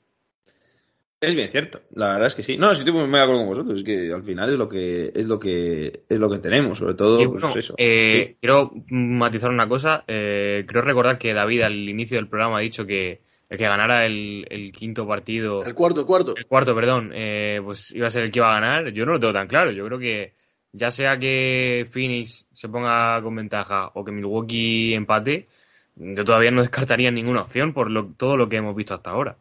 Es 1.23 1.37
bien 1.37 1.49
cierto, 1.49 1.81
la 1.95 2.15
verdad 2.15 2.27
es 2.27 2.35
que 2.35 2.43
sí. 2.43 2.57
No, 2.57 2.75
sí, 2.75 2.85
me 2.85 3.21
acuerdo 3.21 3.39
con 3.39 3.47
vosotros, 3.47 3.79
es 3.79 3.85
que 3.85 4.13
al 4.13 4.25
final 4.25 4.51
es 4.51 4.59
lo 4.59 4.69
que 4.69 5.13
es 5.15 5.25
lo 5.25 5.39
que 5.39 6.03
es 6.09 6.19
lo 6.19 6.29
que 6.29 6.39
tenemos, 6.41 6.79
sobre 6.79 6.95
todo 6.95 7.31
pues 7.31 7.45
eso. 7.55 7.77
Eh, 7.79 8.35
quiero 8.41 8.73
matizar 8.91 9.51
una 9.51 9.69
cosa. 9.69 10.03
Eh, 10.09 10.65
creo 10.67 10.83
recordar 10.83 11.19
que 11.19 11.33
David 11.33 11.63
al 11.63 11.89
inicio 11.89 12.17
del 12.17 12.27
programa 12.27 12.59
ha 12.59 12.63
dicho 12.63 12.85
que 12.85 13.21
el 13.49 13.57
que 13.57 13.65
ganara 13.65 14.05
el, 14.05 14.73
quinto 14.77 15.07
partido. 15.07 15.63
El 15.65 15.75
cuarto, 15.75 16.01
el 16.01 16.07
cuarto. 16.07 16.35
El 16.37 16.47
cuarto, 16.47 16.75
perdón. 16.75 17.13
Eh, 17.15 17.61
pues 17.63 17.95
iba 17.95 18.09
a 18.09 18.11
ser 18.11 18.25
el 18.25 18.33
que 18.33 18.41
iba 18.41 18.51
a 18.51 18.61
ganar. 18.61 18.93
Yo 18.93 19.07
no 19.07 19.13
lo 19.13 19.21
tengo 19.21 19.33
tan 19.33 19.47
claro. 19.47 19.71
Yo 19.71 19.87
creo 19.87 20.01
que 20.01 20.33
ya 20.73 20.91
sea 20.91 21.21
que 21.21 21.87
Phoenix 21.93 22.49
se 22.53 22.69
ponga 22.69 23.23
con 23.23 23.37
ventaja 23.37 23.93
o 23.95 24.05
que 24.05 24.11
Milwaukee 24.11 24.95
empate, 24.95 25.47
yo 25.95 26.25
todavía 26.25 26.51
no 26.51 26.63
descartaría 26.63 27.13
ninguna 27.13 27.43
opción 27.43 27.73
por 27.73 27.89
todo 28.17 28.37
lo 28.37 28.49
que 28.49 28.57
hemos 28.57 28.75
visto 28.75 28.95
hasta 28.95 29.11
ahora. 29.11 29.37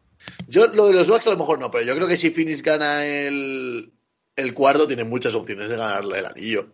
Yo 0.47 0.67
lo 0.67 0.88
de 0.88 0.93
los 0.93 1.10
Bucks 1.10 1.27
a 1.27 1.31
lo 1.31 1.38
mejor 1.38 1.60
no, 1.60 1.71
pero 1.71 1.86
yo 1.86 1.95
creo 1.95 2.07
que 2.07 2.17
si 2.17 2.29
Phoenix 2.31 2.62
gana 2.62 3.05
el, 3.05 3.91
el 4.36 4.53
cuarto, 4.53 4.88
tiene 4.88 5.03
muchas 5.03 5.36
opciones 5.36 5.69
de 5.69 5.77
ganarle 5.77 6.19
el 6.19 6.25
anillo. 6.25 6.67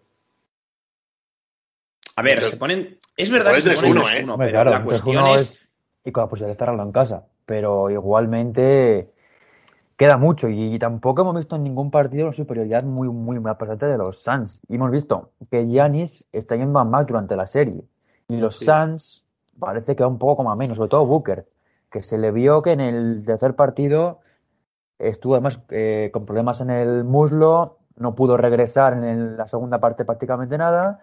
A 2.16 2.24
ver, 2.24 2.44
se 2.44 2.58
ponen. 2.58 2.98
Es 3.16 3.30
verdad 3.30 3.54
que 3.54 3.62
se 3.62 3.76
ponen 3.76 3.98
¿eh? 3.98 4.24
uno, 4.24 4.38
pero 4.38 4.64
la 4.64 4.84
cuestión 4.84 5.28
es... 5.28 5.68
Y 6.04 6.12
con 6.12 6.24
la 6.24 6.30
posibilidad 6.30 6.56
de 6.56 6.60
cerrarlo 6.60 6.84
en 6.84 6.92
casa. 6.92 7.26
Pero 7.46 7.92
igualmente 7.92 9.12
queda 9.98 10.18
mucho. 10.18 10.50
Y, 10.50 10.80
tampoco 10.80 11.22
hemos 11.22 11.36
visto 11.36 11.56
en 11.56 11.64
ningún 11.64 11.92
partido 11.92 12.26
una 12.26 12.34
superioridad 12.34 12.84
muy, 12.84 13.10
muy, 13.10 13.40
muy 13.40 13.56
presente 13.56 13.86
de 13.86 13.98
los 13.98 14.24
Suns. 14.24 14.62
Y 14.68 14.76
hemos 14.76 14.90
visto 14.90 15.32
que 15.52 15.68
Giannis 15.68 16.26
está 16.32 16.56
yendo 16.56 16.80
a 16.80 16.86
más 16.86 17.06
durante 17.06 17.36
la 17.36 17.46
serie. 17.46 17.84
Y 18.28 18.38
los 18.38 18.58
Suns 18.58 19.24
parece 19.60 19.96
que 19.96 20.02
va 20.02 20.10
un 20.10 20.18
poco 20.18 20.38
como 20.38 20.52
a 20.52 20.56
menos, 20.56 20.78
sobre 20.78 20.90
todo 20.90 21.06
Booker 21.06 21.46
que 21.92 22.04
se 22.04 22.18
le 22.18 22.32
vio 22.32 22.62
que 22.62 22.72
en 22.72 22.82
el 22.82 23.24
tercer 23.26 23.56
partido 23.56 24.20
estuvo 25.00 25.36
además 25.36 25.60
eh, 25.70 26.10
con 26.12 26.26
problemas 26.26 26.62
en 26.62 26.70
el 26.70 27.04
muslo, 27.04 27.80
no 27.96 28.16
pudo 28.16 28.38
regresar 28.38 28.94
en 28.94 29.38
la 29.38 29.48
segunda 29.48 29.80
parte 29.80 30.06
prácticamente 30.06 30.58
nada 30.58 31.02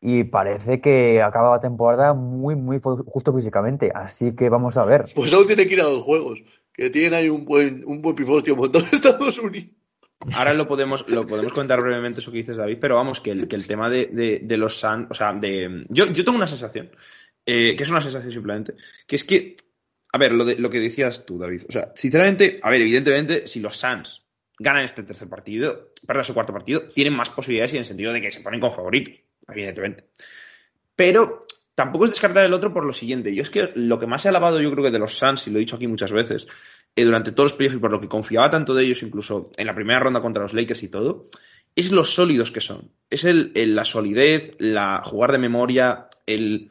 y 0.00 0.24
parece 0.24 0.80
que 0.80 1.22
acaba 1.22 1.50
la 1.56 1.60
temporada 1.60 2.14
muy, 2.14 2.56
muy 2.56 2.80
justo 2.80 3.34
físicamente. 3.34 3.92
Así 3.94 4.34
que 4.34 4.48
vamos 4.48 4.76
a 4.76 4.84
ver. 4.84 5.06
Pues 5.14 5.32
aún 5.34 5.46
tiene 5.46 5.66
que 5.66 5.74
ir 5.74 5.80
a 5.82 5.84
los 5.84 6.02
juegos, 6.02 6.40
que 6.72 6.88
tienen 6.90 7.14
ahí 7.14 7.28
un 7.28 7.44
buen, 7.44 7.84
un 7.84 8.00
buen 8.00 8.16
pifostio 8.16 8.56
montón 8.56 8.82
de 8.82 8.88
Estados 8.92 9.38
Unidos. 9.38 9.70
Ahora 10.34 10.52
lo 10.52 10.68
podemos, 10.68 11.06
lo 11.08 11.26
podemos 11.26 11.52
comentar 11.52 11.80
brevemente 11.80 12.20
eso 12.20 12.30
que 12.30 12.38
dices, 12.38 12.58
David, 12.58 12.76
pero 12.78 12.94
vamos, 12.94 13.20
que 13.20 13.30
el, 13.30 13.48
que 13.48 13.56
el 13.56 13.66
tema 13.66 13.88
de, 13.88 14.40
de, 14.42 14.56
los 14.58 14.78
Suns, 14.78 15.06
o 15.10 15.14
sea, 15.14 15.32
de. 15.32 15.82
Yo, 15.88 16.06
yo 16.06 16.24
tengo 16.24 16.36
una 16.36 16.46
sensación, 16.46 16.90
eh, 17.46 17.74
que 17.74 17.82
es 17.82 17.90
una 17.90 18.02
sensación 18.02 18.30
simplemente, 18.30 18.74
que 19.06 19.16
es 19.16 19.24
que 19.24 19.56
a 20.12 20.18
ver, 20.18 20.32
lo, 20.32 20.70
que 20.70 20.80
decías 20.80 21.24
tú, 21.24 21.38
David. 21.38 21.62
O 21.68 21.72
sea, 21.72 21.92
sinceramente, 21.94 22.58
a 22.62 22.70
ver, 22.70 22.80
evidentemente, 22.80 23.46
si 23.46 23.60
los 23.60 23.76
Suns 23.76 24.24
ganan 24.58 24.84
este 24.84 25.02
tercer 25.02 25.28
partido, 25.28 25.92
perdón, 26.06 26.24
su 26.24 26.34
cuarto 26.34 26.52
partido, 26.52 26.82
tienen 26.88 27.14
más 27.14 27.30
posibilidades 27.30 27.72
en 27.74 27.78
el 27.78 27.84
sentido 27.84 28.12
de 28.12 28.20
que 28.20 28.30
se 28.30 28.40
ponen 28.40 28.60
con 28.60 28.74
favoritos, 28.74 29.22
evidentemente. 29.48 30.04
Pero 30.96 31.46
tampoco 31.74 32.04
es 32.04 32.10
descartar 32.10 32.44
el 32.44 32.52
otro 32.52 32.72
por 32.72 32.84
lo 32.84 32.92
siguiente. 32.92 33.34
Yo 33.34 33.42
es 33.42 33.50
que 33.50 33.70
lo 33.74 33.98
que 33.98 34.06
más 34.06 34.26
he 34.26 34.28
alabado, 34.28 34.60
yo 34.60 34.70
creo 34.72 34.84
que 34.84 34.90
de 34.90 34.98
los 34.98 35.16
Suns, 35.16 35.46
y 35.46 35.50
lo 35.50 35.58
he 35.58 35.60
dicho 35.60 35.76
aquí 35.76 35.86
muchas 35.86 36.12
veces, 36.12 36.46
eh, 36.96 37.04
durante 37.04 37.32
todos 37.32 37.52
los 37.52 37.54
playoffs 37.54 37.76
y 37.76 37.80
por 37.80 37.92
lo 37.92 38.00
que 38.00 38.08
confiaba 38.08 38.50
tanto 38.50 38.74
de 38.74 38.84
ellos, 38.84 39.02
incluso 39.02 39.50
en 39.56 39.66
la 39.66 39.74
primera 39.74 40.00
ronda 40.00 40.20
contra 40.20 40.42
los 40.42 40.54
Lakers 40.54 40.82
y 40.82 40.88
todo, 40.88 41.28
es 41.76 41.92
los 41.92 42.14
sólidos 42.14 42.50
que 42.50 42.60
son. 42.60 42.90
Es 43.08 43.24
el, 43.24 43.52
la 43.54 43.84
solidez, 43.84 44.54
la 44.58 45.00
jugar 45.02 45.32
de 45.32 45.38
memoria, 45.38 46.08
el 46.26 46.70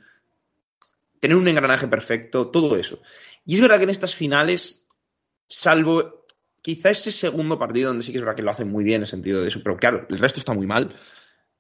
tener 1.20 1.38
un 1.38 1.48
engranaje 1.48 1.88
perfecto, 1.88 2.48
todo 2.48 2.76
eso. 2.78 3.02
Y 3.46 3.56
es 3.56 3.62
verdad 3.62 3.78
que 3.78 3.84
en 3.84 3.90
estas 3.90 4.16
finales, 4.16 4.88
salvo 5.48 6.26
quizá 6.62 6.90
ese 6.90 7.12
segundo 7.12 7.58
partido 7.58 7.90
donde 7.90 8.04
sí 8.04 8.12
que 8.12 8.18
es 8.18 8.24
verdad 8.24 8.36
que 8.36 8.44
lo 8.44 8.52
hacen 8.52 8.70
muy 8.70 8.84
bien 8.84 8.98
en 8.98 9.02
el 9.04 9.08
sentido 9.08 9.42
de 9.42 9.48
eso, 9.48 9.62
pero 9.64 9.78
claro, 9.78 10.06
el 10.10 10.20
resto 10.20 10.40
está 10.40 10.54
muy 10.54 10.68
mal. 10.68 10.96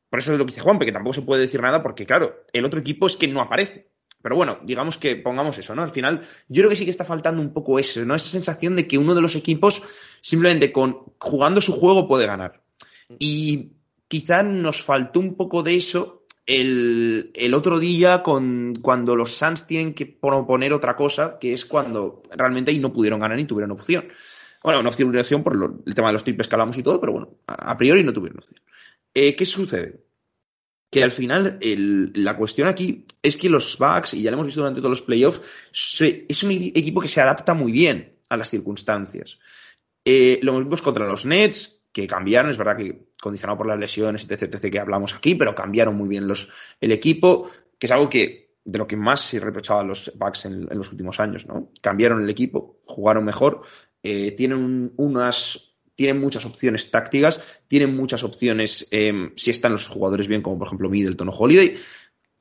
Por 0.09 0.19
eso 0.19 0.33
es 0.33 0.39
lo 0.39 0.45
que 0.45 0.51
dice 0.51 0.61
Juan, 0.61 0.79
que 0.79 0.91
tampoco 0.91 1.13
se 1.13 1.21
puede 1.21 1.41
decir 1.41 1.61
nada 1.61 1.83
porque, 1.83 2.05
claro, 2.05 2.45
el 2.51 2.65
otro 2.65 2.79
equipo 2.79 3.07
es 3.07 3.15
que 3.15 3.27
no 3.27 3.41
aparece. 3.41 3.89
Pero 4.21 4.35
bueno, 4.35 4.59
digamos 4.63 4.97
que 4.97 5.15
pongamos 5.15 5.57
eso, 5.57 5.73
¿no? 5.75 5.83
Al 5.83 5.91
final, 5.91 6.21
yo 6.49 6.61
creo 6.61 6.69
que 6.69 6.75
sí 6.75 6.83
que 6.83 6.91
está 6.91 7.05
faltando 7.05 7.41
un 7.41 7.53
poco 7.53 7.79
eso, 7.79 8.03
¿no? 8.03 8.15
Esa 8.15 8.29
sensación 8.29 8.75
de 8.75 8.85
que 8.85 8.97
uno 8.97 9.15
de 9.15 9.21
los 9.21 9.35
equipos 9.35 9.81
simplemente 10.21 10.73
con 10.73 11.13
jugando 11.19 11.61
su 11.61 11.71
juego 11.71 12.07
puede 12.07 12.25
ganar. 12.25 12.61
Y 13.17 13.71
quizá 14.07 14.43
nos 14.43 14.83
faltó 14.83 15.19
un 15.19 15.35
poco 15.35 15.63
de 15.63 15.75
eso 15.75 16.18
el, 16.45 17.53
otro 17.53 17.79
día 17.79 18.23
con, 18.23 18.73
cuando 18.81 19.15
los 19.15 19.37
Suns 19.37 19.67
tienen 19.67 19.93
que 19.93 20.05
proponer 20.05 20.73
otra 20.73 20.95
cosa, 20.95 21.37
que 21.39 21.53
es 21.53 21.65
cuando 21.65 22.23
realmente 22.31 22.71
ahí 22.71 22.79
no 22.79 22.91
pudieron 22.93 23.19
ganar 23.19 23.37
ni 23.37 23.45
tuvieron 23.45 23.71
opción. 23.71 24.07
Bueno, 24.63 24.79
una 24.79 24.89
opción, 24.89 25.09
una 25.09 25.21
opción 25.21 25.43
por 25.43 25.81
el 25.85 25.95
tema 25.95 26.07
de 26.07 26.13
los 26.13 26.23
triples 26.23 26.47
que 26.47 26.55
hablamos 26.55 26.77
y 26.77 26.83
todo, 26.83 26.99
pero 26.99 27.13
bueno, 27.13 27.37
a, 27.47 27.77
priori 27.77 28.03
no 28.03 28.13
tuvieron 28.13 28.39
opción. 28.39 28.59
Eh, 29.13 29.35
¿Qué 29.35 29.45
sucede? 29.45 30.03
Que 30.91 31.03
al 31.03 31.11
final 31.11 31.59
la 31.61 32.35
cuestión 32.35 32.67
aquí 32.67 33.05
es 33.21 33.37
que 33.37 33.49
los 33.49 33.77
Bucks, 33.77 34.15
y 34.15 34.23
ya 34.23 34.31
lo 34.31 34.35
hemos 34.35 34.47
visto 34.47 34.61
durante 34.61 34.81
todos 34.81 34.89
los 34.89 35.01
playoffs, 35.03 35.41
es 35.71 36.43
un 36.43 36.51
equipo 36.51 36.99
que 36.99 37.07
se 37.07 37.21
adapta 37.21 37.53
muy 37.53 37.71
bien 37.71 38.17
a 38.29 38.37
las 38.37 38.49
circunstancias. 38.49 39.39
Eh, 40.03 40.39
lo 40.41 40.57
vimos 40.57 40.81
contra 40.81 41.05
los 41.05 41.25
Nets, 41.25 41.78
que 41.91 42.07
cambiaron, 42.07 42.51
es 42.51 42.57
verdad 42.57 42.77
que 42.77 43.09
condicionado 43.21 43.57
por 43.57 43.67
las 43.67 43.79
lesiones, 43.79 44.27
etc, 44.29 44.43
etc, 44.43 44.71
que 44.71 44.79
hablamos 44.79 45.13
aquí, 45.13 45.35
pero 45.35 45.55
cambiaron 45.55 45.95
muy 45.95 46.07
bien 46.07 46.27
los, 46.27 46.49
el 46.79 46.91
equipo, 46.91 47.49
que 47.77 47.87
es 47.87 47.91
algo 47.91 48.09
que 48.09 48.49
de 48.63 48.77
lo 48.77 48.87
que 48.87 48.97
más 48.97 49.21
se 49.21 49.39
reprochaba 49.39 49.81
a 49.81 49.83
los 49.83 50.11
Bucks 50.15 50.45
en, 50.45 50.67
los 50.71 50.91
últimos 50.91 51.19
años, 51.19 51.47
¿no? 51.47 51.71
Cambiaron 51.81 52.21
el 52.21 52.29
equipo, 52.29 52.81
jugaron 52.85 53.25
mejor, 53.25 53.61
eh, 54.03 54.31
tienen 54.31 54.93
unas 54.97 55.65
tienen 55.95 56.21
muchas 56.21 56.45
opciones 56.45 56.91
tácticas, 56.91 57.41
tienen 57.67 57.93
muchas 57.93 58.23
opciones 58.23 58.87
em, 58.89 59.33
si 59.35 59.51
están 59.51 59.73
los 59.73 59.89
jugadores 59.89 60.27
bien, 60.27 60.41
como 60.41 60.57
por 60.57 60.67
ejemplo 60.67 60.89
Middleton 60.89 61.27
o 61.27 61.33
Holiday. 61.33 61.75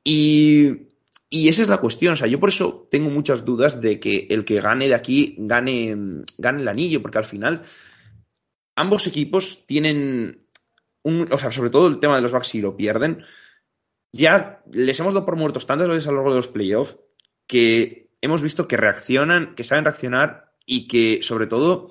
Y, 0.01 0.87
y, 1.29 1.49
esa 1.49 1.63
es 1.63 1.67
la 1.67 1.79
cuestión. 1.79 2.13
O 2.13 2.15
sea, 2.15 2.27
yo 2.27 2.39
por 2.39 2.47
eso 2.47 2.87
tengo 2.89 3.09
muchas 3.09 3.43
dudas 3.43 3.81
de 3.81 3.99
que 3.99 4.27
el 4.29 4.45
que 4.45 4.61
gane 4.61 4.87
de 4.87 4.95
aquí 4.95 5.35
gane, 5.39 6.23
gane 6.37 6.61
el 6.61 6.67
anillo, 6.69 7.01
porque 7.01 7.17
al 7.17 7.25
final 7.25 7.63
ambos 8.79 9.07
equipos 9.07 9.65
tienen 9.65 10.49
o 11.03 11.37
sea, 11.37 11.51
sobre 11.51 11.69
todo 11.69 11.87
el 11.87 11.99
tema 11.99 12.15
de 12.15 12.21
los 12.21 12.31
Bucks 12.31 12.47
si 12.47 12.61
lo 12.61 12.75
pierden, 12.75 13.23
ya 14.11 14.61
les 14.71 14.99
hemos 14.99 15.13
dado 15.13 15.25
por 15.25 15.35
muertos 15.35 15.65
tantas 15.65 15.87
veces 15.87 16.07
a 16.07 16.11
lo 16.11 16.17
largo 16.17 16.31
de 16.31 16.37
los 16.37 16.47
playoffs 16.47 16.97
que 17.47 18.09
hemos 18.21 18.41
visto 18.41 18.67
que 18.67 18.77
reaccionan, 18.77 19.55
que 19.55 19.63
saben 19.63 19.85
reaccionar 19.85 20.51
y 20.65 20.87
que 20.87 21.19
sobre 21.21 21.47
todo 21.47 21.87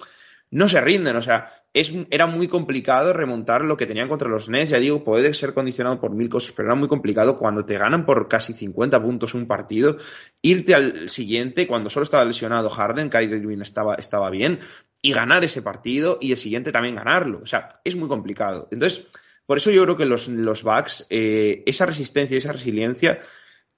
no 0.51 0.68
se 0.68 0.81
rinden. 0.81 1.16
O 1.16 1.22
sea, 1.22 1.53
era 1.72 2.27
muy 2.27 2.48
complicado 2.48 3.12
remontar 3.12 3.62
lo 3.62 3.77
que 3.77 3.87
tenían 3.87 4.09
contra 4.09 4.29
los 4.29 4.48
Nets. 4.48 4.70
Ya 4.70 4.79
digo, 4.79 5.05
puede 5.05 5.33
ser 5.35 5.55
condicionado 5.55 6.01
por 6.01 6.12
mil 6.12 6.29
cosas, 6.29 6.53
pero 6.57 6.68
era 6.68 6.74
muy 6.74 6.88
complicado 6.88 7.38
cuando 7.38 7.64
te 7.64 7.79
ganan 7.79 8.05
por 8.05 8.29
casi 8.29 8.53
50 8.53 9.01
puntos 9.03 9.35
un 9.35 9.46
partido, 9.46 9.96
irte 10.42 10.74
al 10.74 11.09
siguiente, 11.09 11.66
cuando 11.66 11.90
solo 11.90 12.05
estaba 12.05 12.24
lesionado 12.24 12.70
Harden, 12.70 13.11
Kyrie 13.11 13.37
Irving 13.37 13.61
estaba, 13.61 13.94
estaba 13.94 14.31
bien, 14.31 14.61
y 15.00 15.12
ganar 15.12 15.44
ese 15.44 15.62
partido 15.62 16.18
y 16.20 16.32
el 16.32 16.37
siguiente 16.37 16.72
también 16.72 16.96
ganarlo. 16.96 17.40
O 17.42 17.46
sea, 17.46 17.68
es 17.84 17.96
muy 17.96 18.08
complicado. 18.08 18.68
Entonces, 18.70 19.06
por 19.46 19.58
eso 19.58 19.70
yo 19.70 19.84
creo 19.84 19.96
que 19.96 20.06
los, 20.06 20.28
los 20.28 20.62
Bucks, 20.62 21.06
eh, 21.11 21.62
esa 21.66 21.87
resistencia 21.87 22.34
y 22.34 22.38
esa 22.38 22.52
resiliencia 22.52 23.20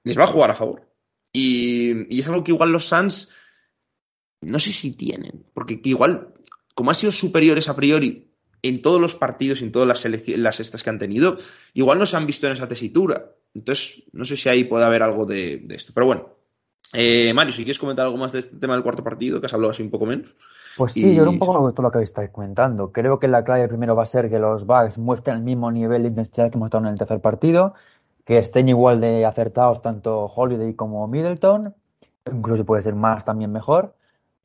les 0.04 0.18
va 0.18 0.24
a 0.24 0.28
jugar 0.28 0.50
a 0.50 0.56
favor. 0.56 0.88
Y, 1.32 2.14
y 2.14 2.20
es 2.20 2.28
algo 2.28 2.42
que 2.42 2.52
igual 2.52 2.72
los 2.72 2.86
Suns 2.86 3.30
no 4.40 4.58
sé 4.58 4.72
si 4.72 4.92
tienen, 4.92 5.44
porque 5.52 5.80
igual 5.84 6.32
como 6.74 6.90
han 6.90 6.96
sido 6.96 7.12
superiores 7.12 7.68
a 7.68 7.76
priori 7.76 8.30
en 8.62 8.82
todos 8.82 9.00
los 9.00 9.14
partidos 9.14 9.60
y 9.60 9.64
en 9.64 9.72
todas 9.72 9.88
las, 9.88 10.04
las 10.28 10.60
estas 10.60 10.82
que 10.82 10.90
han 10.90 10.98
tenido, 10.98 11.38
igual 11.74 11.98
no 11.98 12.06
se 12.06 12.16
han 12.16 12.26
visto 12.26 12.46
en 12.46 12.54
esa 12.54 12.68
tesitura. 12.68 13.32
Entonces, 13.54 14.04
no 14.12 14.24
sé 14.24 14.36
si 14.36 14.48
ahí 14.48 14.64
puede 14.64 14.84
haber 14.84 15.02
algo 15.02 15.26
de, 15.26 15.66
esto. 15.70 15.92
Pero 15.94 16.06
bueno, 16.06 16.36
eh, 16.92 17.32
Mario, 17.34 17.52
si 17.52 17.64
quieres 17.64 17.78
comentar 17.78 18.06
algo 18.06 18.18
más 18.18 18.32
de 18.32 18.40
este 18.40 18.56
tema 18.56 18.74
del 18.74 18.82
cuarto 18.82 19.04
partido, 19.04 19.40
que 19.40 19.46
has 19.46 19.54
hablado 19.54 19.72
así 19.72 19.82
un 19.82 19.90
poco 19.90 20.06
menos. 20.06 20.34
Pues 20.76 20.92
sí, 20.92 21.14
yo 21.14 21.22
era 21.22 21.30
un 21.30 21.38
poco 21.38 21.72
todo 21.72 21.82
lo 21.82 21.90
que 21.90 22.02
estáis 22.02 22.30
comentando. 22.30 22.92
Creo 22.92 23.18
que 23.18 23.28
la 23.28 23.44
clave 23.44 23.68
primero 23.68 23.96
va 23.96 24.04
a 24.04 24.06
ser 24.06 24.30
que 24.30 24.38
los 24.38 24.66
Bucks 24.66 24.98
muestren 24.98 25.36
el 25.36 25.42
mismo 25.42 25.70
nivel 25.70 26.02
de 26.02 26.08
intensidad 26.08 26.50
que 26.50 26.58
mostraron 26.58 26.86
en 26.86 26.92
el 26.92 26.98
tercer 26.98 27.20
partido, 27.20 27.74
que 28.24 28.38
estén 28.38 28.68
igual 28.68 29.00
de 29.00 29.26
acertados 29.26 29.82
tanto 29.82 30.26
Holiday 30.26 30.74
como 30.74 31.06
Middleton, 31.08 31.74
incluso 32.32 32.64
puede 32.64 32.82
ser 32.82 32.94
más 32.94 33.24
también 33.24 33.52
mejor 33.52 33.94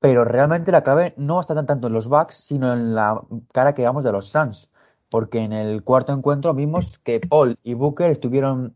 pero 0.05 0.23
realmente 0.23 0.71
la 0.71 0.83
clave 0.83 1.15
no 1.17 1.39
está 1.39 1.55
tanto 1.65 1.87
en 1.87 1.93
los 1.93 2.07
Bucks, 2.07 2.35
sino 2.35 2.71
en 2.73 2.93
la 2.93 3.21
cara 3.51 3.73
que 3.73 3.81
damos 3.81 4.03
de 4.03 4.11
los 4.11 4.29
Suns, 4.29 4.69
porque 5.09 5.39
en 5.39 5.51
el 5.51 5.83
cuarto 5.83 6.13
encuentro 6.13 6.53
vimos 6.53 6.99
que 6.99 7.19
Paul 7.21 7.57
y 7.63 7.73
Booker 7.73 8.11
estuvieron 8.11 8.75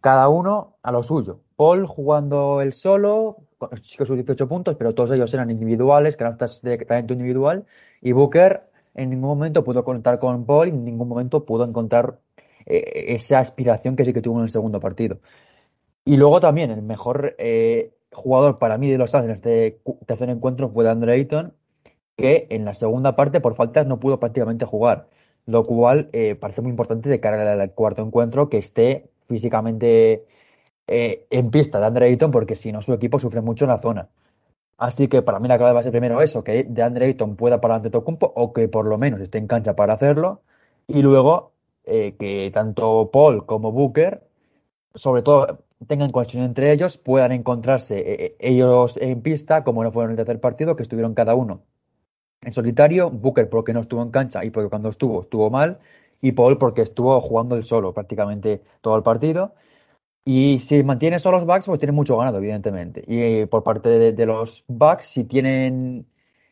cada 0.00 0.28
uno 0.28 0.76
a 0.84 0.92
lo 0.92 1.02
suyo. 1.02 1.40
Paul 1.62 1.86
jugando 1.86 2.60
el 2.60 2.72
solo, 2.72 3.36
con 3.56 3.70
sus 3.84 4.16
18 4.16 4.48
puntos, 4.48 4.74
pero 4.74 4.96
todos 4.96 5.12
ellos 5.12 5.32
eran 5.32 5.48
individuales, 5.48 6.16
canastas 6.16 6.60
de 6.60 6.76
talento 6.78 7.12
individual, 7.12 7.66
y 8.00 8.10
Booker 8.10 8.62
en 8.96 9.10
ningún 9.10 9.28
momento 9.28 9.62
pudo 9.62 9.84
contar 9.84 10.18
con 10.18 10.44
Paul 10.44 10.66
y 10.66 10.70
en 10.72 10.84
ningún 10.84 11.06
momento 11.06 11.44
pudo 11.44 11.64
encontrar 11.64 12.18
eh, 12.66 13.14
esa 13.14 13.38
aspiración 13.38 13.94
que 13.94 14.04
sí 14.04 14.12
que 14.12 14.20
tuvo 14.20 14.38
en 14.38 14.42
el 14.42 14.50
segundo 14.50 14.80
partido. 14.80 15.20
Y 16.04 16.16
luego 16.16 16.40
también 16.40 16.72
el 16.72 16.82
mejor 16.82 17.36
eh, 17.38 17.92
jugador 18.10 18.58
para 18.58 18.76
mí 18.76 18.90
de 18.90 18.98
los 18.98 19.12
Suns 19.12 19.26
en 19.26 19.30
este 19.30 19.78
tercer 20.04 20.30
encuentro 20.30 20.68
fue 20.68 20.90
Andre 20.90 21.12
Ayton, 21.12 21.52
que 22.16 22.48
en 22.50 22.64
la 22.64 22.74
segunda 22.74 23.14
parte 23.14 23.40
por 23.40 23.54
faltas 23.54 23.86
no 23.86 24.00
pudo 24.00 24.18
prácticamente 24.18 24.66
jugar, 24.66 25.06
lo 25.46 25.64
cual 25.64 26.08
eh, 26.12 26.34
parece 26.34 26.60
muy 26.60 26.70
importante 26.70 27.08
de 27.08 27.20
cara 27.20 27.52
al 27.52 27.70
cuarto 27.70 28.02
encuentro 28.02 28.48
que 28.48 28.58
esté 28.58 29.12
físicamente 29.28 30.24
eh, 30.92 31.26
en 31.30 31.50
pista 31.50 31.80
de 31.80 31.86
Andre 31.86 32.06
Ayton, 32.06 32.30
porque 32.30 32.54
si 32.54 32.70
no 32.72 32.82
su 32.82 32.92
equipo 32.92 33.18
sufre 33.18 33.40
mucho 33.40 33.64
en 33.64 33.70
la 33.70 33.78
zona. 33.78 34.08
Así 34.78 35.08
que 35.08 35.22
para 35.22 35.38
mí 35.38 35.48
la 35.48 35.58
clave 35.58 35.74
va 35.74 35.80
a 35.80 35.82
ser 35.82 35.92
primero 35.92 36.20
eso, 36.20 36.44
que 36.44 36.64
de 36.64 36.82
Andre 36.82 37.06
Ayton 37.06 37.36
pueda 37.36 37.60
parar 37.60 37.76
ante 37.76 37.90
Tocumpo 37.90 38.32
o 38.34 38.52
que 38.52 38.68
por 38.68 38.86
lo 38.86 38.98
menos 38.98 39.20
esté 39.20 39.38
en 39.38 39.46
cancha 39.46 39.74
para 39.76 39.94
hacerlo. 39.94 40.42
Y 40.88 41.02
luego 41.02 41.52
eh, 41.84 42.14
que 42.18 42.50
tanto 42.52 43.10
Paul 43.12 43.46
como 43.46 43.72
Booker, 43.72 44.22
sobre 44.94 45.22
todo 45.22 45.60
tengan 45.86 46.10
conexión 46.10 46.44
entre 46.44 46.72
ellos, 46.72 46.98
puedan 46.98 47.32
encontrarse 47.32 47.98
eh, 47.98 48.36
ellos 48.38 48.96
en 48.98 49.22
pista, 49.22 49.64
como 49.64 49.82
no 49.84 49.92
fueron 49.92 50.10
en 50.12 50.18
el 50.18 50.24
tercer 50.26 50.40
partido, 50.40 50.76
que 50.76 50.82
estuvieron 50.82 51.14
cada 51.14 51.34
uno 51.34 51.62
en 52.42 52.52
solitario. 52.52 53.10
Booker 53.10 53.48
porque 53.48 53.72
no 53.72 53.80
estuvo 53.80 54.02
en 54.02 54.10
cancha 54.10 54.44
y 54.44 54.50
porque 54.50 54.68
cuando 54.68 54.88
estuvo 54.88 55.22
estuvo 55.22 55.50
mal. 55.50 55.78
Y 56.20 56.32
Paul 56.32 56.58
porque 56.58 56.82
estuvo 56.82 57.20
jugando 57.20 57.56
el 57.56 57.64
solo 57.64 57.92
prácticamente 57.92 58.62
todo 58.80 58.96
el 58.96 59.02
partido. 59.02 59.54
Y 60.24 60.60
si 60.60 60.82
mantiene 60.84 61.18
solo 61.18 61.38
los 61.38 61.46
Bucks, 61.46 61.66
pues 61.66 61.80
tiene 61.80 61.92
mucho 61.92 62.16
ganado, 62.16 62.38
evidentemente. 62.38 63.02
Y 63.06 63.20
eh, 63.20 63.46
por 63.48 63.64
parte 63.64 63.88
de, 64.12 64.26
los 64.26 64.64
Bucks, 64.68 65.06
si 65.06 65.24
tienen 65.24 66.06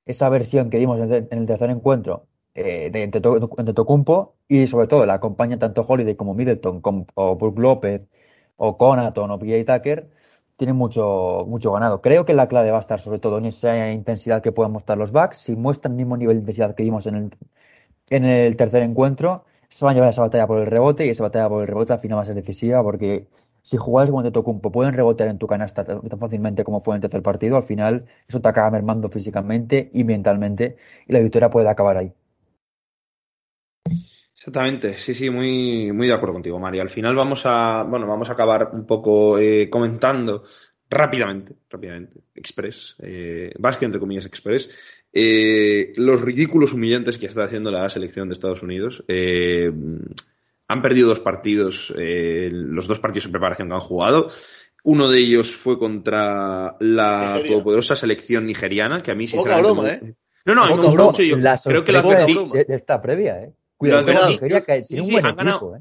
esa 0.07 0.29
versión 0.29 0.71
que 0.71 0.79
dimos 0.79 0.99
en, 1.01 1.29
el 1.31 1.47
tercer 1.47 1.71
encuentro 1.71 2.27
eh, 2.55 2.91
de, 2.93 3.03
entre, 3.05 3.21
Tocumpo 3.21 4.35
y 4.49 4.66
sobre 4.66 4.89
todo 4.89 5.07
la 5.07 5.14
acompaña 5.14 5.59
tanto 5.59 5.83
Holiday 5.87 6.16
como 6.16 6.35
Middleton 6.35 6.83
o 7.14 7.37
Brook 7.37 7.59
López 7.59 8.03
o 8.57 8.77
Conaton 8.77 9.31
o 9.31 9.39
PJ 9.39 9.64
Tucker, 9.64 10.11
tienen 10.57 10.77
mucho, 10.77 11.45
mucho 11.49 11.73
ganado. 11.73 12.03
Creo 12.03 12.25
que 12.27 12.35
la 12.35 12.49
clave 12.49 12.71
va 12.71 12.79
a 12.79 12.81
estar 12.81 13.01
sobre 13.01 13.18
todo 13.18 13.39
en 13.39 13.47
esa 13.47 13.91
intensidad 13.93 14.43
que 14.43 14.53
puedan 14.53 14.73
mostrar 14.73 14.99
los 14.99 15.12
Bucks. 15.12 15.39
Si 15.39 15.57
muestran 15.57 15.93
el 15.93 15.99
mismo 15.99 16.16
nivel 16.16 16.37
de 16.37 16.41
intensidad 16.41 16.75
que 16.75 16.83
vimos 16.83 17.07
en 17.07 17.14
el, 17.16 17.31
en 18.11 18.25
el 18.25 18.57
tercer 18.57 18.83
encuentro, 18.83 19.45
se 19.71 19.85
van 19.85 19.93
a 19.93 19.95
llevar 19.95 20.11
esa 20.11 20.23
batalla 20.23 20.47
por 20.47 20.59
el 20.61 20.66
rebote 20.66 21.07
y 21.07 21.11
esa 21.11 21.23
batalla 21.25 21.49
por 21.49 21.62
el 21.62 21.68
rebote 21.68 21.93
al 21.93 22.01
final 22.01 22.18
va 22.18 22.23
a 22.23 22.27
ser 22.27 22.35
decisiva 22.35 22.83
porque 22.83 23.27
si 23.63 23.77
jugadores 23.77 24.11
como 24.11 24.33
Tocumpo 24.33 24.73
pueden 24.73 24.95
rebotear 24.95 25.29
en 25.29 25.39
tu 25.39 25.47
canasta 25.47 25.85
tan, 25.85 26.03
fácilmente 26.19 26.65
como 26.65 26.81
fue 26.81 26.95
en 26.95 26.97
el 26.97 27.03
tercer 27.03 27.23
partido, 27.23 27.57
al 27.57 27.63
final 27.63 28.07
eso 28.29 28.41
te 28.41 28.49
acaba 28.49 28.71
mermando 28.71 29.09
físicamente 29.09 29.91
y 29.93 30.05
mentalmente 30.05 30.77
y 31.07 31.13
la 31.13 31.21
victoria 31.21 31.51
puede 31.51 31.69
acabar 31.69 31.97
ahí. 31.97 32.13
Exactamente, 34.37 34.95
sí, 34.95 35.15
sí, 35.15 35.29
muy, 35.29 35.93
muy 35.93 36.07
de 36.07 36.15
acuerdo 36.15 36.33
contigo, 36.35 36.59
María. 36.59 36.81
Al 36.81 36.89
final 36.89 37.15
vamos 37.15 37.43
a, 37.45 37.85
bueno, 37.87 38.07
vamos 38.07 38.31
a 38.31 38.33
acabar 38.33 38.71
un 38.73 38.87
poco 38.87 39.39
eh, 39.39 39.69
comentando 39.69 40.45
rápidamente, 40.89 41.55
rápidamente, 41.71 42.21
Express, 42.35 42.97
eh, 43.01 43.53
entre 43.83 44.01
comillas 44.01 44.27
Express, 44.27 44.71
eh, 45.13 45.93
los 45.97 46.21
ridículos 46.21 46.73
humillantes 46.73 47.19
que 47.19 47.27
está 47.27 47.45
haciendo 47.45 47.71
la 47.71 47.89
selección 47.89 48.29
de 48.29 48.35
Estados 48.35 48.63
Unidos. 48.63 49.05
Eh, 49.09 49.73
han 50.71 50.83
perdido 50.83 51.09
dos 51.09 51.18
partidos, 51.18 51.93
eh, 51.99 52.49
los 52.53 52.87
dos 52.87 53.01
partidos 53.01 53.27
en 53.27 53.33
preparación 53.33 53.68
que 53.68 53.75
han 53.75 53.81
jugado. 53.81 54.29
Uno 54.85 55.09
de 55.09 55.18
ellos 55.18 55.57
fue 55.57 55.81
contra 55.81 56.77
la 56.79 57.43
todopoderosa 57.45 57.97
selección 57.97 58.47
nigeriana, 58.47 59.01
que 59.01 59.11
a 59.11 59.16
mí 59.16 59.27
sinceramente... 59.27 59.73
Broma, 59.73 59.89
¿eh? 59.89 60.14
No, 60.45 60.55
no, 60.55 60.62
a 60.62 60.68
mí 60.68 60.77
me 60.77 60.85
gusta 60.85 61.03
mucho. 61.03 61.23
Yo 61.25 61.37
creo 61.64 61.85
que 61.85 61.93
la 61.93 62.03
de, 62.03 62.66
esta 62.68 63.03
previa, 63.03 63.43
¿eh? 63.43 63.53
Cuidado, 63.77 64.29
Nigeria, 64.29 64.61
que 64.61 64.83
tiene 64.83 65.03
un 65.03 65.11
buen 65.11 65.27
equipo, 65.27 65.75
¿eh? 65.75 65.81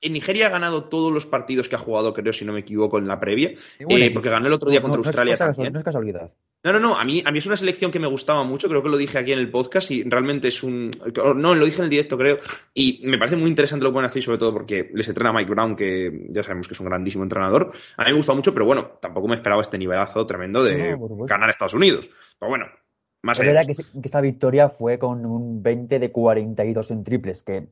En 0.00 0.12
Nigeria 0.12 0.46
ha 0.46 0.50
ganado 0.50 0.84
todos 0.84 1.12
los 1.12 1.26
partidos 1.26 1.68
que 1.68 1.76
ha 1.76 1.78
jugado, 1.78 2.12
creo, 2.12 2.32
si 2.32 2.44
no 2.44 2.52
me 2.52 2.60
equivoco, 2.60 2.98
en 2.98 3.08
la 3.08 3.18
previa. 3.18 3.54
Eh, 3.78 4.10
porque 4.12 4.28
ganó 4.28 4.46
el 4.46 4.52
otro 4.52 4.70
día 4.70 4.82
contra 4.82 4.98
Australia 4.98 5.36
también. 5.36 5.72
No 5.72 5.78
es 5.78 5.84
casualidad. 5.84 6.30
No, 6.64 6.72
no, 6.72 6.80
no. 6.80 6.96
A 6.96 7.04
mí, 7.04 7.22
a 7.24 7.30
mí 7.30 7.38
es 7.38 7.46
una 7.46 7.56
selección 7.56 7.90
que 7.90 8.00
me 8.00 8.08
gustaba 8.08 8.42
mucho. 8.42 8.68
Creo 8.68 8.82
que 8.82 8.88
lo 8.88 8.96
dije 8.96 9.16
aquí 9.18 9.32
en 9.32 9.38
el 9.38 9.50
podcast 9.50 9.90
y 9.90 10.02
realmente 10.02 10.48
es 10.48 10.62
un. 10.62 10.90
No, 11.36 11.54
lo 11.54 11.64
dije 11.64 11.78
en 11.78 11.84
el 11.84 11.90
directo, 11.90 12.18
creo. 12.18 12.38
Y 12.74 13.00
me 13.04 13.16
parece 13.16 13.36
muy 13.36 13.48
interesante 13.48 13.84
lo 13.84 13.90
que 13.90 13.94
pueden 13.94 14.10
hacer, 14.10 14.22
sobre 14.22 14.38
todo 14.38 14.52
porque 14.52 14.90
les 14.92 15.06
entrena 15.08 15.32
Mike 15.32 15.50
Brown, 15.50 15.76
que 15.76 16.26
ya 16.30 16.42
sabemos 16.42 16.66
que 16.66 16.74
es 16.74 16.80
un 16.80 16.86
grandísimo 16.86 17.22
entrenador. 17.22 17.72
A 17.96 18.04
mí 18.04 18.10
me 18.10 18.16
gusta 18.16 18.34
mucho, 18.34 18.52
pero 18.52 18.66
bueno, 18.66 18.98
tampoco 19.00 19.28
me 19.28 19.36
esperaba 19.36 19.62
este 19.62 19.78
nivelazo 19.78 20.26
tremendo 20.26 20.64
de 20.64 20.96
ganar 21.26 21.48
a 21.48 21.52
Estados 21.52 21.74
Unidos. 21.74 22.10
Pero 22.38 22.50
bueno, 22.50 22.66
más 23.22 23.38
allá. 23.38 23.60
Es 23.60 23.66
verdad 23.68 23.84
que, 23.92 24.00
esta 24.06 24.20
victoria 24.20 24.68
fue 24.68 24.98
con 24.98 25.24
un 25.24 25.62
20 25.62 26.00
de 26.00 26.10
42 26.10 26.90
en 26.90 27.04
triples, 27.04 27.42
que 27.44 27.68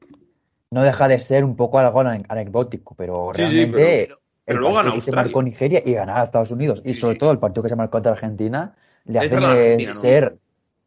no 0.76 0.82
deja 0.82 1.08
de 1.08 1.18
ser 1.18 1.42
un 1.42 1.56
poco 1.56 1.78
algo 1.78 2.00
anecdótico, 2.00 2.94
pero 2.94 3.32
realmente. 3.32 4.10
Pero 4.44 4.60
luego 4.60 4.74
gana 4.74 4.90
Australia. 4.90 5.22
se 5.22 5.24
marcó 5.24 5.42
Nigeria 5.42 5.82
y 5.82 5.94
ganar 5.94 6.18
a 6.18 6.24
Estados 6.24 6.50
Unidos. 6.50 6.82
y 6.84 6.92
sobre 6.92 7.16
todo 7.16 7.32
el 7.32 7.38
partido 7.38 7.62
que 7.62 7.70
se 7.70 7.76
marcó 7.76 7.92
contra 7.92 8.12
Argentina 8.12 8.76
le 9.06 9.18
hacen 9.18 9.94
ser 9.94 10.36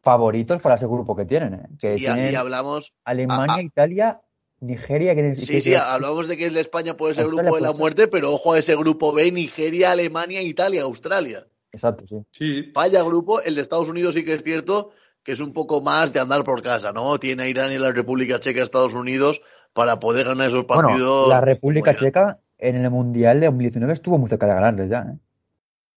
favoritos 0.00 0.62
para 0.62 0.76
ese 0.76 0.86
grupo 0.86 1.16
que 1.16 1.24
tienen. 1.24 1.54
¿eh? 1.54 1.66
Que 1.80 1.94
y, 1.96 1.98
tienen 1.98 2.36
hablamos. 2.36 2.92
Alemania, 3.04 3.62
Italia, 3.62 4.20
Nigeria. 4.60 5.16
Que, 5.16 5.36
sí, 5.36 5.60
sí, 5.60 5.74
hablamos 5.74 6.28
de 6.28 6.36
que 6.36 6.46
el 6.46 6.54
de 6.54 6.60
España 6.60 6.96
puede 6.96 7.14
ser 7.14 7.24
el 7.24 7.32
grupo 7.32 7.56
de 7.56 7.60
la 7.60 7.72
muerte, 7.72 8.06
pero 8.06 8.32
ojo 8.32 8.52
a 8.52 8.60
ese 8.60 8.76
grupo 8.76 9.12
B: 9.12 9.32
Nigeria, 9.32 9.90
Alemania, 9.90 10.40
Italia, 10.40 10.82
Australia. 10.82 11.48
Exacto, 11.72 12.04
sí. 12.06 12.16
sí. 12.30 12.72
Vaya 12.72 13.02
grupo. 13.02 13.40
El 13.40 13.56
de 13.56 13.60
Estados 13.60 13.88
Unidos 13.88 14.14
sí 14.14 14.24
que 14.24 14.34
es 14.34 14.44
cierto 14.44 14.92
que 15.22 15.32
es 15.32 15.40
un 15.40 15.52
poco 15.52 15.80
más 15.80 16.12
de 16.12 16.20
andar 16.20 16.44
por 16.44 16.62
casa, 16.62 16.92
¿no? 16.92 17.18
Tiene 17.18 17.42
a 17.42 17.48
Irán 17.48 17.72
y 17.72 17.78
la 17.78 17.92
República 17.92 18.40
Checa, 18.40 18.62
Estados 18.62 18.94
Unidos, 18.94 19.40
para 19.72 20.00
poder 20.00 20.26
ganar 20.26 20.48
esos 20.48 20.64
partidos. 20.64 21.28
la 21.28 21.40
República 21.40 21.96
Checa 21.96 22.38
en 22.58 22.76
el 22.76 22.90
Mundial 22.90 23.40
de 23.40 23.46
2019 23.46 23.92
estuvo 23.92 24.18
muy 24.18 24.28
cerca 24.28 24.46
de 24.46 24.54
ganarles 24.54 24.90
ya. 24.90 25.00
¿eh? 25.00 25.18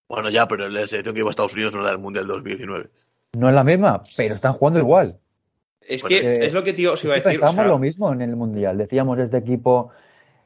Bueno, 0.08 0.30
ya, 0.30 0.46
pero 0.48 0.68
la 0.68 0.86
selección 0.86 1.14
que 1.14 1.20
iba 1.20 1.28
a 1.28 1.30
Estados 1.30 1.54
Unidos 1.54 1.74
no 1.74 1.80
era 1.80 1.90
del 1.90 1.98
Mundial 1.98 2.26
2019. 2.26 2.90
No 3.34 3.48
es 3.48 3.54
la 3.54 3.64
misma, 3.64 4.02
pero 4.16 4.34
están 4.34 4.52
jugando 4.52 4.78
igual. 4.78 5.18
Es 5.86 6.02
que 6.02 6.32
es 6.32 6.52
lo 6.52 6.62
que 6.62 6.72
tío 6.72 6.92
os 6.94 7.04
iba 7.04 7.14
a 7.14 7.16
decir. 7.16 7.40
Pensamos 7.40 7.66
lo 7.66 7.78
mismo 7.78 8.12
en 8.12 8.22
el 8.22 8.36
Mundial. 8.36 8.78
Decíamos 8.78 9.18
este 9.18 9.38
equipo. 9.38 9.90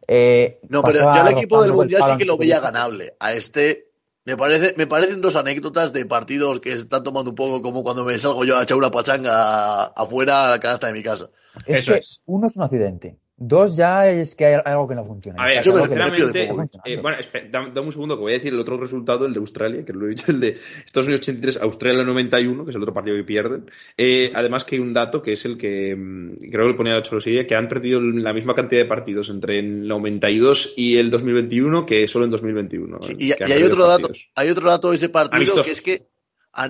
Eh, 0.06 0.58
no, 0.68 0.82
pero 0.82 1.00
yo 1.00 1.10
al 1.10 1.32
equipo 1.32 1.62
del 1.62 1.72
Mundial 1.72 2.02
sí 2.04 2.16
que 2.16 2.24
lo 2.24 2.36
veía 2.36 2.60
ganable. 2.60 3.14
A 3.20 3.34
este 3.34 3.87
me, 4.28 4.36
parece, 4.36 4.74
me 4.76 4.86
parecen 4.86 5.22
dos 5.22 5.36
anécdotas 5.36 5.94
de 5.94 6.04
partidos 6.04 6.60
que 6.60 6.72
se 6.72 6.76
están 6.76 7.02
tomando 7.02 7.30
un 7.30 7.34
poco 7.34 7.62
como 7.62 7.82
cuando 7.82 8.04
me 8.04 8.18
salgo 8.18 8.44
yo 8.44 8.58
a 8.58 8.62
echar 8.62 8.76
una 8.76 8.90
pachanga 8.90 9.84
afuera 9.84 10.44
a 10.44 10.50
la 10.50 10.60
canasta 10.60 10.88
de 10.88 10.92
mi 10.92 11.02
casa. 11.02 11.30
Eso 11.64 11.94
es. 11.94 12.20
Uno 12.26 12.46
es 12.46 12.56
un 12.56 12.62
accidente. 12.62 13.16
Dos 13.40 13.76
ya 13.76 14.10
es 14.10 14.34
que 14.34 14.46
hay 14.46 14.60
algo 14.64 14.88
que 14.88 14.96
no 14.96 15.04
funciona. 15.04 15.40
A 15.40 15.46
ver, 15.46 15.62
yo 15.62 15.78
sinceramente, 15.78 16.50
eh, 16.84 16.96
bueno, 17.00 17.18
dame, 17.52 17.80
un 17.80 17.92
segundo 17.92 18.16
que 18.16 18.22
voy 18.22 18.32
a 18.32 18.34
decir 18.34 18.52
el 18.52 18.58
otro 18.58 18.76
resultado, 18.76 19.26
el 19.26 19.32
de 19.32 19.38
Australia, 19.38 19.84
que 19.84 19.92
lo 19.92 20.06
he 20.06 20.10
dicho, 20.10 20.24
el 20.32 20.40
de 20.40 20.58
Estados 20.84 21.06
Unidos 21.06 21.20
83, 21.20 21.62
Australia 21.62 22.02
91, 22.02 22.64
que 22.64 22.70
es 22.70 22.76
el 22.76 22.82
otro 22.82 22.92
partido 22.92 23.16
que 23.16 23.22
pierden. 23.22 23.70
Eh, 23.96 24.32
además 24.34 24.64
que 24.64 24.74
hay 24.74 24.80
un 24.80 24.92
dato 24.92 25.22
que 25.22 25.34
es 25.34 25.44
el 25.44 25.56
que 25.56 25.94
mm, 25.94 26.50
creo 26.50 26.66
que 26.66 26.72
lo 26.72 26.76
ponía 26.76 26.94
la 26.94 27.02
Cholosilla, 27.02 27.46
que 27.46 27.54
han 27.54 27.68
perdido 27.68 28.00
la 28.00 28.32
misma 28.32 28.56
cantidad 28.56 28.82
de 28.82 28.88
partidos 28.88 29.30
entre 29.30 29.60
el 29.60 29.86
92 29.86 30.74
y 30.76 30.96
el 30.96 31.08
2021 31.08 31.86
que 31.86 32.08
solo 32.08 32.24
en 32.24 32.32
2021. 32.32 32.98
y, 33.18 33.32
hay 33.40 33.62
otro 33.62 33.86
dato, 33.86 34.10
hay 34.34 34.50
otro 34.50 34.68
dato 34.68 34.90
de 34.90 34.96
ese 34.96 35.10
partido 35.10 35.62
que 35.62 35.70
es 35.70 35.82
que 35.82 36.08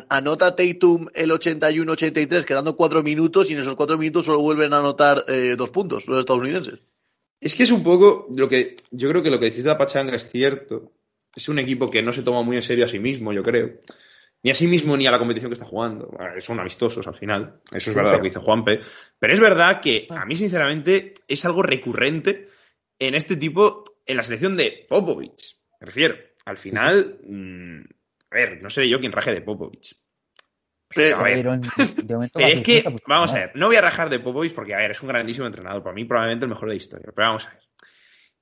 anota 0.09 0.55
Tatum 0.55 1.09
el 1.15 1.31
81-83 1.31 2.45
quedando 2.45 2.77
cuatro 2.77 3.03
minutos 3.03 3.49
y 3.49 3.55
en 3.55 3.61
esos 3.61 3.75
cuatro 3.75 3.97
minutos 3.97 4.27
solo 4.27 4.41
vuelven 4.41 4.73
a 4.73 4.81
anotar 4.81 5.25
eh, 5.29 5.55
dos 5.57 5.71
puntos 5.71 6.07
los 6.07 6.21
estadounidenses. 6.21 6.81
Es 7.41 7.55
que 7.55 7.63
es 7.63 7.71
un 7.71 7.83
poco 7.83 8.27
lo 8.35 8.49
que 8.49 8.77
yo 8.91 9.09
creo 9.09 9.23
que 9.23 9.31
lo 9.31 9.39
que 9.39 9.47
decís 9.47 9.65
de 9.65 9.75
Pachanga 9.77 10.15
es 10.15 10.29
cierto. 10.29 10.93
Es 11.35 11.49
un 11.49 11.59
equipo 11.59 11.89
que 11.89 12.03
no 12.03 12.13
se 12.13 12.23
toma 12.23 12.43
muy 12.43 12.57
en 12.57 12.63
serio 12.63 12.85
a 12.85 12.89
sí 12.89 12.99
mismo, 12.99 13.33
yo 13.33 13.43
creo. 13.43 13.81
Ni 14.43 14.51
a 14.51 14.55
sí 14.55 14.67
mismo 14.67 14.97
ni 14.97 15.07
a 15.07 15.11
la 15.11 15.19
competición 15.19 15.51
que 15.51 15.55
está 15.55 15.67
jugando. 15.67 16.11
Son 16.41 16.59
amistosos 16.59 17.07
al 17.07 17.15
final. 17.15 17.61
Eso 17.73 17.91
es 17.91 17.97
verdad 17.97 18.13
lo 18.13 18.19
que 18.19 18.29
dice 18.29 18.41
Juanpe. 18.41 18.81
Pero 19.19 19.33
es 19.33 19.41
verdad 19.41 19.81
que 19.81 20.07
a 20.11 20.25
mí, 20.25 20.37
sinceramente, 20.37 21.15
es 21.27 21.45
algo 21.45 21.63
recurrente 21.63 22.49
en 22.99 23.15
este 23.15 23.37
tipo, 23.37 23.85
en 24.07 24.17
la 24.17 24.23
selección 24.23 24.57
de 24.57 24.87
Popovich. 24.89 25.59
Me 25.81 25.87
refiero. 25.87 26.17
Al 26.45 26.57
final, 26.57 27.21
mm, 27.25 27.83
a 28.31 28.35
ver, 28.35 28.63
no 28.63 28.71
seré 28.71 28.89
yo 28.89 29.01
quien 29.01 29.13
raje 29.13 29.33
de 29.33 29.43
Popovich. 29.43 29.97
Pero, 30.89 31.19
a 31.19 31.23
ver, 31.23 31.47
es 32.37 32.61
que, 32.63 32.85
vamos 33.07 33.33
a 33.33 33.35
ver, 33.35 33.53
no 33.55 33.67
voy 33.67 33.77
a 33.77 33.83
rajar 33.83 34.09
de 34.09 34.21
Popovich 34.21 34.55
porque, 34.55 34.75
a 34.75 34.79
ver, 34.79 34.93
es 34.93 35.03
un 35.03 35.09
grandísimo 35.09 35.47
entrenador, 35.47 35.83
para 35.83 35.95
mí 35.95 36.05
probablemente 36.05 36.47
el 36.47 36.51
mejor 36.51 36.69
de 36.69 36.75
la 36.75 36.79
historia, 36.79 37.13
pero 37.15 37.29
vamos 37.29 37.47
a 37.47 37.51
ver. 37.51 37.63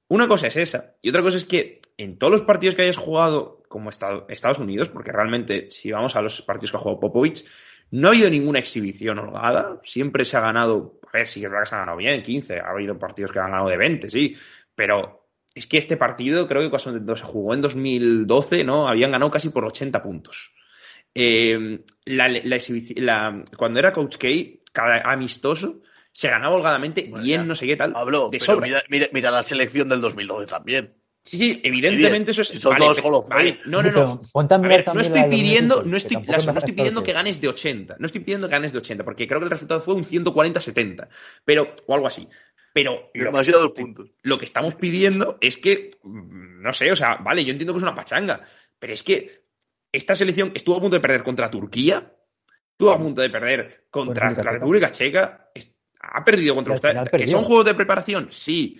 Una 0.08 0.28
cosa 0.28 0.46
es 0.46 0.56
esa, 0.56 0.94
y 1.02 1.08
otra 1.08 1.22
cosa 1.22 1.36
es 1.36 1.46
que 1.46 1.80
en 1.96 2.18
todos 2.18 2.30
los 2.30 2.42
partidos 2.42 2.76
que 2.76 2.82
hayas 2.82 2.96
jugado 2.96 3.64
como 3.68 3.90
Estados 3.90 4.58
Unidos, 4.58 4.88
porque 4.88 5.10
realmente 5.10 5.70
si 5.70 5.90
vamos 5.90 6.14
a 6.14 6.22
los 6.22 6.40
partidos 6.42 6.70
que 6.70 6.76
ha 6.76 6.80
jugado 6.80 7.00
Popovich, 7.00 7.44
no 7.90 8.08
ha 8.08 8.10
habido 8.12 8.30
ninguna 8.30 8.60
exhibición 8.60 9.18
holgada, 9.18 9.80
siempre 9.82 10.24
se 10.24 10.36
ha 10.36 10.40
ganado, 10.40 11.00
a 11.12 11.18
ver, 11.18 11.28
sí 11.28 11.40
que 11.40 11.46
es 11.46 11.50
verdad 11.50 11.64
que 11.64 11.70
se 11.70 11.74
ha 11.74 11.80
ganado 11.80 11.98
bien, 11.98 12.22
15, 12.22 12.60
ha 12.60 12.70
habido 12.70 12.98
partidos 12.98 13.32
que 13.32 13.40
han 13.40 13.50
ganado 13.50 13.68
de 13.68 13.76
20, 13.76 14.10
sí, 14.10 14.36
pero 14.74 15.25
es 15.56 15.66
que 15.66 15.78
este 15.78 15.96
partido, 15.96 16.46
creo 16.46 16.60
que 16.60 16.68
cuando 16.68 17.16
se 17.16 17.24
jugó 17.24 17.54
en 17.54 17.62
2012, 17.62 18.62
¿no? 18.62 18.86
Habían 18.86 19.10
ganado 19.10 19.30
casi 19.30 19.48
por 19.48 19.64
80 19.64 20.02
puntos. 20.02 20.52
Eh, 21.14 21.82
cuando 23.56 23.78
era 23.78 23.92
Coach 23.94 24.18
K, 24.18 24.28
cada 24.70 25.00
amistoso 25.10 25.80
se 26.12 26.28
ganaba 26.28 26.56
holgadamente 26.56 27.10
bien, 27.22 27.48
no 27.48 27.54
sé 27.54 27.66
qué 27.66 27.74
tal. 27.74 27.92
Pablo, 27.92 28.30
mira, 29.12 29.30
la 29.30 29.42
selección 29.42 29.88
del 29.88 30.02
2012 30.02 30.46
también. 30.46 30.94
Sí, 31.22 31.38
sí, 31.38 31.60
evidentemente 31.64 32.30
eso 32.30 32.42
es. 32.42 32.48
Son 32.48 32.76
dos 32.76 33.02
vale, 33.28 33.58
no, 33.64 33.82
no, 33.82 33.90
no. 33.90 34.22
A 34.32 34.58
ver, 34.58 34.84
no 34.94 35.00
estoy 35.00 35.24
pidiendo, 35.24 35.82
no 35.82 35.96
estoy, 35.96 36.18
no 36.18 36.36
estoy 36.36 36.72
pidiendo 36.74 37.02
que 37.02 37.12
ganes 37.12 37.40
de 37.40 37.48
80. 37.48 37.96
No 37.98 38.06
estoy 38.06 38.20
pidiendo 38.20 38.46
que 38.46 38.52
ganes 38.52 38.72
de 38.72 38.78
80, 38.78 39.04
porque 39.04 39.26
creo 39.26 39.40
que 39.40 39.44
el 39.44 39.50
resultado 39.50 39.80
fue 39.80 39.94
un 39.94 40.04
140-70. 40.04 41.08
Pero, 41.44 41.74
o 41.86 41.94
algo 41.94 42.06
así. 42.06 42.28
Pero. 42.76 43.10
Demasiados 43.14 43.72
puntos. 43.72 44.10
Lo 44.20 44.38
que 44.38 44.44
estamos 44.44 44.74
pidiendo 44.74 45.38
es 45.40 45.56
que. 45.56 45.88
No 46.04 46.74
sé, 46.74 46.92
o 46.92 46.96
sea, 46.96 47.16
vale, 47.16 47.42
yo 47.42 47.52
entiendo 47.52 47.72
que 47.72 47.78
es 47.78 47.82
una 47.82 47.94
pachanga. 47.94 48.42
Pero 48.78 48.92
es 48.92 49.02
que 49.02 49.46
esta 49.90 50.14
selección 50.14 50.52
estuvo 50.54 50.76
a 50.76 50.80
punto 50.80 50.96
de 50.96 51.00
perder 51.00 51.22
contra 51.22 51.50
Turquía. 51.50 52.12
Estuvo 52.72 52.90
a 52.90 52.98
punto 52.98 53.22
de 53.22 53.30
perder 53.30 53.86
contra 53.88 54.30
la 54.30 54.52
República 54.52 54.90
Checa. 54.90 55.50
Ha 56.00 56.22
perdido 56.22 56.54
contra 56.54 56.74
ustedes. 56.74 57.08
¿Que 57.08 57.26
son 57.26 57.44
juegos 57.44 57.64
de 57.64 57.74
preparación? 57.74 58.28
Sí 58.30 58.78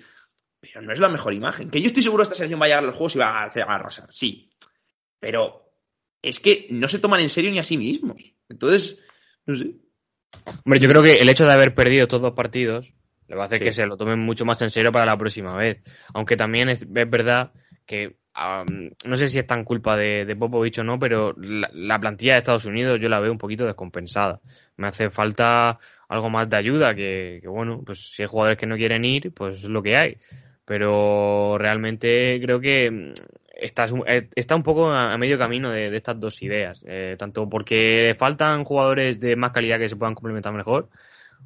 pero 0.59 0.82
no 0.82 0.92
es 0.92 0.99
la 0.99 1.09
mejor 1.09 1.32
imagen. 1.32 1.70
Que 1.70 1.80
yo 1.80 1.86
estoy 1.86 2.03
seguro 2.03 2.22
que 2.22 2.24
esta 2.24 2.34
selección 2.34 2.61
va 2.61 2.64
a 2.64 2.68
llegar 2.68 2.82
a 2.82 2.86
los 2.86 2.97
juegos 2.97 3.14
y 3.14 3.18
va 3.18 3.44
a, 3.44 3.44
arrasar, 3.44 4.09
sí. 4.11 4.51
Pero 5.20 5.70
es 6.22 6.40
que 6.40 6.66
no 6.70 6.88
se 6.88 6.99
toman 6.99 7.20
en 7.20 7.28
serio 7.28 7.53
ni 7.53 7.59
a 7.59 7.62
sí 7.62 7.78
mismos. 7.78 8.34
Entonces, 8.49 8.99
no 9.44 9.55
sé. 9.55 9.76
Hombre, 10.64 10.80
yo 10.80 10.88
creo 10.88 11.03
que 11.03 11.20
el 11.20 11.28
hecho 11.28 11.47
de 11.47 11.53
haber 11.53 11.74
perdido 11.74 12.09
todos 12.09 12.22
los 12.22 12.32
partidos 12.32 12.92
le 13.29 13.37
va 13.37 13.45
a 13.45 13.47
hacer 13.47 13.61
que 13.61 13.72
se 13.72 13.87
lo 13.87 13.97
tomen 13.97 14.18
mucho 14.18 14.45
más 14.45 14.61
en 14.62 14.70
serio 14.70 14.93
para 14.93 15.07
la 15.07 15.16
próxima 15.16 15.57
vez. 15.57 15.83
Aunque 16.14 16.37
también 16.37 16.68
es, 16.68 16.87
verdad 16.91 17.53
que 17.85 18.16
no 19.05 19.16
sé 19.16 19.29
si 19.29 19.39
es 19.39 19.47
tan 19.47 19.64
culpa 19.64 19.97
de, 19.97 20.27
de 20.27 20.37
Popovich 20.37 20.79
o 20.79 20.85
no, 20.85 20.99
pero 20.99 21.33
la, 21.39 21.70
la, 21.72 21.99
plantilla 21.99 22.35
de 22.35 22.41
Estados 22.41 22.66
Unidos 22.66 23.01
yo 23.01 23.09
la 23.09 23.18
veo 23.18 23.33
un 23.33 23.39
poquito 23.39 23.64
descompensada. 23.64 24.41
Me 24.77 24.89
hace 24.89 25.09
falta 25.09 25.79
algo 26.09 26.29
más 26.29 26.49
de 26.51 26.57
ayuda, 26.59 26.95
que, 26.95 27.39
que 27.41 27.49
bueno, 27.49 27.83
pues 27.85 28.11
si 28.14 28.22
hay 28.22 28.29
jugadores 28.29 28.59
que 28.59 28.66
no 28.66 28.77
quieren 28.77 29.05
ir, 29.07 29.33
pues 29.33 29.59
es 29.59 29.70
lo 29.70 29.83
que 29.83 29.97
hay 29.97 30.18
pero 30.66 31.57
realmente 31.57 32.39
creo 32.43 32.61
que 32.61 32.91
mm, 32.91 33.12
está, 33.55 33.87
está 34.35 34.57
un 34.57 34.62
poco 34.62 34.91
a, 34.91 35.16
medio 35.16 35.39
camino 35.39 35.70
de, 35.70 35.97
estas 35.97 36.20
dos 36.20 36.43
ideas, 36.43 36.83
eh, 36.87 37.16
tanto 37.18 37.49
porque 37.49 38.14
faltan 38.18 38.64
jugadores 38.64 39.18
de 39.18 39.37
más 39.37 39.53
calidad 39.53 39.79
que 39.79 39.89
se 39.89 39.97
puedan 39.97 40.14
complementar 40.14 40.53
mejor, 40.53 40.91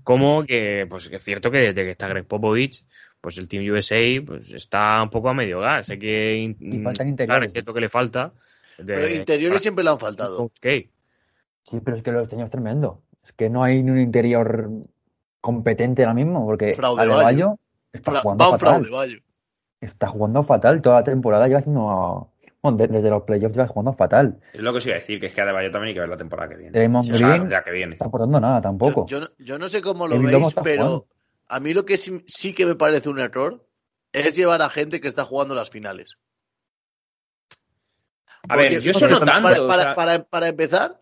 como 0.03 0.45
que 0.45 0.87
pues 0.89 1.11
es 1.11 1.23
cierto 1.23 1.51
que 1.51 1.59
desde 1.59 1.85
que 1.85 1.91
está 1.91 2.09
Greg 2.09 2.27
Popovich, 2.27 2.85
pues 3.21 3.39
el 3.39 3.49
Team 3.49 3.65
USA 3.71 4.01
pues 4.25 4.53
está 4.53 5.03
un 5.03 5.11
poco 5.11 5.29
a 5.29 5.35
medio 5.35 5.61
gas, 5.61 5.91
hay 5.91 5.99
que 5.99 6.57
y 6.59 6.79
faltan 6.79 7.09
interiores. 7.09 7.49
es 7.49 7.53
cierto 7.53 7.75
que 7.75 7.81
le 7.81 7.89
falta. 7.89 8.33
pero 8.77 9.09
interiores 9.09 9.63
siempre 9.63 9.85
le 9.85 9.91
han 9.91 9.99
faltado. 9.99 10.51
Sí, 10.63 11.81
pero 11.85 11.97
es 11.97 12.03
que 12.03 12.13
lo 12.13 12.27
tenemos 12.27 12.51
tremendo. 12.51 13.03
Es 13.23 13.33
que 13.33 13.51
no 13.51 13.63
hay 13.63 13.83
ni 13.83 13.91
un 13.91 14.01
interior 14.01 14.71
competente 15.41 16.03
ahora 16.03 16.15
mismo, 16.15 16.45
porque 16.45 16.77
Adebayo 16.81 17.59
Está 17.93 18.21
jugando 18.21 18.59
fatal. 18.59 19.23
Está 19.81 20.07
jugando 20.09 20.43
fatal 20.43 20.83
toda 20.83 20.97
la 20.97 21.05
temporada, 21.05 21.47
lleva 21.49 21.61
haciendo. 21.61 22.31
Bueno, 22.63 22.77
desde 22.77 23.09
los 23.09 23.23
playoffs 23.23 23.55
lleva 23.55 23.69
jugando 23.69 23.93
fatal. 23.95 24.39
Es 24.53 24.61
lo 24.61 24.73
que 24.73 24.79
os 24.79 24.87
iba 24.87 24.97
a 24.97 24.99
decir, 24.99 25.19
que 25.19 25.27
es 25.27 25.33
que 25.33 25.41
Adebayo 25.41 25.71
también 25.71 25.89
hay 25.89 25.95
que 25.95 26.01
ver 26.01 26.09
la 26.09 26.17
temporada 26.17 26.51
que 26.51 26.57
viene. 26.57 26.73
Draymond 26.73 27.11
Green 27.11 27.49
que 27.65 27.71
viene. 27.73 27.93
está 27.93 28.07
aportando 28.07 28.39
nada 28.39 28.61
tampoco. 28.61 29.07
Yo, 29.07 29.21
yo, 29.39 29.59
no 29.59 29.67
sé 29.69 29.81
cómo 29.81 30.07
lo 30.07 30.21
veis, 30.21 30.55
pero 30.63 31.07
a 31.49 31.61
mí 31.61 31.73
lo 31.73 31.87
que 31.87 31.97
sí, 31.97 32.23
sí, 32.27 32.53
que 32.53 32.67
me 32.67 32.75
parece 32.75 33.09
un 33.09 33.19
error 33.19 33.67
es 34.13 34.37
llevar 34.37 34.61
a 34.61 34.69
gente 34.69 35.01
que 35.01 35.09
está 35.09 35.25
jugando 35.25 35.55
las 35.55 35.71
finales. 35.71 36.17
A 38.49 38.57
ver, 38.57 38.81
yo 38.81 38.91
eso 38.91 39.09
no 39.09 39.21
tanto. 39.21 39.67
Para, 39.67 39.95
para, 39.95 40.25
para, 40.25 40.49
empezar, 40.49 41.01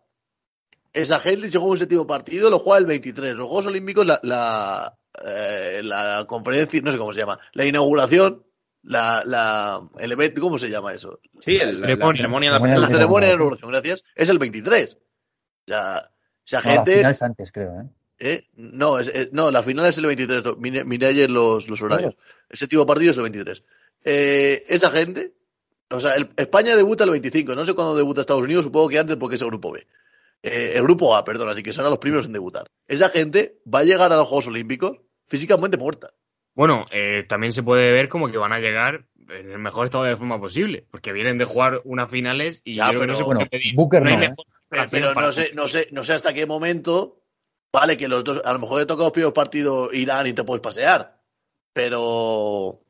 esa 0.92 1.18
gente 1.18 1.50
se 1.50 1.58
juega 1.58 1.72
un 1.72 1.78
séptimo 1.78 2.06
partido, 2.06 2.50
lo 2.50 2.58
juega 2.58 2.78
el 2.78 2.86
23. 2.86 3.34
Los 3.34 3.48
Juegos 3.48 3.66
Olímpicos, 3.66 4.06
la, 4.06 4.20
la, 4.22 4.98
eh, 5.24 5.80
la 5.82 6.24
conferencia, 6.26 6.80
no 6.82 6.92
sé 6.92 6.98
cómo 6.98 7.12
se 7.12 7.20
llama, 7.20 7.38
la 7.52 7.64
inauguración, 7.64 8.44
la, 8.88 9.22
la, 9.26 9.82
el 9.98 10.12
evento, 10.12 10.40
¿cómo 10.40 10.56
se 10.56 10.70
llama 10.70 10.94
eso? 10.94 11.20
Sí, 11.40 11.58
la, 11.58 11.72
ceremonia, 11.86 12.52
de 12.52 12.78
la, 12.78 12.88
ceremonia 12.88 13.28
de 13.28 13.34
inauguración, 13.34 13.70
gracias, 13.70 14.02
es 14.14 14.30
el 14.30 14.38
23. 14.38 14.94
O 14.94 14.98
sea, 15.66 16.10
esa 16.46 16.62
gente... 16.62 17.02
La 17.02 17.14
antes, 17.20 17.52
creo, 17.52 17.82
¿eh? 17.82 17.88
¿Eh? 18.18 18.48
No, 18.54 18.98
es, 18.98 19.30
no, 19.30 19.50
la 19.50 19.62
final 19.62 19.84
es 19.84 19.98
el 19.98 20.06
23. 20.06 20.56
Miré, 20.56 21.06
ayer 21.06 21.30
los, 21.30 21.68
los 21.68 21.82
horarios. 21.82 22.16
El 22.48 22.56
séptimo 22.56 22.86
partido 22.86 23.10
es 23.10 23.16
el 23.18 23.24
23. 23.24 23.62
Eh, 24.04 24.64
esa 24.68 24.90
gente, 24.90 25.34
o 25.90 26.00
sea, 26.00 26.14
España 26.36 26.74
debuta 26.74 27.04
el 27.04 27.10
25. 27.10 27.54
No 27.54 27.66
sé 27.66 27.74
cuándo 27.74 27.94
debuta 27.94 28.22
Estados 28.22 28.42
Unidos, 28.42 28.64
supongo 28.64 28.88
que 28.88 28.98
antes 28.98 29.16
porque 29.16 29.36
es 29.36 29.42
el 29.42 29.48
grupo 29.48 29.70
B. 29.70 29.86
Eh, 30.42 30.72
el 30.76 30.82
grupo 30.82 31.14
A, 31.14 31.24
perdón, 31.24 31.50
así 31.50 31.62
que 31.62 31.74
serán 31.74 31.90
los 31.90 31.98
primeros 31.98 32.24
en 32.24 32.32
debutar. 32.32 32.70
Esa 32.86 33.10
gente 33.10 33.60
va 33.72 33.80
a 33.80 33.84
llegar 33.84 34.10
a 34.14 34.16
los 34.16 34.26
Juegos 34.26 34.46
Olímpicos 34.46 34.98
físicamente 35.26 35.76
muerta. 35.76 36.14
Bueno, 36.58 36.84
eh, 36.90 37.24
también 37.28 37.52
se 37.52 37.62
puede 37.62 37.92
ver 37.92 38.08
como 38.08 38.32
que 38.32 38.36
van 38.36 38.52
a 38.52 38.58
llegar 38.58 39.04
en 39.28 39.52
el 39.52 39.60
mejor 39.60 39.84
estado 39.84 40.02
de 40.02 40.16
forma 40.16 40.40
posible, 40.40 40.84
porque 40.90 41.12
vienen 41.12 41.38
de 41.38 41.44
jugar 41.44 41.80
unas 41.84 42.10
finales 42.10 42.62
y 42.64 42.74
ya, 42.74 42.88
creo 42.88 43.02
que 43.02 43.06
no 43.06 43.14
se 43.14 43.22
puede 43.22 43.46
pedir. 43.46 43.76
Booker 43.76 44.02
no, 44.02 44.20
¿eh? 44.20 44.34
pero, 44.90 45.14
no 45.14 45.30
sé, 45.30 45.52
no 45.54 45.68
sé, 45.68 45.86
no 45.92 46.02
sé 46.02 46.14
hasta 46.14 46.34
qué 46.34 46.46
momento 46.46 47.22
vale 47.72 47.96
que 47.96 48.08
los 48.08 48.24
dos, 48.24 48.42
a 48.44 48.52
lo 48.52 48.58
mejor 48.58 48.80
te 48.80 48.86
toca 48.86 49.04
los 49.04 49.12
primeros 49.12 49.34
partidos 49.34 49.94
Irán 49.94 50.26
y 50.26 50.32
te 50.32 50.42
puedes 50.42 50.60
pasear, 50.60 51.20
pero 51.72 52.80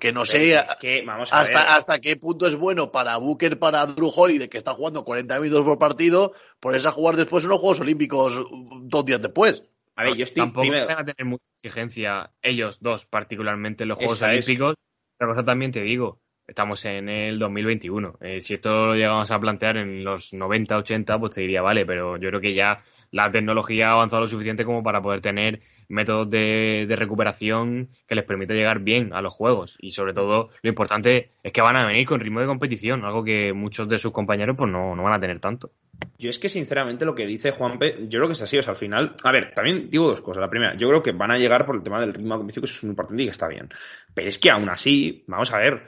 que 0.00 0.12
no 0.12 0.24
sé 0.24 0.58
hasta, 0.58 1.76
hasta 1.76 2.00
qué 2.00 2.16
punto 2.16 2.48
es 2.48 2.56
bueno 2.56 2.90
para 2.90 3.16
Booker, 3.16 3.60
para 3.60 3.86
Drew 3.86 4.10
Holiday, 4.12 4.48
que 4.48 4.58
está 4.58 4.74
jugando 4.74 5.04
40 5.04 5.38
minutos 5.38 5.64
por 5.64 5.78
partido, 5.78 6.32
por 6.58 6.74
a 6.74 6.90
jugar 6.90 7.14
después 7.14 7.44
unos 7.44 7.60
Juegos 7.60 7.78
Olímpicos 7.78 8.42
dos 8.50 9.04
días 9.04 9.22
después. 9.22 9.62
A 9.96 10.04
ver, 10.04 10.14
yo 10.14 10.24
estoy 10.24 10.42
Tampoco 10.42 10.70
van 10.70 10.98
a 10.98 11.04
tener 11.04 11.24
mucha 11.24 11.44
exigencia 11.54 12.30
ellos 12.40 12.80
dos, 12.80 13.04
particularmente 13.04 13.84
en 13.84 13.88
los 13.88 13.98
Juegos 13.98 14.22
Olímpicos. 14.22 14.74
Otra 15.16 15.28
cosa 15.28 15.44
también 15.44 15.70
te 15.70 15.82
digo, 15.82 16.20
estamos 16.46 16.84
en 16.84 17.08
el 17.08 17.38
2021. 17.38 18.18
Eh, 18.20 18.40
si 18.40 18.54
esto 18.54 18.86
lo 18.86 18.94
llegamos 18.94 19.30
a 19.30 19.38
plantear 19.38 19.76
en 19.76 20.02
los 20.02 20.32
90, 20.32 20.78
80, 20.78 21.18
pues 21.18 21.34
te 21.34 21.42
diría, 21.42 21.62
vale, 21.62 21.84
pero 21.86 22.16
yo 22.16 22.28
creo 22.28 22.40
que 22.40 22.54
ya 22.54 22.82
la 23.12 23.30
tecnología 23.30 23.88
ha 23.88 23.92
avanzado 23.92 24.22
lo 24.22 24.26
suficiente 24.26 24.64
como 24.64 24.82
para 24.82 25.00
poder 25.00 25.20
tener 25.20 25.60
métodos 25.88 26.28
de, 26.30 26.86
recuperación 26.98 27.90
que 28.08 28.14
les 28.14 28.24
permita 28.24 28.54
llegar 28.54 28.80
bien 28.80 29.12
a 29.12 29.20
los 29.20 29.34
juegos. 29.34 29.76
Y 29.80 29.90
sobre 29.90 30.14
todo, 30.14 30.48
lo 30.62 30.68
importante 30.68 31.30
es 31.42 31.52
que 31.52 31.60
van 31.60 31.76
a 31.76 31.86
venir 31.86 32.06
con 32.06 32.20
ritmo 32.20 32.40
de 32.40 32.46
competición, 32.46 33.04
algo 33.04 33.22
que 33.22 33.52
muchos 33.52 33.88
de 33.88 33.98
sus 33.98 34.12
compañeros 34.12 34.56
pues 34.56 34.70
no, 34.70 34.96
van 34.96 35.12
a 35.12 35.20
tener 35.20 35.38
tanto. 35.40 35.70
Yo 36.18 36.30
es 36.30 36.38
que 36.38 36.48
sinceramente 36.48 37.04
lo 37.04 37.14
que 37.14 37.26
dice 37.26 37.52
Juanpe, 37.52 38.06
yo 38.08 38.18
creo 38.18 38.26
que 38.26 38.32
es 38.32 38.42
así, 38.42 38.58
o 38.58 38.62
sea, 38.62 38.72
al 38.72 38.78
final, 38.78 39.14
a 39.22 39.30
ver, 39.30 39.52
también 39.54 39.90
digo 39.90 40.08
dos 40.08 40.22
cosas. 40.22 40.40
La 40.40 40.50
primera, 40.50 40.74
yo 40.76 40.88
creo 40.88 41.02
que 41.02 41.12
van 41.12 41.30
a 41.30 41.38
llegar 41.38 41.66
por 41.66 41.76
el 41.76 41.82
tema 41.82 42.00
del 42.00 42.14
ritmo 42.14 42.34
de 42.34 42.38
competición, 42.38 42.64
que 42.64 42.70
es 42.70 42.82
muy 42.82 42.90
importante 42.90 43.22
y 43.22 43.26
que 43.26 43.32
está 43.32 43.46
bien. 43.46 43.68
Pero 44.14 44.28
es 44.28 44.38
que 44.38 44.50
aún 44.50 44.70
así, 44.70 45.24
vamos 45.26 45.52
a 45.52 45.58
ver, 45.58 45.86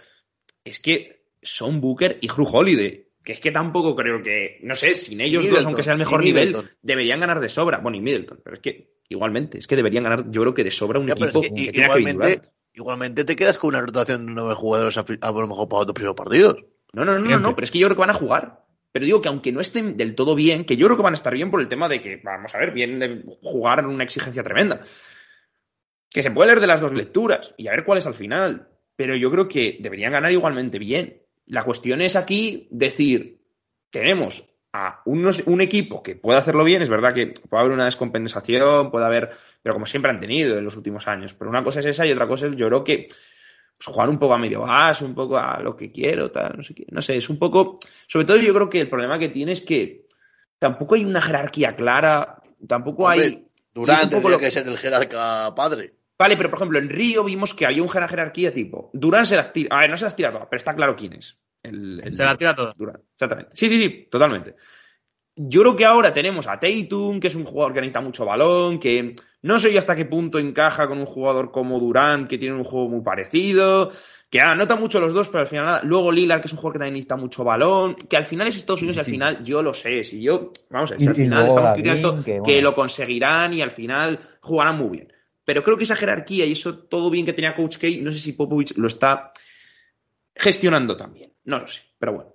es 0.62 0.79
que 0.79 1.25
son 1.43 1.81
Booker 1.81 2.18
y 2.20 2.31
Hugh 2.31 2.49
Holiday 2.53 3.03
que 3.25 3.33
es 3.33 3.41
que 3.41 3.51
tampoco 3.51 3.97
creo 3.97 4.22
que, 4.22 4.61
no 4.62 4.77
sé, 4.77 4.95
sin 4.95 5.20
ellos 5.22 5.49
dos, 5.49 5.64
aunque 5.64 5.83
sea 5.83 5.95
el 5.95 5.99
mejor 5.99 6.22
nivel, 6.22 6.57
deberían 6.83 7.20
ganar 7.20 7.41
de 7.41 7.49
sobra. 7.49 7.79
Bueno, 7.79 7.97
y 7.97 8.03
Middleton, 8.03 8.41
pero 8.45 8.57
es 8.57 8.62
que 8.62 8.99
igualmente, 9.09 9.59
es 9.59 9.66
que 9.66 9.77
deberían 9.77 10.05
ganar, 10.05 10.31
yo 10.31 10.43
creo 10.43 10.55
que 10.55 10.62
de 10.62 10.70
sobra 10.70 11.01
un 11.01 11.09
equipo 11.09 11.41
que, 11.41 11.70
igualmente, 11.72 12.43
igualmente 12.75 13.25
te 13.25 13.35
quedas 13.35 13.57
con 13.57 13.68
una 13.68 13.81
rotación 13.81 14.27
de 14.27 14.33
nueve 14.33 14.55
jugadores 14.55 14.99
a, 14.99 15.05
lo 15.05 15.49
mejor 15.49 15.68
para 15.68 15.83
otros 15.83 15.95
primeros 15.95 16.16
partidos. 16.16 16.59
No, 16.93 17.05
no, 17.05 17.18
no, 17.18 17.29
no, 17.29 17.39
no, 17.41 17.55
pero 17.55 17.64
es 17.64 17.70
que 17.70 17.79
yo 17.79 17.87
creo 17.87 17.97
que 17.97 18.01
van 18.01 18.11
a 18.11 18.14
jugar. 18.14 18.64
Pero 18.93 19.07
digo 19.07 19.20
que 19.20 19.29
aunque 19.29 19.51
no 19.51 19.61
estén 19.61 19.97
del 19.97 20.14
todo 20.14 20.37
bien, 20.37 20.64
que 20.64 20.77
yo 20.77 20.87
creo 20.87 20.97
que 20.97 21.03
van 21.03 21.14
a 21.14 21.16
estar 21.16 21.35
bien 21.35 21.51
por 21.51 21.61
el 21.61 21.66
tema 21.66 21.89
de 21.89 22.01
que, 22.01 22.20
vamos 22.22 22.55
a 22.55 22.59
ver, 22.59 22.70
vienen 22.70 23.01
de 23.01 23.25
jugar 23.43 23.81
en 23.81 23.87
una 23.87 24.05
exigencia 24.05 24.45
tremenda. 24.45 24.83
Que 26.09 26.22
se 26.22 26.31
puede 26.31 26.49
leer 26.49 26.61
de 26.61 26.68
las 26.68 26.81
dos 26.81 26.93
lecturas 26.93 27.55
y 27.57 27.66
a 27.66 27.72
ver 27.72 27.85
cuál 27.85 27.99
es 27.99 28.07
al 28.07 28.14
final. 28.14 28.68
Pero 28.95 29.16
yo 29.16 29.33
creo 29.33 29.49
que 29.49 29.79
deberían 29.81 30.12
ganar 30.12 30.31
igualmente 30.31 30.79
bien. 30.79 31.24
La 31.47 31.64
cuestión 31.64 32.01
es 32.01 32.16
aquí 32.16 32.68
decir, 32.70 33.40
tenemos 33.90 34.45
a 34.76 35.03
un 35.05 35.61
equipo 35.61 36.03
que 36.03 36.16
puede 36.16 36.38
hacerlo 36.38 36.64
bien, 36.64 36.82
es 36.82 36.88
verdad 36.88 37.14
que 37.14 37.28
puede 37.28 37.61
haber 37.61 37.72
una 37.72 37.84
descompensación, 37.84 38.90
puede 38.90 39.07
haber, 39.07 39.30
pero 39.62 39.74
como 39.74 39.86
siempre 39.86 40.11
han 40.11 40.18
tenido 40.18 40.59
en 40.59 40.64
los 40.64 40.76
últimos 40.76 41.07
años, 41.07 41.32
pero 41.32 41.49
una 41.49 41.62
cosa 41.62 41.78
es 41.78 41.86
esa 41.86 42.05
y 42.05 42.11
otra 42.11 42.26
cosa 42.26 42.47
es 42.47 42.57
yo 42.57 42.66
creo 42.66 42.82
que 42.82 43.07
pues, 43.07 43.86
jugar 43.86 44.09
un 44.09 44.18
poco 44.18 44.34
a 44.34 44.38
medio 44.38 44.62
gas, 44.62 45.01
un 45.03 45.14
poco 45.14 45.38
a 45.38 45.61
lo 45.61 45.76
que 45.76 45.92
quiero, 45.92 46.32
tal, 46.32 46.57
no 46.57 46.64
sé 46.64 46.74
qué, 46.74 46.86
no 46.90 47.03
sé, 47.03 47.16
es 47.16 47.28
un 47.28 47.38
poco, 47.38 47.78
sobre 48.09 48.26
todo 48.26 48.36
yo 48.38 48.53
creo 48.53 48.68
que 48.68 48.80
el 48.80 48.90
problema 48.90 49.16
que 49.16 49.28
tiene 49.28 49.53
es 49.53 49.62
que 49.62 50.09
tampoco 50.59 50.97
hay 50.97 51.05
una 51.05 51.22
jerarquía 51.22 51.76
clara, 51.76 52.42
tampoco 52.66 53.09
hay... 53.09 53.47
Durante 53.72 54.20
lo 54.20 54.38
que 54.38 54.51
ser 54.51 54.68
el 54.68 54.78
jerarca 54.78 55.53
padre. 55.55 55.95
Vale, 56.19 56.37
pero 56.37 56.49
por 56.51 56.59
ejemplo, 56.59 56.79
en 56.79 56.89
Río 56.89 57.25
vimos 57.25 57.55
que 57.55 57.67
había 57.67 57.83
una 57.83 58.09
jerarquía 58.09 58.53
tipo. 58.53 58.91
Durán 58.93 59.27
se 59.27 59.37
las 59.37 59.53
tira. 59.53 59.77
A 59.77 59.81
ver, 59.81 59.91
no 59.91 59.97
se 59.97 60.05
las 60.05 60.17
tira 60.17 60.31
todas, 60.31 60.47
pero 60.49 60.59
está 60.59 60.75
claro 60.75 60.95
quién 60.95 61.15
es. 61.15 61.39
El, 61.62 62.03
se 62.12 62.23
las 62.23 62.39
tira 62.39 62.55
todas. 62.55 62.77
Durán, 62.77 63.03
exactamente. 63.15 63.51
Sí, 63.55 63.69
sí, 63.69 63.83
sí, 63.83 64.09
totalmente. 64.11 64.55
Yo 65.37 65.62
creo 65.62 65.77
que 65.77 65.85
ahora 65.85 66.12
tenemos 66.12 66.47
a 66.47 66.61
Tatum, 66.61 67.19
que 67.19 67.27
es 67.27 67.35
un 67.35 67.45
jugador 67.45 67.75
que 67.75 67.81
necesita 67.81 68.01
mucho 68.01 68.25
balón, 68.25 68.79
que 68.79 69.15
no 69.43 69.59
sé 69.59 69.77
hasta 69.77 69.97
qué 69.97 70.05
punto 70.05 70.39
encaja 70.39 70.87
con 70.87 70.99
un 70.99 71.07
jugador 71.07 71.51
como 71.51 71.81
Durán, 71.81 72.29
que 72.29 72.39
tiene 72.39 72.55
un 72.55 72.62
juego 72.62 72.89
muy 72.89 73.03
parecido, 73.03 73.91
que 74.31 74.41
anota 74.41 74.77
mucho 74.77 75.01
los 75.01 75.12
dos, 75.12 75.29
pero 75.29 75.41
al 75.41 75.49
final 75.49 75.67
nada. 75.67 75.81
Luego 75.83 76.12
Lillard, 76.12 76.41
que 76.41 76.47
es 76.47 76.53
un 76.53 76.59
jugador 76.59 76.75
que 76.75 76.79
también 76.79 76.95
necesita 76.95 77.17
mucho 77.17 77.43
balón, 77.43 77.97
que 77.97 78.17
al 78.17 78.25
final 78.25 78.47
es 78.47 78.57
Estados 78.57 78.83
Unidos 78.83 78.97
y 78.97 79.01
al 79.01 79.07
final 79.07 79.45
yo 79.45 79.61
lo 79.61 79.75
sé. 79.75 80.05
Si 80.05 80.23
yo, 80.23 80.53
vamos 80.71 80.93
a 80.93 80.95
ver, 80.95 81.03
si 81.03 81.09
al 81.09 81.17
final 81.17 81.47
estamos 81.49 81.73
criticando 81.73 82.19
esto, 82.19 82.43
que 82.45 82.62
lo 82.62 82.75
conseguirán 82.77 83.55
y 83.55 83.61
al 83.61 83.73
final 83.73 84.21
jugarán 84.41 84.79
muy 84.79 84.91
bien. 84.91 85.14
Pero 85.45 85.62
creo 85.62 85.76
que 85.76 85.84
esa 85.84 85.97
jerarquía 85.97 86.47
y 86.47 86.53
eso 86.53 86.78
todo 86.78 87.11
bien 87.11 87.26
que 87.26 87.32
tenía 87.32 87.55
Coach 87.55 87.78
K, 87.78 87.86
no 88.01 88.12
sé 88.12 88.18
si 88.18 88.32
Popovich 88.32 88.76
lo 88.76 88.88
está 88.88 89.32
gestionando 90.34 90.97
también. 90.97 91.32
No 91.45 91.59
lo 91.59 91.68
sé, 91.68 91.80
pero 91.99 92.14
bueno. 92.14 92.34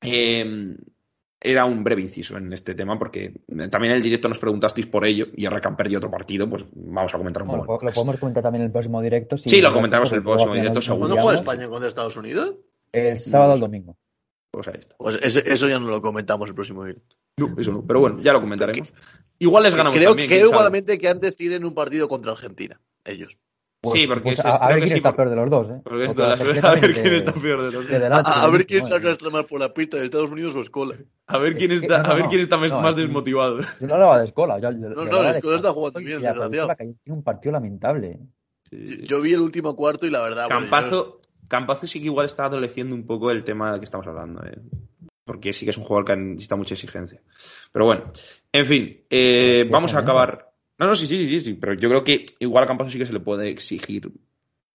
Em, 0.00 0.76
era 1.40 1.64
un 1.64 1.84
breve 1.84 2.02
inciso 2.02 2.36
en 2.36 2.52
este 2.52 2.74
tema 2.74 2.98
porque 2.98 3.42
también 3.70 3.92
en 3.92 3.98
el 3.98 4.02
directo 4.02 4.28
nos 4.28 4.38
preguntasteis 4.38 4.86
por 4.86 5.04
ello 5.04 5.26
y 5.36 5.44
ahora 5.44 5.60
que 5.60 5.68
han 5.68 5.76
perdido 5.76 5.98
otro 5.98 6.10
partido, 6.10 6.48
pues 6.48 6.64
vamos 6.72 7.14
a 7.14 7.18
comentar 7.18 7.42
un 7.42 7.50
poco. 7.50 7.78
lo 7.82 7.92
podemos 7.92 8.16
comentar 8.16 8.42
también 8.42 8.62
en 8.62 8.66
el 8.66 8.72
próximo 8.72 9.00
directo. 9.02 9.36
sí, 9.36 9.60
lo 9.60 9.72
comentaremos 9.72 10.10
en 10.12 10.18
el 10.18 10.24
próximo 10.24 10.54
directo. 10.54 10.80
¿Cuándo 10.98 11.16
juega 11.16 11.38
España 11.38 11.68
contra 11.68 11.88
Estados 11.88 12.16
Unidos? 12.16 12.54
El 12.92 13.18
sábado 13.18 13.52
al 13.52 13.60
domingo. 13.60 13.96
Pues 14.50 14.68
ahí 14.68 14.78
está. 14.78 14.96
Pues 14.96 15.16
eso 15.22 15.68
ya 15.68 15.78
no 15.78 15.88
lo 15.88 16.00
comentamos 16.00 16.48
el 16.48 16.54
próximo 16.54 16.84
directo. 16.84 17.15
No, 17.38 17.54
eso 17.58 17.72
no. 17.72 17.86
Pero 17.86 18.00
bueno, 18.00 18.20
ya 18.20 18.32
lo 18.32 18.40
comentaremos. 18.40 18.92
Igual 19.38 19.64
les 19.64 19.74
ganamos 19.74 19.96
creo, 19.96 20.10
también. 20.10 20.28
Creo 20.28 20.46
igualmente 20.46 20.98
que 20.98 21.08
antes 21.08 21.36
tienen 21.36 21.64
un 21.64 21.74
partido 21.74 22.08
contra 22.08 22.32
Argentina, 22.32 22.80
ellos. 23.04 23.36
Pues, 23.82 24.00
sí, 24.00 24.06
porque 24.06 24.22
pues 24.22 24.40
a, 24.44 24.66
ver 24.68 24.80
quién 24.84 24.96
está 24.96 25.14
peor 25.14 25.28
de 25.28 25.36
los 25.36 25.50
dos, 25.50 25.68
¿eh? 25.68 25.82
a 25.84 25.94
ver 26.74 26.94
quién 26.94 27.14
está 27.14 27.32
peor 27.32 27.66
de 27.66 27.72
los 27.72 27.88
dos. 27.88 28.26
A, 28.26 28.48
ver 28.48 28.66
quién 28.66 28.82
saca 28.82 29.10
extra 29.10 29.28
más 29.28 29.44
por 29.44 29.60
la 29.60 29.74
pista 29.74 29.98
de 29.98 30.06
Estados 30.06 30.30
Unidos 30.30 30.56
o 30.56 30.62
Escola. 30.62 30.96
A 31.26 31.38
ver 31.38 31.56
quién 31.56 31.72
está, 31.72 32.00
a 32.00 32.14
ver 32.14 32.26
quién 32.28 32.40
está 32.40 32.56
más 32.56 32.96
desmotivado. 32.96 33.60
Yo 33.80 33.86
no 33.86 33.94
hablaba 33.94 34.18
de 34.18 34.24
Escola. 34.24 34.58
no, 34.58 35.04
no, 35.04 35.28
Escola 35.28 35.56
está 35.56 35.72
jugando 35.72 36.00
bien, 36.00 36.22
desgraciado. 36.22 36.74
Tiene 36.76 36.96
un 37.06 37.22
partido 37.22 37.52
lamentable. 37.52 38.18
Yo 38.70 39.20
vi 39.20 39.34
el 39.34 39.40
último 39.40 39.76
cuarto 39.76 40.06
y 40.06 40.10
la 40.10 40.22
verdad. 40.22 40.48
Campazo, 40.48 41.20
Campazo 41.48 41.86
sí 41.86 42.00
que 42.00 42.06
igual 42.06 42.26
está 42.26 42.46
adoleciendo 42.46 42.94
un 42.94 43.06
poco 43.06 43.30
el 43.30 43.44
tema 43.44 43.72
de 43.72 43.78
que 43.78 43.84
estamos 43.84 44.06
hablando. 44.06 44.42
¿eh? 44.44 44.58
Porque 45.26 45.52
sí 45.52 45.66
que 45.66 45.72
es 45.72 45.76
un 45.76 45.82
jugador 45.84 46.04
que 46.04 46.16
necesita 46.16 46.54
mucha 46.54 46.74
exigencia. 46.74 47.20
Pero 47.72 47.84
bueno, 47.84 48.12
en 48.52 48.64
fin, 48.64 49.04
eh, 49.10 49.66
vamos 49.68 49.92
a 49.94 49.98
acabar. 49.98 50.52
No, 50.78 50.86
no, 50.86 50.94
sí, 50.94 51.08
sí, 51.08 51.26
sí, 51.26 51.40
sí, 51.40 51.54
pero 51.54 51.74
yo 51.74 51.88
creo 51.88 52.04
que 52.04 52.26
igual 52.38 52.62
a 52.62 52.66
Campazo 52.68 52.90
sí 52.90 52.98
que 52.98 53.06
se 53.06 53.12
le 53.12 53.18
puede 53.18 53.48
exigir, 53.48 54.08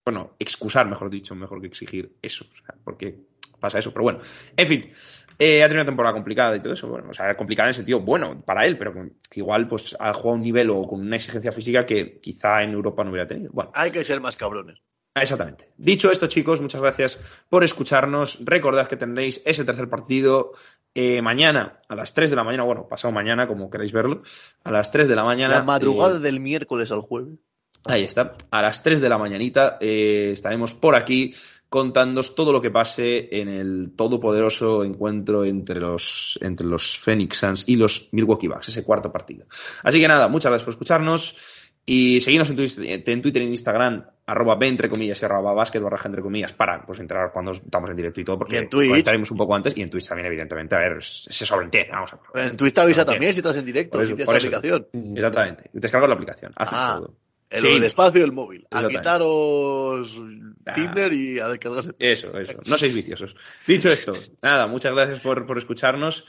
bueno, 0.04 0.36
excusar, 0.38 0.86
mejor 0.86 1.08
dicho, 1.08 1.34
mejor 1.34 1.62
que 1.62 1.68
exigir 1.68 2.16
eso, 2.20 2.44
o 2.52 2.56
sea, 2.56 2.74
porque 2.84 3.16
pasa 3.58 3.78
eso, 3.78 3.92
pero 3.92 4.02
bueno, 4.02 4.18
en 4.54 4.66
fin, 4.66 4.90
eh, 5.38 5.62
ha 5.62 5.68
tenido 5.68 5.82
una 5.82 5.90
temporada 5.90 6.12
complicada 6.12 6.54
y 6.56 6.60
todo 6.60 6.74
eso, 6.74 6.86
bueno, 6.88 7.08
o 7.10 7.14
sea, 7.14 7.34
complicada 7.34 7.68
en 7.68 7.70
el 7.70 7.74
sentido 7.74 8.00
bueno 8.00 8.42
para 8.44 8.66
él, 8.66 8.76
pero 8.76 8.92
que 8.92 9.40
igual 9.40 9.68
pues 9.68 9.96
ha 9.98 10.12
jugado 10.12 10.30
a 10.30 10.34
un 10.34 10.42
nivel 10.42 10.68
o 10.70 10.82
con 10.82 11.00
una 11.00 11.16
exigencia 11.16 11.50
física 11.50 11.86
que 11.86 12.20
quizá 12.20 12.62
en 12.62 12.72
Europa 12.72 13.04
no 13.04 13.10
hubiera 13.10 13.26
tenido. 13.26 13.50
Bueno. 13.52 13.70
Hay 13.74 13.90
que 13.90 14.04
ser 14.04 14.20
más 14.20 14.36
cabrones. 14.36 14.82
Exactamente. 15.14 15.68
Dicho 15.76 16.10
esto, 16.10 16.26
chicos, 16.26 16.60
muchas 16.60 16.80
gracias 16.80 17.20
por 17.48 17.64
escucharnos. 17.64 18.38
Recordad 18.40 18.86
que 18.86 18.96
tendréis 18.96 19.42
ese 19.44 19.64
tercer 19.64 19.88
partido 19.88 20.52
eh, 20.94 21.20
mañana 21.20 21.80
a 21.88 21.94
las 21.94 22.14
3 22.14 22.30
de 22.30 22.36
la 22.36 22.44
mañana, 22.44 22.64
bueno, 22.64 22.88
pasado 22.88 23.12
mañana, 23.12 23.46
como 23.46 23.70
queráis 23.70 23.92
verlo, 23.92 24.22
a 24.64 24.70
las 24.70 24.90
3 24.90 25.08
de 25.08 25.16
la 25.16 25.24
mañana. 25.24 25.56
La 25.56 25.64
madrugada 25.64 26.16
eh, 26.16 26.20
del 26.20 26.40
miércoles 26.40 26.90
al 26.92 27.02
jueves. 27.02 27.38
Ahí 27.84 28.04
está. 28.04 28.32
A 28.50 28.62
las 28.62 28.82
3 28.82 29.00
de 29.00 29.08
la 29.08 29.18
mañanita 29.18 29.76
eh, 29.80 30.30
estaremos 30.32 30.72
por 30.72 30.94
aquí 30.94 31.34
contándos 31.68 32.34
todo 32.34 32.52
lo 32.52 32.60
que 32.60 32.70
pase 32.70 33.28
en 33.32 33.48
el 33.48 33.92
todopoderoso 33.96 34.84
encuentro 34.84 35.44
entre 35.44 35.80
los, 35.80 36.38
entre 36.42 36.66
los 36.66 36.98
Phoenix 36.98 37.38
Suns 37.38 37.64
y 37.66 37.76
los 37.76 38.10
Milwaukee 38.12 38.46
Bucks, 38.46 38.68
ese 38.68 38.84
cuarto 38.84 39.10
partido. 39.10 39.46
Así 39.82 39.98
que 39.98 40.06
nada, 40.06 40.28
muchas 40.28 40.50
gracias 40.50 40.64
por 40.64 40.74
escucharnos. 40.74 41.36
Y 41.84 42.20
seguidnos 42.20 42.48
en, 42.50 42.56
Twitter, 42.56 43.42
en 43.42 43.48
Instagram, 43.48 44.06
arroba 44.26 44.54
B 44.54 44.68
entre 44.68 44.88
comillas 44.88 45.20
y 45.20 45.24
arroba 45.24 45.52
básquet 45.52 45.82
barra 45.82 45.98
entre 46.04 46.22
comillas 46.22 46.52
para 46.52 46.86
pues 46.86 47.00
enterar 47.00 47.32
cuando 47.32 47.52
estamos 47.52 47.90
en 47.90 47.96
directo 47.96 48.20
y 48.20 48.24
todo, 48.24 48.38
porque 48.38 48.68
estaremos 48.94 49.30
un 49.32 49.36
poco 49.36 49.54
antes 49.56 49.76
y 49.76 49.82
en 49.82 49.90
Twitch 49.90 50.06
también, 50.06 50.26
evidentemente. 50.26 50.76
A 50.76 50.78
ver, 50.78 51.02
se 51.02 51.44
sobreentiende, 51.44 51.90
vamos 51.92 52.12
a 52.12 52.40
En 52.40 52.56
Twitch 52.56 52.72
te 52.72 52.80
avisa 52.80 53.04
también 53.04 53.32
si 53.32 53.40
estás 53.40 53.56
en 53.56 53.64
directo, 53.64 53.98
si 54.04 54.14
tienes 54.14 54.28
la 54.28 54.36
aplicación. 54.36 54.86
Exactamente. 55.16 55.64
Te 55.64 55.80
descargas 55.80 56.08
la 56.08 56.14
aplicación, 56.14 56.52
haces 56.54 56.78
ah, 56.80 56.94
todo. 56.98 57.16
El, 57.50 57.84
espacio 57.84 58.20
del 58.20 58.32
móvil. 58.32 58.66
A 58.70 58.86
quitaros 58.86 60.22
ah. 60.64 60.74
Tinder 60.74 61.12
y 61.12 61.40
a 61.40 61.48
descargarse. 61.48 61.90
Eso, 61.98 62.38
eso. 62.38 62.54
No 62.64 62.78
seáis 62.78 62.94
viciosos. 62.94 63.34
Dicho 63.66 63.88
esto, 63.88 64.12
nada, 64.40 64.68
muchas 64.68 64.92
gracias 64.92 65.18
por, 65.18 65.46
por 65.46 65.58
escucharnos 65.58 66.26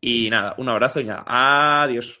y 0.00 0.30
nada, 0.30 0.56
un 0.58 0.68
abrazo 0.68 1.00
y 1.00 1.04
nada, 1.04 1.24
adiós. 1.26 2.20